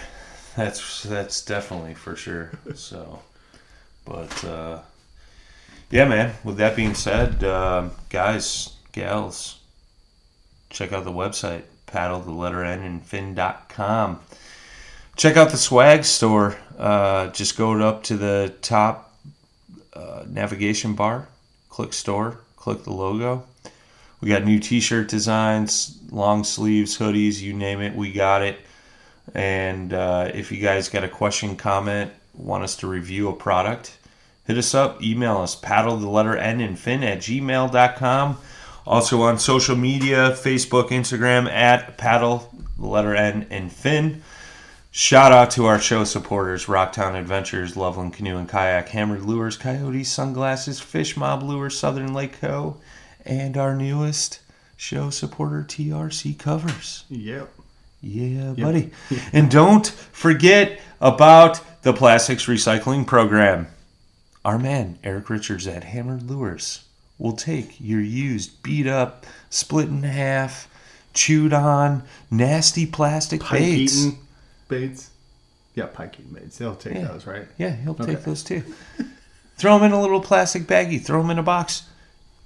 That's 0.56 1.02
that's 1.04 1.44
definitely 1.44 1.94
for 1.94 2.16
sure. 2.16 2.50
So, 2.74 3.20
but 4.04 4.44
uh, 4.44 4.80
yeah, 5.90 6.06
man. 6.06 6.34
With 6.42 6.56
that 6.56 6.74
being 6.74 6.94
said, 6.94 7.44
um 7.44 7.92
guys, 8.08 8.74
gals, 8.92 9.60
check 10.70 10.92
out 10.92 11.04
the 11.04 11.12
website 11.12 11.62
paddle 11.88 12.20
the 12.20 12.30
letter 12.30 12.62
n 12.62 12.82
and 12.82 13.04
fin.com. 13.04 14.20
Check 15.16 15.36
out 15.36 15.50
the 15.50 15.56
swag 15.56 16.04
store. 16.04 16.56
Uh, 16.78 17.28
just 17.28 17.56
go 17.56 17.72
up 17.80 18.04
to 18.04 18.16
the 18.16 18.54
top 18.62 19.16
uh, 19.94 20.22
navigation 20.28 20.94
bar, 20.94 21.28
click 21.68 21.92
store, 21.92 22.38
click 22.56 22.84
the 22.84 22.92
logo. 22.92 23.44
We 24.20 24.30
got 24.30 24.44
new 24.44 24.58
t-shirt 24.58 25.08
designs, 25.08 25.98
long 26.10 26.44
sleeves, 26.44 26.98
hoodies, 26.98 27.40
you 27.40 27.52
name 27.52 27.80
it, 27.80 27.94
we 27.94 28.12
got 28.12 28.42
it. 28.42 28.58
And 29.34 29.92
uh, 29.92 30.30
if 30.34 30.50
you 30.50 30.60
guys 30.60 30.88
got 30.88 31.04
a 31.04 31.08
question, 31.08 31.56
comment, 31.56 32.10
want 32.34 32.64
us 32.64 32.76
to 32.76 32.86
review 32.86 33.28
a 33.28 33.32
product, 33.32 33.96
hit 34.46 34.58
us 34.58 34.74
up, 34.74 35.02
email 35.02 35.38
us, 35.38 35.54
paddle 35.54 35.96
the 35.96 36.08
letter 36.08 36.36
N 36.36 36.60
and 36.60 36.78
fin 36.78 37.02
at 37.02 37.18
gmail.com. 37.18 38.38
Also 38.86 39.20
on 39.20 39.38
social 39.38 39.76
media, 39.76 40.30
Facebook, 40.30 40.88
Instagram 40.88 41.48
at 41.48 41.98
paddle 41.98 42.50
the 42.78 42.86
letter 42.86 43.14
N 43.14 43.46
and 43.50 43.70
fin. 43.70 44.22
Shout 44.90 45.30
out 45.30 45.50
to 45.52 45.66
our 45.66 45.78
show 45.78 46.04
supporters 46.04 46.66
Rocktown 46.66 47.14
Adventures, 47.14 47.76
Loveland 47.76 48.14
Canoe 48.14 48.38
and 48.38 48.48
Kayak, 48.48 48.88
Hammered 48.88 49.22
Lures, 49.22 49.56
Coyotes, 49.56 50.10
Sunglasses, 50.10 50.80
Fish 50.80 51.16
Mob 51.16 51.42
Lures, 51.42 51.78
Southern 51.78 52.14
Lake 52.14 52.40
Co., 52.40 52.78
and 53.28 53.56
our 53.56 53.74
newest 53.76 54.40
show 54.76 55.10
supporter, 55.10 55.62
TRC 55.68 56.38
Covers. 56.38 57.04
Yep. 57.10 57.52
Yeah, 58.00 58.52
buddy. 58.56 58.90
and 59.32 59.50
don't 59.50 59.86
forget 59.86 60.80
about 61.00 61.60
the 61.82 61.92
plastics 61.92 62.46
recycling 62.46 63.06
program. 63.06 63.66
Our 64.44 64.58
man, 64.58 64.98
Eric 65.04 65.28
Richards 65.30 65.66
at 65.66 65.84
Hammered 65.84 66.22
Lures, 66.30 66.84
will 67.18 67.32
take 67.34 67.76
your 67.80 68.00
used, 68.00 68.62
beat 68.62 68.86
up, 68.86 69.26
split 69.50 69.88
in 69.88 70.04
half, 70.04 70.68
chewed 71.12 71.52
on, 71.52 72.04
nasty 72.30 72.86
plastic 72.86 73.40
Pike 73.40 73.58
baits. 73.60 74.04
eating 74.06 74.18
baits. 74.68 75.10
Yeah, 75.74 75.86
pike 75.86 76.14
eating 76.20 76.32
baits. 76.32 76.56
They'll 76.58 76.76
take 76.76 76.94
Yeah. 76.94 77.08
those, 77.08 77.26
right? 77.26 77.46
Yeah, 77.58 77.70
he'll 77.74 77.94
take 77.94 78.22
those 78.24 78.42
too. 78.44 78.62
throw 79.56 79.76
them 79.76 79.86
in 79.86 79.92
a 79.92 80.00
little 80.00 80.20
plastic 80.20 80.68
baggie, 80.68 81.02
throw 81.04 81.20
them 81.20 81.30
in 81.30 81.38
a 81.38 81.42
box, 81.42 81.82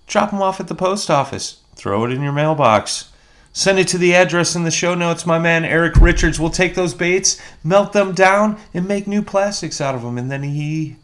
drop 0.06 0.30
them 0.30 0.42
off 0.42 0.60
at 0.60 0.68
the 0.68 0.74
post 0.74 1.10
office, 1.10 1.62
throw 1.74 2.04
it 2.04 2.12
in 2.12 2.22
your 2.22 2.32
mailbox. 2.32 3.10
Send 3.54 3.78
it 3.78 3.88
to 3.88 3.98
the 3.98 4.14
address 4.14 4.56
in 4.56 4.64
the 4.64 4.70
show 4.70 4.94
notes. 4.94 5.26
My 5.26 5.38
man 5.38 5.64
Eric 5.64 5.96
Richards 5.96 6.40
will 6.40 6.50
take 6.50 6.74
those 6.74 6.94
baits, 6.94 7.40
melt 7.62 7.92
them 7.92 8.14
down, 8.14 8.58
and 8.72 8.88
make 8.88 9.06
new 9.06 9.20
plastics 9.22 9.78
out 9.78 9.94
of 9.94 10.00
them. 10.02 10.16
And 10.16 10.30
then 10.30 10.42
he 10.42 10.96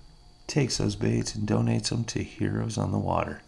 takes 0.46 0.78
those 0.78 0.96
baits 0.96 1.34
and 1.34 1.46
donates 1.46 1.90
them 1.90 2.04
to 2.04 2.22
Heroes 2.22 2.78
on 2.78 2.90
the 2.90 2.98
Water. 2.98 3.42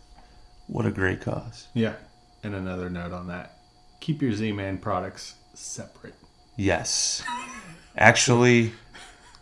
What 0.66 0.84
a 0.84 0.90
great 0.90 1.22
cause. 1.22 1.66
Yeah. 1.72 1.94
And 2.42 2.54
another 2.54 2.90
note 2.90 3.12
on 3.12 3.28
that: 3.28 3.56
keep 4.00 4.20
your 4.20 4.32
Z-Man 4.32 4.78
products 4.78 5.34
separate. 5.54 6.14
Yes. 6.56 7.22
Actually, 7.96 8.72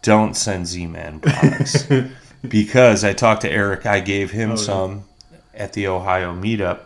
don't 0.03 0.37
send 0.37 0.67
Z 0.67 0.87
Man 0.87 1.21
products 1.21 1.87
because 2.49 3.05
I 3.05 3.13
talked 3.13 3.43
to 3.43 3.51
Eric. 3.51 3.87
I 3.87 4.01
gave 4.01 4.31
him 4.31 4.51
oh, 4.51 4.55
yeah. 4.55 4.61
some 4.61 5.05
at 5.59 5.73
the 5.75 5.87
Ohio 5.89 6.35
meetup. 6.35 6.81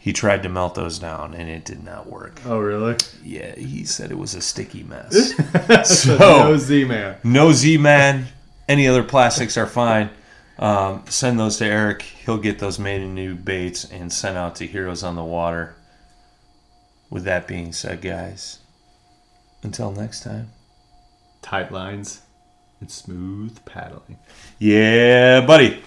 He 0.00 0.12
tried 0.12 0.42
to 0.44 0.48
melt 0.48 0.74
those 0.74 0.98
down 0.98 1.34
and 1.34 1.48
it 1.50 1.64
did 1.64 1.82
not 1.84 2.08
work. 2.08 2.40
Oh, 2.46 2.58
really? 2.58 2.96
Yeah, 3.22 3.54
he 3.56 3.84
said 3.84 4.10
it 4.10 4.18
was 4.18 4.34
a 4.34 4.40
sticky 4.40 4.82
mess. 4.84 5.32
So 5.84 6.16
no 6.16 6.56
Z-Man. 6.56 7.16
no 7.24 7.52
Z 7.52 7.78
Man. 7.78 8.26
Any 8.68 8.86
other 8.86 9.02
plastics 9.02 9.56
are 9.56 9.66
fine. 9.66 10.10
Um, 10.58 11.04
send 11.08 11.38
those 11.38 11.56
to 11.58 11.64
Eric. 11.66 12.02
He'll 12.02 12.38
get 12.38 12.58
those 12.58 12.78
made 12.78 13.00
in 13.02 13.14
new 13.14 13.34
baits 13.34 13.84
and 13.90 14.12
sent 14.12 14.36
out 14.36 14.56
to 14.56 14.66
Heroes 14.66 15.02
on 15.02 15.14
the 15.16 15.24
Water. 15.24 15.74
With 17.10 17.24
that 17.24 17.46
being 17.46 17.72
said, 17.72 18.00
guys, 18.02 18.58
until 19.62 19.90
next 19.92 20.22
time. 20.24 20.50
Tight 21.42 21.72
lines 21.72 22.20
and 22.80 22.90
smooth 22.90 23.58
paddling. 23.64 24.18
Yeah, 24.58 25.40
buddy. 25.46 25.82